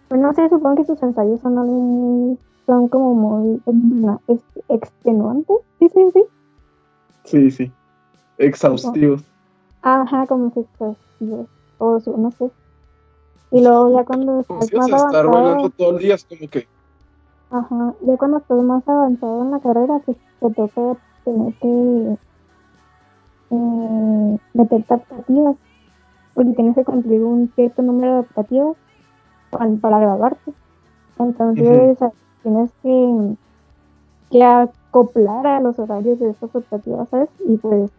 pues 0.08 0.20
no 0.20 0.34
sé, 0.34 0.50
supongo 0.50 0.76
que 0.76 0.84
sus 0.84 1.02
ensayos 1.02 1.40
son 1.40 1.54
muy, 1.54 2.38
son 2.70 2.86
como 2.86 3.14
muy 3.14 3.60
extenuantes, 4.68 5.56
¿sí, 5.80 5.88
sí, 5.88 6.00
sí? 6.12 6.22
Sí, 7.24 7.50
sí, 7.50 7.72
exhaustivos. 8.38 9.24
Ajá, 9.82 10.24
como 10.28 10.52
exhaustivos, 10.54 11.48
o 11.78 12.00
no 12.16 12.30
sé. 12.30 12.48
Y 13.50 13.60
luego 13.60 13.92
ya 13.92 14.04
cuando 14.04 14.40
estás 14.40 14.72
más 14.72 14.86
estar 14.88 15.26
avanzado... 15.26 15.70
todo 15.70 15.90
el 15.90 15.98
día 15.98 16.14
es 16.14 16.24
como 16.24 16.48
que... 16.48 16.68
Ajá, 17.50 17.94
ya 18.02 18.16
cuando 18.16 18.38
estás 18.38 18.62
más 18.62 18.88
avanzado 18.88 19.42
en 19.42 19.50
la 19.50 19.58
carrera, 19.58 20.00
pues 20.06 20.16
te 20.38 20.50
toca 20.50 20.96
tener 21.24 21.52
que 21.54 22.16
eh, 23.50 24.38
meterte 24.54 24.94
adaptativas, 24.94 25.56
porque 26.34 26.52
tienes 26.52 26.76
que 26.76 26.84
cumplir 26.84 27.24
un 27.24 27.50
cierto 27.56 27.82
número 27.82 28.12
de 28.12 28.18
adaptativas 28.20 28.76
para, 29.50 29.98
graduarte. 29.98 30.52
Entonces 31.18 31.98
tienes 32.42 32.70
que, 32.82 33.34
que 34.30 34.44
acoplar 34.44 35.46
a 35.46 35.60
los 35.60 35.78
horarios 35.78 36.18
de 36.18 36.30
esas 36.30 36.54
adaptativas, 36.54 37.08
¿sabes? 37.08 37.28
Y 37.46 37.56
pues, 37.56 37.90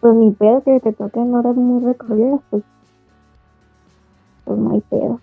pues 0.00 0.14
ni 0.14 0.30
pedo 0.30 0.62
que 0.62 0.80
te 0.80 0.92
toquen 0.92 1.34
horas 1.34 1.56
muy 1.56 1.84
recorridas, 1.84 2.40
pues 2.50 2.62
pues 4.50 4.58
no 4.58 4.72
hay 4.72 4.80
pedo. 4.80 5.20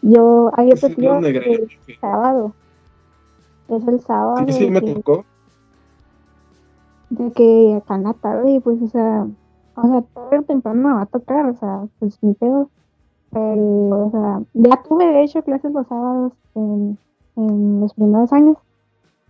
Yo, 0.00 0.50
hay 0.56 0.72
otro 0.72 0.88
día 0.88 1.18
el 1.18 1.68
sábado. 2.00 2.54
Es 3.68 3.86
el 3.86 4.00
sábado. 4.00 4.46
Sí, 4.46 4.52
sí, 4.52 4.70
me 4.70 4.80
tocó. 4.80 5.24
De 7.10 7.30
que 7.32 7.74
acá 7.76 7.96
en 7.96 8.04
la 8.04 8.14
tarde, 8.14 8.60
pues, 8.62 8.80
o 8.80 8.88
sea, 8.88 9.26
o 9.74 9.82
sea, 9.82 10.02
tarde 10.14 10.38
o 10.38 10.42
temprano 10.44 10.88
me 10.88 10.94
va 10.94 11.02
a 11.02 11.06
tocar, 11.06 11.46
o 11.46 11.54
sea, 11.54 11.82
pues 11.98 12.22
mi 12.22 12.32
pedo. 12.32 12.70
Pero, 13.32 14.06
o 14.06 14.10
sea, 14.10 14.40
ya 14.54 14.82
tuve 14.82 15.06
de 15.12 15.24
hecho 15.24 15.42
clases 15.42 15.72
los 15.72 15.86
sábados 15.86 16.32
en, 16.54 16.98
en 17.48 17.80
los 17.80 17.94
primeros 17.94 18.32
años. 18.32 18.56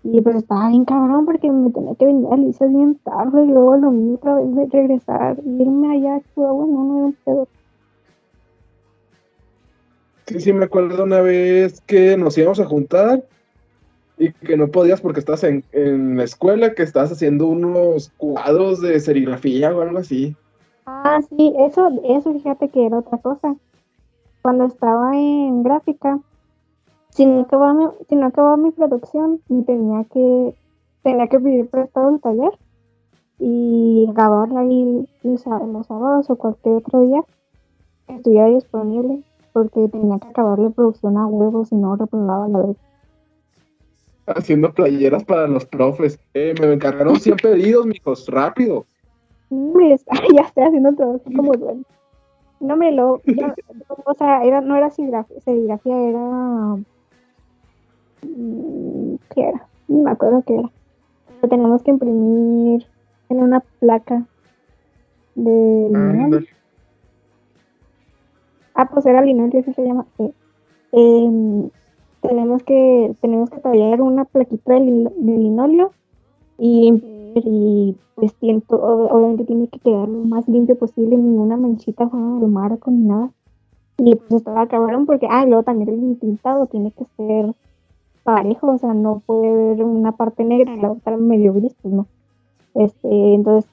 Y 0.02 0.20
pues 0.22 0.36
estaba 0.36 0.68
bien 0.68 0.84
cabrón 0.84 1.26
porque 1.26 1.50
me 1.50 1.70
tenía 1.70 1.94
que 1.94 2.06
venir 2.06 2.26
a 2.30 2.34
Alicia 2.34 2.66
bien 2.66 2.94
tarde 3.04 3.44
y 3.44 3.48
luego 3.48 3.76
lo 3.76 3.90
mismo 3.90 4.14
otra 4.14 4.34
vez 4.36 4.70
regresar 4.70 5.38
irme 5.44 5.92
allá, 5.92 6.22
bueno, 6.34 6.66
no 6.66 6.96
era 6.96 7.06
un 7.06 7.16
pedo. 7.24 7.48
Sí, 10.26 10.40
sí, 10.40 10.52
me 10.52 10.64
acuerdo 10.64 11.04
una 11.04 11.20
vez 11.20 11.80
que 11.82 12.16
nos 12.16 12.38
íbamos 12.38 12.61
a 12.61 12.64
juntar 12.64 13.24
y 14.16 14.32
que 14.32 14.56
no 14.56 14.68
podías 14.68 15.00
porque 15.00 15.20
estabas 15.20 15.44
en, 15.44 15.64
la 16.16 16.24
escuela, 16.24 16.74
que 16.74 16.82
estabas 16.82 17.11
haciendo 17.11 17.46
unos 17.46 18.12
cuadros 18.16 18.80
de 18.80 19.00
serigrafía 19.00 19.74
o 19.74 19.80
algo 19.80 19.98
así. 19.98 20.36
Ah, 20.86 21.20
sí, 21.28 21.54
eso, 21.58 21.90
eso 22.04 22.32
fíjate 22.32 22.68
que 22.68 22.86
era 22.86 22.98
otra 22.98 23.18
cosa. 23.18 23.56
Cuando 24.42 24.66
estaba 24.66 25.16
en 25.16 25.62
gráfica, 25.62 26.20
si 27.11 27.26
no 27.26 27.42
acababa 27.42 27.74
mi, 27.74 27.86
si 28.08 28.16
no 28.16 28.26
acababa 28.26 28.56
mi 28.56 28.70
producción, 28.70 29.40
me 29.48 29.62
tenía 29.62 30.04
que, 30.04 30.54
tenía 31.02 31.26
que 31.28 31.40
pedir 31.40 31.68
prestado 31.68 32.11
el 32.11 32.20
taller 32.20 32.52
y 33.38 34.06
grabarla 34.12 34.61
ahí 34.61 35.08
los 35.22 35.42
sábados 35.86 36.28
o 36.30 36.36
cualquier 36.36 36.76
otro 36.76 37.00
día 37.00 37.22
que 38.06 38.16
estuviera 38.16 38.46
disponible 38.46 39.22
porque 39.52 39.88
tenía 39.88 40.18
que 40.18 40.28
acabar 40.28 40.58
la 40.58 40.70
producción 40.70 41.16
a 41.16 41.26
huevos 41.26 41.72
y 41.72 41.76
no 41.76 41.96
reprobaba 41.96 42.48
la 42.48 42.58
vez. 42.61 42.76
Haciendo 44.26 44.72
playeras 44.72 45.24
para 45.24 45.48
los 45.48 45.64
profes. 45.64 46.20
Eh, 46.34 46.54
me 46.61 46.72
encargaron 46.72 47.18
100 47.18 47.36
pedidos, 47.42 47.86
mijos, 47.86 48.28
rápido. 48.28 48.84
ya 49.50 50.42
estoy 50.42 50.64
haciendo 50.64 50.92
todo 50.92 51.20
como 51.34 51.52
duele. 51.54 51.82
No 52.61 52.76
me 52.76 52.92
lo. 52.92 53.20
o 54.04 54.14
sea, 54.14 54.44
era, 54.44 54.61
no 54.61 54.76
era 54.76 54.90
serigrafía, 54.90 55.96
era. 56.08 56.76
Mm, 58.23 59.14
¿Qué 59.35 59.41
era? 59.43 59.66
No 59.89 60.03
me 60.05 60.11
acuerdo 60.11 60.43
qué 60.47 60.55
era. 60.55 60.71
Lo 61.43 61.49
tenemos 61.49 61.83
que 61.83 61.91
imprimir 61.91 62.87
en 63.29 63.41
una 63.41 63.61
placa 63.79 64.27
de. 65.35 66.47
Ah, 68.75 68.89
pues 68.91 69.05
era 69.07 69.23
linoleum, 69.23 69.61
eso 69.61 69.73
se 69.73 69.85
llama. 69.85 70.07
Em, 70.93 71.71
tenemos 72.21 72.62
que 72.62 73.14
tenemos 73.21 73.51
que 73.51 73.61
tallar 73.61 74.01
una 74.01 74.25
plaquita 74.25 74.75
de, 74.75 74.81
linoleo 74.81 75.93
y, 76.59 76.93
y 77.35 77.97
pues 78.14 78.35
obviamente 78.68 79.45
tiene 79.45 79.68
que 79.68 79.79
quedar 79.79 80.09
lo 80.09 80.25
más 80.25 80.47
limpio 80.49 80.77
posible, 80.77 81.16
ninguna 81.16 81.57
manchita 81.57 82.09
fuera 82.09 82.27
del 82.27 82.51
marco 82.51 82.91
ni 82.91 83.05
nada. 83.05 83.31
Y 83.99 84.14
pues 84.14 84.33
estaba 84.33 84.62
acabaron 84.62 85.07
porque, 85.07 85.27
ah, 85.31 85.45
luego 85.45 85.62
también 85.62 85.89
el 85.91 86.16
pintado 86.16 86.66
tiene 86.66 86.91
que 86.93 87.05
ser 87.16 87.55
parejo, 88.23 88.68
o 88.68 88.79
sea, 88.79 88.95
no 88.95 89.23
puede 89.25 89.51
haber 89.51 89.85
una 89.85 90.12
parte 90.12 90.45
negra 90.45 90.75
y 90.75 90.81
la 90.81 90.93
otra 90.93 91.16
medio 91.16 91.53
gris, 91.55 91.75
pues 91.81 91.95
no. 91.95 92.07
Este, 92.75 93.35
entonces 93.35 93.68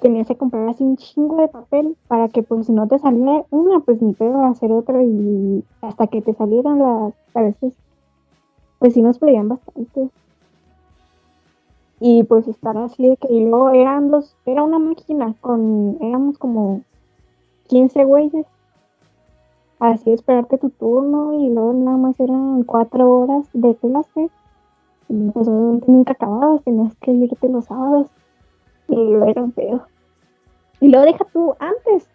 tenías 0.00 0.28
que 0.28 0.36
comprar 0.36 0.68
así 0.68 0.82
un 0.82 0.96
chingo 0.96 1.36
de 1.36 1.48
papel 1.48 1.96
para 2.08 2.28
que 2.28 2.42
pues 2.42 2.66
si 2.66 2.72
no 2.72 2.86
te 2.88 2.98
salía 2.98 3.44
una, 3.50 3.80
pues 3.80 4.00
ni 4.00 4.14
pedo 4.14 4.44
hacer 4.44 4.72
otra 4.72 5.02
y 5.02 5.64
hasta 5.82 6.06
que 6.06 6.22
te 6.22 6.34
salieran 6.34 6.78
las, 6.78 7.14
a 7.34 7.42
veces, 7.42 7.74
pues 8.78 8.94
sí 8.94 9.02
nos 9.02 9.18
pedían 9.18 9.48
bastante. 9.48 10.08
Y 12.00 12.22
pues 12.22 12.46
estar 12.46 12.76
así 12.76 13.08
de 13.08 13.16
que 13.16 13.32
y 13.32 13.44
luego 13.44 13.70
eran 13.70 14.10
dos, 14.10 14.36
era 14.46 14.62
una 14.62 14.78
máquina 14.78 15.34
con, 15.40 15.98
éramos 16.00 16.38
como 16.38 16.82
15 17.66 18.04
güeyes. 18.04 18.46
Así 19.80 20.10
esperarte 20.10 20.58
tu 20.58 20.70
turno 20.70 21.34
y 21.34 21.50
luego 21.50 21.72
nada 21.72 21.96
más 21.96 22.18
eran 22.18 22.64
cuatro 22.64 23.12
horas 23.12 23.48
de 23.52 23.76
clase. 23.76 24.30
Y 25.08 25.30
pues 25.30 25.48
nunca 25.48 26.12
acababas, 26.12 26.62
tenías 26.64 26.94
que 26.96 27.12
irte 27.12 27.48
los 27.48 27.66
sábados 27.66 28.08
y 28.88 28.96
lo 28.96 29.24
era 29.24 29.46
feo. 29.48 29.86
Y 30.80 30.88
lo 30.88 31.00
deja 31.02 31.24
tú 31.32 31.54
antes, 31.58 32.08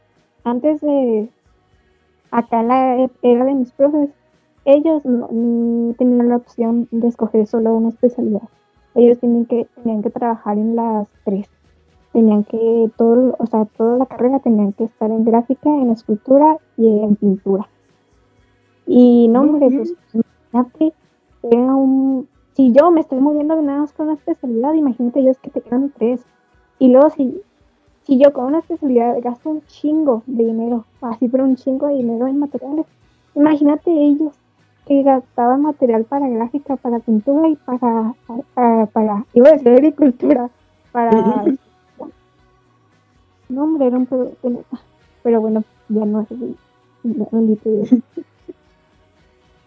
antes 0.43 0.82
de 0.82 1.30
acá 2.32 2.64
la 2.64 3.09
era 3.22 3.45
de 3.45 3.55
mis 3.55 3.72
profes, 3.72 4.09
ellos 4.66 5.03
no, 5.05 5.28
tenían 5.97 6.30
la 6.30 6.38
opción 6.38 6.88
de 6.91 7.07
escoger 7.07 7.45
solo 7.47 7.74
una 7.74 7.89
especialidad. 7.89 8.47
Ellos 8.95 9.20
tenían 9.20 9.45
que, 9.45 9.68
tenían 9.76 10.01
que 10.01 10.09
trabajar 10.09 10.57
en 10.57 10.76
las 10.76 11.07
tres. 11.26 11.49
Tenían 12.14 12.43
que, 12.43 12.91
todo, 12.95 13.36
o 13.38 13.45
sea, 13.47 13.66
toda 13.66 13.97
la 13.97 14.05
carrera 14.05 14.39
tenían 14.39 14.72
que 14.74 14.86
estar 14.86 15.11
en 15.11 15.26
gráfica, 15.26 15.70
en 15.70 15.89
escultura 15.89 16.57
y 16.78 16.88
en 16.88 17.16
pintura. 17.16 17.68
Y 18.86 19.28
no, 19.28 19.41
hombre, 19.41 19.70
pues 19.70 19.95
imagínate, 20.14 20.93
era 21.41 21.76
un, 21.76 22.28
si 22.53 22.72
yo 22.72 22.91
me 22.91 23.01
estoy 23.01 23.20
moviendo 23.20 23.55
de 23.55 23.64
nada 23.64 23.82
más 23.82 23.93
con 23.93 24.07
una 24.07 24.16
especialidad, 24.16 24.74
imagínate 24.74 25.20
ellos 25.20 25.38
que 25.39 25.49
te 25.49 25.61
quedan 25.61 25.91
tres. 25.97 26.24
Y 26.80 26.89
luego 26.89 27.09
si, 27.09 27.41
si 28.03 28.20
yo 28.20 28.32
con 28.34 28.45
una 28.45 28.59
especialidad 28.59 29.18
gasto 29.22 29.49
un 29.49 29.66
chingo 29.66 30.24
de 30.28 30.45
dinero, 30.45 30.86
así 31.01 31.28
pero 31.28 31.43
un 31.45 31.55
chingo 31.55 31.88
de 31.88 31.95
dinero 31.95 32.28
en 32.28 32.39
materiales, 32.39 32.86
imagínate 33.36 33.91
ellos 33.91 34.34
que 34.86 35.01
gastaban 35.01 35.61
material 35.61 36.03
para 36.03 36.28
gráfica, 36.28 36.76
para 36.76 36.99
pintura 36.99 37.47
y 37.47 37.55
para, 37.55 38.14
para, 38.91 39.26
iba 39.34 39.49
a 39.49 39.53
decir 39.53 39.70
agricultura, 39.70 40.49
para... 40.91 41.45
no, 43.50 43.64
hombre, 43.64 43.88
era 43.88 43.98
un 43.98 44.08
Pero 45.24 45.41
bueno, 45.41 45.64
ya 45.89 46.06
no 46.06 46.22
es 46.22 46.32
así. 46.32 46.56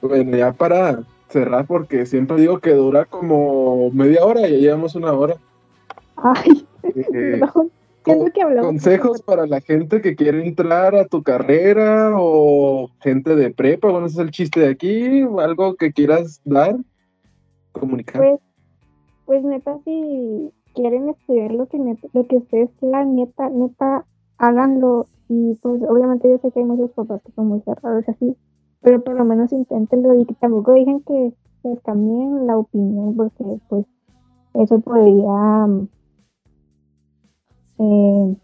Bueno, 0.03 0.37
ya 0.37 0.53
para 0.53 1.03
cerrar, 1.29 1.67
porque 1.67 2.07
siempre 2.07 2.37
digo 2.37 2.61
que 2.61 2.71
dura 2.73 3.07
como 3.07 3.91
media 3.91 4.25
hora 4.25 4.47
y 4.47 4.53
ya 4.53 4.59
llevamos 4.59 4.95
una 4.95 5.13
hora. 5.13 5.37
Ay, 6.17 6.67
eh, 6.83 7.41
consejos 8.61 9.23
para 9.23 9.47
la 9.47 9.61
gente 9.61 10.01
que 10.01 10.15
quiere 10.15 10.47
entrar 10.47 10.95
a 10.95 11.07
tu 11.07 11.23
carrera 11.23 12.13
o 12.15 12.89
gente 13.01 13.35
de 13.35 13.51
prepa, 13.51 13.91
bueno, 13.91 14.07
ese 14.07 14.21
es 14.21 14.27
el 14.27 14.31
chiste 14.31 14.61
de 14.61 14.69
aquí, 14.69 15.23
algo 15.41 15.75
que 15.75 15.93
quieras 15.93 16.41
dar. 16.45 16.77
comunicar. 17.73 18.23
Pues, 18.23 18.41
pues 19.25 19.45
neta, 19.45 19.79
si 19.85 20.53
quieren 20.77 21.09
estudiar 21.09 21.53
lo 21.53 21.67
que, 21.67 21.79
neta- 21.79 22.09
lo 22.13 22.27
que 22.29 22.37
ustedes 22.37 22.71
quieran, 22.79 23.17
neta, 23.17 23.49
neta, 23.51 24.05
háganlo. 24.39 25.07
Y 25.29 25.55
pues 25.63 25.83
obviamente 25.83 26.31
yo 26.31 26.39
sé 26.39 26.53
que 26.53 26.61
hay 26.61 26.67
muchos 26.67 26.93
papás 26.93 27.21
que 27.25 27.33
son 27.33 27.49
muy 27.49 27.61
cerrados 27.63 28.09
así, 28.09 28.37
pero 28.83 29.03
por 29.03 29.15
lo 29.17 29.25
menos 29.25 29.53
inténtenlo 29.53 30.15
y 30.15 30.25
que 30.27 30.35
tampoco 30.35 30.73
dejen 30.73 31.01
que 31.03 31.33
les 31.65 31.81
cambien 31.81 32.47
la 32.47 32.59
opinión 32.59 33.17
porque 33.17 33.45
pues 33.69 33.87
eso 34.55 34.79
podría, 34.81 35.67
eh, 37.79 38.37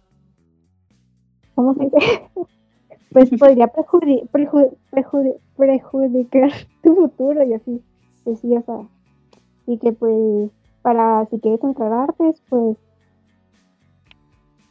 ¿cómo 1.55 1.75
se 1.75 1.85
dice? 1.85 1.97
pues 3.13 3.31
podría 3.39 3.69
prejudi- 3.73 4.29
preju- 4.33 4.77
prejudi- 4.91 5.39
prejudicar 5.57 6.51
tu 6.83 6.95
futuro 6.97 7.45
y 7.45 7.53
así, 7.55 7.81
pues 8.25 8.41
sí, 8.41 8.57
o 8.57 8.63
sea, 8.63 8.89
y 9.67 9.79
que 9.79 9.93
pues 9.93 10.51
para 10.83 11.27
si 11.27 11.39
quieres 11.41 11.63
entrar 11.63 11.93
a 11.93 12.05
artes, 12.05 12.43
pues 12.49 12.77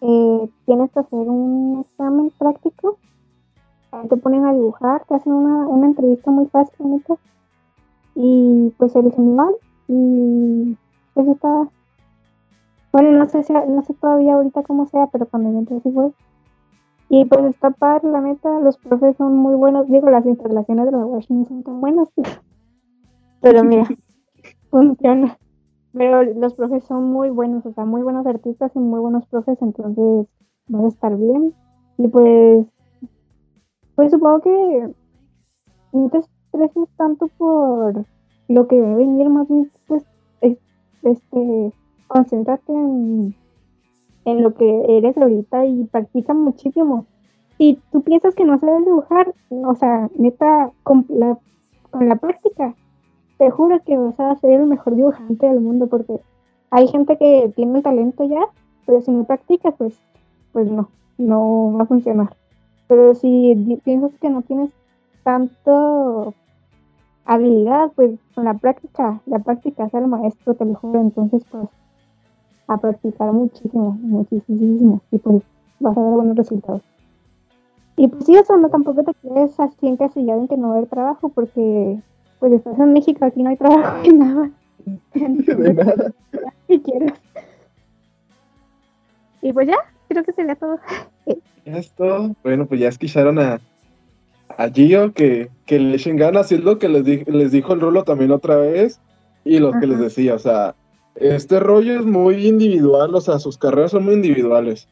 eh, 0.02 0.50
tienes 0.66 0.92
que 0.92 1.00
hacer 1.00 1.20
un 1.20 1.82
examen 1.82 2.32
práctico, 2.38 2.98
ahí 3.92 4.08
te 4.08 4.18
ponen 4.18 4.46
a 4.46 4.54
dibujar, 4.54 5.06
te 5.06 5.16
hacen 5.16 5.34
una, 5.34 5.68
una 5.68 5.88
entrevista 5.88 6.32
muy 6.32 6.48
fácil, 6.48 6.76
bonita, 6.80 7.16
y 8.16 8.74
pues 8.78 8.96
eres 8.96 9.18
animal 9.18 9.54
y 9.88 10.78
pues 11.14 11.28
está, 11.28 11.70
bueno, 12.92 13.12
no 13.12 13.28
sé 13.30 13.44
si, 13.44 13.54
no 13.54 13.84
sé 13.84 13.94
todavía 13.94 14.36
ahorita 14.36 14.64
cómo 14.64 14.88
sea, 14.88 15.08
pero 15.08 15.26
cuando 15.28 15.52
yo 15.52 15.60
entré 15.60 15.80
sí 15.82 15.92
fue. 15.92 16.12
Y 17.10 17.26
pues 17.26 17.44
está 17.44 17.72
padre, 17.72 18.10
la 18.10 18.22
neta, 18.22 18.60
los 18.62 18.78
profes 18.78 19.18
son 19.18 19.36
muy 19.36 19.54
buenos, 19.56 19.88
digo, 19.90 20.10
las 20.10 20.26
instalaciones 20.26 20.86
de 20.86 20.92
la 20.94 21.06
UASH 21.06 21.30
no 21.30 21.46
son 21.46 21.62
tan 21.64 21.82
buenas, 21.82 22.08
pero 23.42 23.64
mira, 23.64 23.86
funciona. 24.72 25.38
Pero 25.94 26.24
los 26.24 26.54
profes 26.54 26.84
son 26.86 27.04
muy 27.12 27.30
buenos, 27.30 27.66
o 27.66 27.74
sea, 27.74 27.86
muy 27.86 28.02
buenos 28.02 28.26
artistas 28.26 28.72
y 28.76 28.80
muy 28.80 29.00
buenos 29.00 29.26
profes, 29.28 29.58
entonces 29.62 30.28
vas 30.68 30.86
a 30.86 30.88
estar 30.88 31.18
bien. 31.18 31.54
Y 31.98 32.08
pues, 32.08 32.66
pues 33.96 34.12
supongo 34.12 34.42
que 34.42 34.90
no 35.94 36.10
te 36.10 36.20
estreses 36.20 36.90
tanto 36.98 37.28
por 37.38 38.06
lo 38.48 38.68
que 38.68 38.76
debe 38.76 38.96
venir, 38.96 39.30
más 39.30 39.48
bien, 39.48 39.72
pues, 39.88 40.04
es- 40.42 40.58
este, 41.04 41.74
concéntrate 42.08 42.72
en, 42.74 43.36
en 44.26 44.44
lo 44.44 44.54
que 44.56 44.98
eres 44.98 45.18
ahorita 45.18 45.66
y 45.66 45.86
practica 45.86 46.34
muchísimo. 46.34 47.06
Si 47.58 47.80
tú 47.92 48.02
piensas 48.04 48.36
que 48.36 48.46
no 48.46 48.60
sabes 48.60 48.86
dibujar, 48.86 49.34
o 49.50 49.76
sea, 49.76 50.10
neta, 50.18 50.72
con 50.84 51.06
la, 51.10 51.38
con 51.92 52.10
la 52.10 52.16
práctica, 52.18 52.76
te 53.42 53.50
juro 53.50 53.82
que 53.84 53.98
vas 53.98 54.20
a 54.20 54.36
ser 54.36 54.52
el 54.52 54.68
mejor 54.68 54.96
dibujante 54.96 55.48
del 55.48 55.62
mundo 55.62 55.88
porque 55.88 56.22
hay 56.70 56.88
gente 56.90 57.18
que 57.18 57.52
tiene 57.56 57.80
el 57.80 57.84
talento 57.84 58.24
ya, 58.24 58.42
pero 58.86 59.02
si 59.02 59.10
no 59.10 59.24
practicas, 59.24 59.74
pues, 59.80 60.00
pues 60.54 60.70
no, 60.70 60.90
no 61.18 61.74
va 61.74 61.82
a 61.82 61.88
funcionar. 61.88 62.36
Pero 62.88 63.16
si 63.16 63.82
piensas 63.84 64.12
que 64.22 64.30
no 64.30 64.44
tienes 64.44 64.72
tanto 65.24 66.36
habilidad, 67.26 67.92
pues 67.96 68.20
con 68.36 68.46
la 68.46 68.54
práctica, 68.54 69.20
la 69.26 69.40
práctica 69.40 69.86
es 69.86 69.94
el 69.96 70.06
maestro, 70.06 70.54
te 70.54 70.66
lo 70.66 70.76
juro, 70.76 71.02
entonces 71.02 71.44
pues 71.50 71.68
a 72.68 72.78
practicar 72.78 73.34
muchísimo, 73.34 73.98
muchísimo, 74.04 75.02
y 75.10 75.18
pues 75.18 75.42
vas 75.80 75.98
a 75.98 76.00
ver 76.00 76.12
buenos 76.12 76.38
resultados. 76.38 76.84
Y 77.96 78.08
pues 78.08 78.24
sí, 78.24 78.36
eso 78.36 78.56
no 78.58 78.70
tampoco 78.70 79.04
te 79.04 79.16
quedes 79.16 79.60
así 79.60 79.88
encasillado 79.88 80.42
en 80.42 80.48
que 80.48 80.58
no 80.58 80.68
va 80.68 80.76
a 80.76 80.78
haber 80.78 80.90
trabajo, 80.90 81.30
porque 81.30 82.00
pues 82.42 82.52
estás 82.54 82.78
en 82.78 82.92
México, 82.92 83.24
aquí 83.24 83.42
no 83.42 83.52
hay 83.52 83.56
trabajo 83.56 84.02
ni 84.04 84.10
nada. 84.10 84.52
De 85.14 85.74
nada. 85.74 86.12
si 86.68 86.80
quieres. 86.82 87.14
Y 89.42 89.54
pues 89.54 89.68
ya, 89.68 89.78
creo 90.10 90.24
que 90.24 90.34
sería 90.34 90.56
todo. 90.56 90.80
Ya 91.66 91.78
es 91.78 91.92
todo. 91.92 92.36
Bueno, 92.44 92.66
pues 92.66 92.80
ya 92.82 92.90
escucharon 92.90 93.40
a, 93.40 93.62
a 94.58 94.70
Gio 94.70 95.14
que, 95.14 95.50
que 95.66 95.80
le 95.80 95.96
echen 95.96 96.18
ganas, 96.18 96.52
y 96.52 96.56
es 96.56 96.64
lo 96.64 96.78
que 96.80 96.90
les, 96.90 97.06
di- 97.06 97.24
les 97.26 97.52
dijo 97.52 97.74
el 97.74 97.82
Rulo 97.82 98.04
también 98.04 98.32
otra 98.32 98.56
vez, 98.58 99.00
y 99.46 99.60
lo 99.60 99.72
que 99.80 99.88
les 99.88 100.00
decía, 100.00 100.36
o 100.36 100.40
sea, 100.40 100.76
este 101.16 101.60
rollo 101.60 102.00
es 102.00 102.06
muy 102.06 102.48
individual, 102.48 103.14
o 103.16 103.22
sea, 103.22 103.40
sus 103.40 103.58
carreras 103.58 103.92
son 103.92 104.06
muy 104.06 104.16
individuales. 104.16 104.88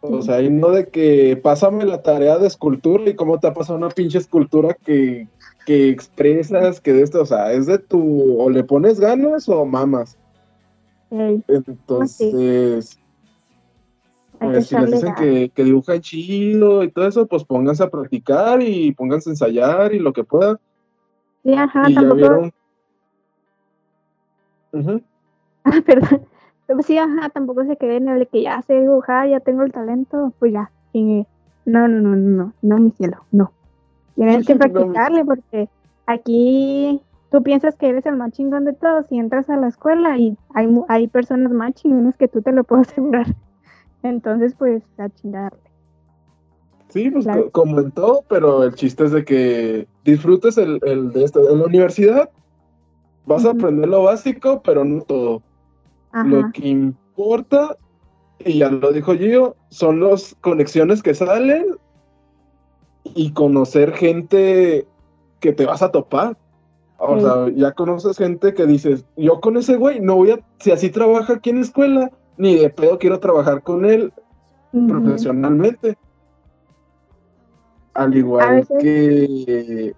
O 0.00 0.20
sea, 0.20 0.40
y 0.42 0.50
no 0.50 0.70
de 0.70 0.88
que 0.88 1.36
pásame 1.40 1.84
la 1.84 2.02
tarea 2.02 2.36
de 2.38 2.48
escultura 2.48 3.08
y 3.08 3.14
cómo 3.14 3.38
te 3.38 3.46
ha 3.46 3.54
pasado 3.54 3.78
una 3.78 3.88
pinche 3.88 4.18
escultura 4.18 4.74
que, 4.84 5.28
que 5.64 5.88
expresas, 5.88 6.80
que 6.80 6.92
de 6.92 7.02
esto, 7.02 7.22
o 7.22 7.26
sea, 7.26 7.52
es 7.52 7.66
de 7.66 7.78
tu, 7.78 8.40
o 8.40 8.50
le 8.50 8.64
pones 8.64 8.98
ganas 8.98 9.48
o 9.48 9.64
mamas. 9.64 10.16
Ey, 11.10 11.44
Entonces, 11.48 12.98
pues 14.38 14.66
si 14.66 14.76
les 14.76 14.90
dicen 14.90 15.14
que, 15.14 15.50
que 15.54 15.64
dibujan 15.64 16.00
chido 16.00 16.82
y 16.82 16.90
todo 16.90 17.06
eso, 17.06 17.26
pues 17.26 17.44
pónganse 17.44 17.84
a 17.84 17.90
practicar 17.90 18.62
y 18.62 18.92
pónganse 18.92 19.30
a 19.30 19.32
ensayar 19.32 19.94
y 19.94 19.98
lo 19.98 20.12
que 20.12 20.24
puedan. 20.24 20.58
Sí, 21.44 21.54
ajá, 21.54 21.88
y 21.88 21.94
ya 21.94 22.08
tampoco. 22.08 22.50
Ujú. 24.72 25.02
Ah, 25.64 25.80
perdón. 25.86 26.26
Pero 26.66 26.82
sí, 26.82 26.98
ajá, 26.98 27.28
tampoco 27.28 27.64
se 27.64 27.76
queden 27.76 28.08
en 28.08 28.16
el 28.16 28.26
que 28.26 28.42
ya 28.42 28.62
sé 28.62 28.80
dibujar, 28.80 29.28
ya 29.28 29.38
tengo 29.38 29.62
el 29.62 29.70
talento, 29.70 30.32
pues 30.40 30.52
ya. 30.52 30.72
No, 30.92 31.86
no, 31.86 31.88
no, 31.88 32.16
no, 32.16 32.16
no, 32.16 32.52
no, 32.62 32.78
mi 32.78 32.90
cielo, 32.90 33.24
no. 33.30 33.52
Tienes 34.14 34.46
que 34.46 34.56
practicarle 34.56 35.24
porque 35.24 35.68
aquí 36.06 37.00
tú 37.30 37.42
piensas 37.42 37.76
que 37.76 37.88
eres 37.88 38.04
el 38.06 38.16
más 38.16 38.32
chingón 38.32 38.64
de 38.64 38.74
todos 38.74 39.06
y 39.10 39.18
entras 39.18 39.48
a 39.48 39.56
la 39.56 39.68
escuela 39.68 40.18
y 40.18 40.36
hay, 40.54 40.68
hay 40.88 41.08
personas 41.08 41.52
más 41.52 41.72
chingones 41.74 42.16
que 42.16 42.28
tú 42.28 42.42
te 42.42 42.52
lo 42.52 42.64
puedo 42.64 42.82
asegurar. 42.82 43.26
Entonces, 44.02 44.54
pues, 44.58 44.82
a 44.98 45.08
chingarle. 45.08 45.58
Sí, 46.88 47.08
pues 47.10 47.24
Claro. 47.24 47.50
como 47.52 47.80
en 47.80 47.90
todo, 47.92 48.22
pero 48.28 48.64
el 48.64 48.74
chiste 48.74 49.04
es 49.04 49.12
de 49.12 49.24
que 49.24 49.88
disfrutes 50.04 50.58
el, 50.58 50.78
el 50.82 51.10
de 51.12 51.24
esto. 51.24 51.48
En 51.50 51.60
la 51.60 51.64
universidad 51.64 52.28
vas 53.24 53.46
a 53.46 53.50
aprender 53.52 53.88
lo 53.88 54.02
básico, 54.02 54.60
pero 54.62 54.84
no 54.84 55.00
todo. 55.02 55.42
Lo 56.26 56.52
que 56.52 56.68
importa, 56.68 57.78
y 58.40 58.58
ya 58.58 58.68
lo 58.70 58.92
dijo 58.92 59.14
Gio, 59.14 59.56
son 59.70 60.00
las 60.00 60.36
conexiones 60.42 61.02
que 61.02 61.14
salen 61.14 61.76
y 63.14 63.32
conocer 63.32 63.92
gente 63.92 64.86
que 65.40 65.52
te 65.52 65.66
vas 65.66 65.82
a 65.82 65.90
topar. 65.90 66.36
O 66.98 67.16
Sí. 67.16 67.22
sea, 67.22 67.48
ya 67.54 67.72
conoces 67.72 68.16
gente 68.16 68.54
que 68.54 68.64
dices, 68.66 69.04
yo 69.16 69.40
con 69.40 69.56
ese 69.56 69.76
güey 69.76 70.00
no 70.00 70.16
voy 70.16 70.30
a, 70.32 70.40
si 70.60 70.70
así 70.70 70.88
trabaja 70.90 71.34
aquí 71.34 71.50
en 71.50 71.56
la 71.56 71.62
escuela, 71.62 72.10
ni 72.36 72.56
de 72.56 72.70
pedo 72.70 72.98
quiero 72.98 73.18
trabajar 73.18 73.62
con 73.62 73.84
él 73.84 74.12
profesionalmente. 74.88 75.96
Al 77.94 78.16
igual 78.16 78.66
que, 78.80 79.94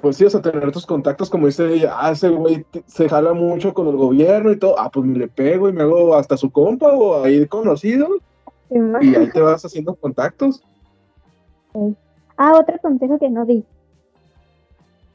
pues 0.00 0.16
sí, 0.16 0.24
o 0.24 0.30
sea, 0.30 0.40
tener 0.40 0.70
tus 0.72 0.86
contactos, 0.86 1.28
como 1.28 1.46
dice 1.46 1.70
ella, 1.70 1.96
ah, 1.98 2.12
ese 2.12 2.28
güey 2.30 2.64
se 2.86 3.08
jala 3.08 3.34
mucho 3.34 3.74
con 3.74 3.88
el 3.88 3.96
gobierno 3.96 4.52
y 4.52 4.56
todo, 4.56 4.78
ah, 4.78 4.90
pues 4.90 5.04
me 5.04 5.18
le 5.18 5.28
pego 5.28 5.68
y 5.68 5.72
me 5.72 5.82
hago 5.82 6.14
hasta 6.14 6.36
su 6.36 6.50
compa 6.50 6.92
o 6.92 7.24
ahí 7.24 7.44
conocido 7.46 8.08
sí, 8.70 8.78
y 9.02 9.14
ahí 9.16 9.30
te 9.32 9.40
vas 9.40 9.64
haciendo 9.64 9.94
contactos. 9.96 10.62
Ah, 12.36 12.52
otro 12.56 12.78
consejo 12.80 13.18
que 13.18 13.30
no 13.30 13.44
di. 13.44 13.64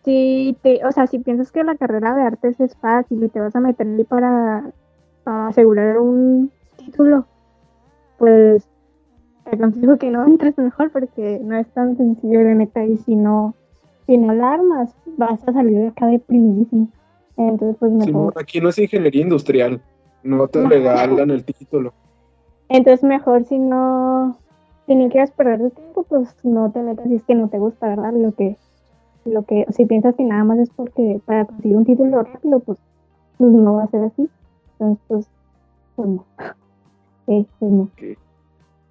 Si 0.03 0.57
te, 0.61 0.85
o 0.85 0.91
sea, 0.91 1.07
si 1.07 1.19
piensas 1.19 1.51
que 1.51 1.63
la 1.63 1.75
carrera 1.75 2.13
de 2.13 2.23
artes 2.23 2.59
es 2.59 2.75
fácil 2.75 3.23
y 3.23 3.29
te 3.29 3.39
vas 3.39 3.55
a 3.55 3.61
meter 3.61 3.87
ahí 3.87 4.03
para, 4.03 4.71
para 5.23 5.47
asegurar 5.47 5.97
un 5.97 6.51
título, 6.77 7.25
pues 8.17 8.67
te 9.45 9.55
aconsejo 9.55 9.97
que 9.97 10.11
no 10.11 10.25
entres 10.27 10.57
mejor 10.57 10.91
porque 10.91 11.39
no 11.41 11.55
es 11.55 11.67
tan 11.69 11.95
sencillo 11.95 12.43
la 12.43 12.55
neta 12.55 12.83
y 12.85 12.97
si 12.97 13.15
no, 13.15 13.55
si 14.05 14.17
no 14.17 14.33
la 14.33 14.53
armas, 14.53 14.93
vas 15.17 15.47
a 15.47 15.53
salir 15.53 15.77
de 15.77 15.87
acá 15.87 16.07
deprimidísimo. 16.07 16.89
Entonces, 17.37 17.77
pues 17.79 17.91
mejor. 17.93 18.33
aquí 18.37 18.59
no 18.61 18.69
es 18.69 18.77
ingeniería 18.77 19.21
industrial, 19.21 19.81
no 20.21 20.47
te 20.47 20.67
regalan 20.67 21.31
el 21.31 21.43
título. 21.43 21.93
Entonces 22.69 23.03
mejor 23.03 23.45
si 23.45 23.57
no, 23.57 24.37
si 24.85 24.95
no 24.95 25.09
quieres 25.09 25.31
perder 25.31 25.59
tu 25.59 25.69
tiempo, 25.69 26.03
pues 26.03 26.35
no 26.43 26.71
te 26.71 26.81
metas 26.81 27.07
si 27.07 27.15
es 27.15 27.23
que 27.23 27.35
no 27.35 27.49
te 27.49 27.59
gusta, 27.59 27.87
¿verdad? 27.87 28.13
Lo 28.13 28.33
que, 28.33 28.57
lo 29.25 29.43
que, 29.43 29.65
si 29.69 29.85
piensas 29.85 30.15
que 30.15 30.23
nada 30.23 30.43
más 30.43 30.59
es 30.59 30.69
porque 30.69 31.21
para 31.25 31.45
conseguir 31.45 31.77
un 31.77 31.85
título 31.85 32.23
rápido, 32.23 32.59
pues, 32.59 32.77
pues 33.37 33.51
no 33.51 33.75
va 33.75 33.83
a 33.83 33.87
ser 33.87 34.03
así. 34.03 34.29
Entonces, 34.79 35.05
pues, 35.07 35.29
pues 35.95 36.09
no. 36.09 36.25
Sí, 37.25 37.47
pues 37.59 37.71
no. 37.71 37.89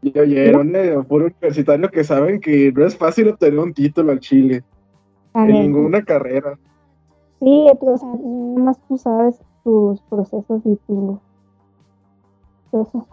Y 0.04 0.18
oyeron, 0.18 0.74
eh, 0.74 0.96
puro 1.06 1.26
universitario 1.26 1.88
que 1.88 2.02
saben 2.02 2.40
que 2.40 2.72
no 2.72 2.84
es 2.84 2.96
fácil 2.96 3.28
obtener 3.28 3.58
un 3.60 3.72
título 3.72 4.10
al 4.10 4.18
Chile, 4.18 4.64
La 5.32 5.44
en 5.44 5.52
ninguna 5.52 6.02
carrera. 6.02 6.58
Sí, 7.38 7.66
tú, 7.78 7.90
o 7.90 7.98
sea, 7.98 8.08
más 8.08 8.80
tú 8.88 8.98
sabes 8.98 9.40
tus 9.62 10.00
procesos 10.02 10.62
y 10.64 10.76
tu 10.86 11.20
eso. 12.72 13.06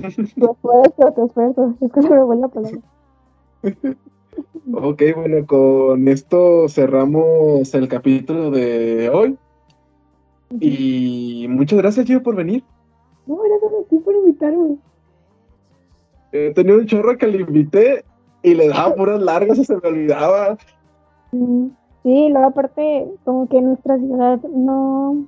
Tu 0.00 0.50
esfuerzo, 0.50 1.12
tu 1.14 1.26
esfuerzo. 1.26 1.74
Es 1.80 1.92
que 1.92 2.02
se 2.02 2.10
me 2.10 2.22
vuelve 2.22 2.42
la 2.42 2.48
palabra. 2.48 2.80
Ok, 4.72 5.02
bueno, 5.16 5.46
con 5.46 6.08
esto 6.08 6.68
cerramos 6.68 7.74
el 7.74 7.88
capítulo 7.88 8.50
de 8.50 9.10
hoy. 9.10 9.36
Y 10.60 11.46
muchas 11.48 11.78
gracias, 11.78 12.06
Gio, 12.06 12.22
por 12.22 12.36
venir. 12.36 12.62
No, 13.26 13.36
gracias 13.36 13.72
a 13.72 13.88
ti 13.88 13.96
por 13.98 14.14
invitarme. 14.14 14.76
Eh, 16.32 16.52
tenía 16.54 16.74
un 16.74 16.86
chorro 16.86 17.16
que 17.18 17.26
le 17.26 17.40
invité 17.40 18.04
y 18.42 18.54
le 18.54 18.68
daba 18.68 18.94
puras 18.94 19.20
largas 19.20 19.58
y 19.58 19.64
se 19.64 19.74
me 19.74 19.88
olvidaba. 19.88 20.56
Sí, 21.30 22.28
luego 22.30 22.46
aparte, 22.46 23.08
como 23.24 23.48
que 23.48 23.58
en 23.58 23.64
nuestra 23.66 23.98
ciudad 23.98 24.40
no, 24.44 25.26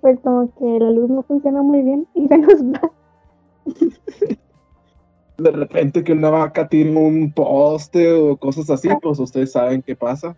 pues 0.00 0.18
como 0.20 0.52
que 0.54 0.78
la 0.78 0.90
luz 0.90 1.10
no 1.10 1.22
funciona 1.22 1.62
muy 1.62 1.82
bien 1.82 2.06
y 2.14 2.28
se 2.28 2.38
nos 2.38 2.62
va. 2.64 2.90
De 5.38 5.50
repente 5.50 6.04
que 6.04 6.12
una 6.12 6.28
vaca 6.28 6.68
tire 6.68 6.94
un 6.94 7.32
poste 7.32 8.12
o 8.12 8.36
cosas 8.36 8.68
así, 8.68 8.88
pues 9.00 9.18
ustedes 9.18 9.52
saben 9.52 9.80
qué 9.80 9.96
pasa. 9.96 10.36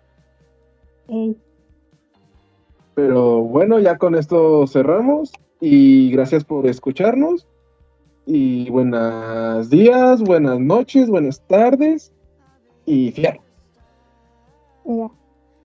Pero 2.95 3.41
bueno, 3.41 3.81
ya 3.81 3.99
con 3.99 4.15
esto 4.15 4.67
cerramos 4.67 5.33
y 5.61 6.11
gracias 6.13 6.45
por 6.45 6.67
escucharnos. 6.67 7.49
Y 8.27 8.71
buenos 8.71 9.69
días, 9.71 10.23
buenas 10.23 10.61
noches, 10.61 11.11
buenas 11.11 11.41
tardes 11.49 12.13
y 12.87 13.13
ya. 13.21 13.37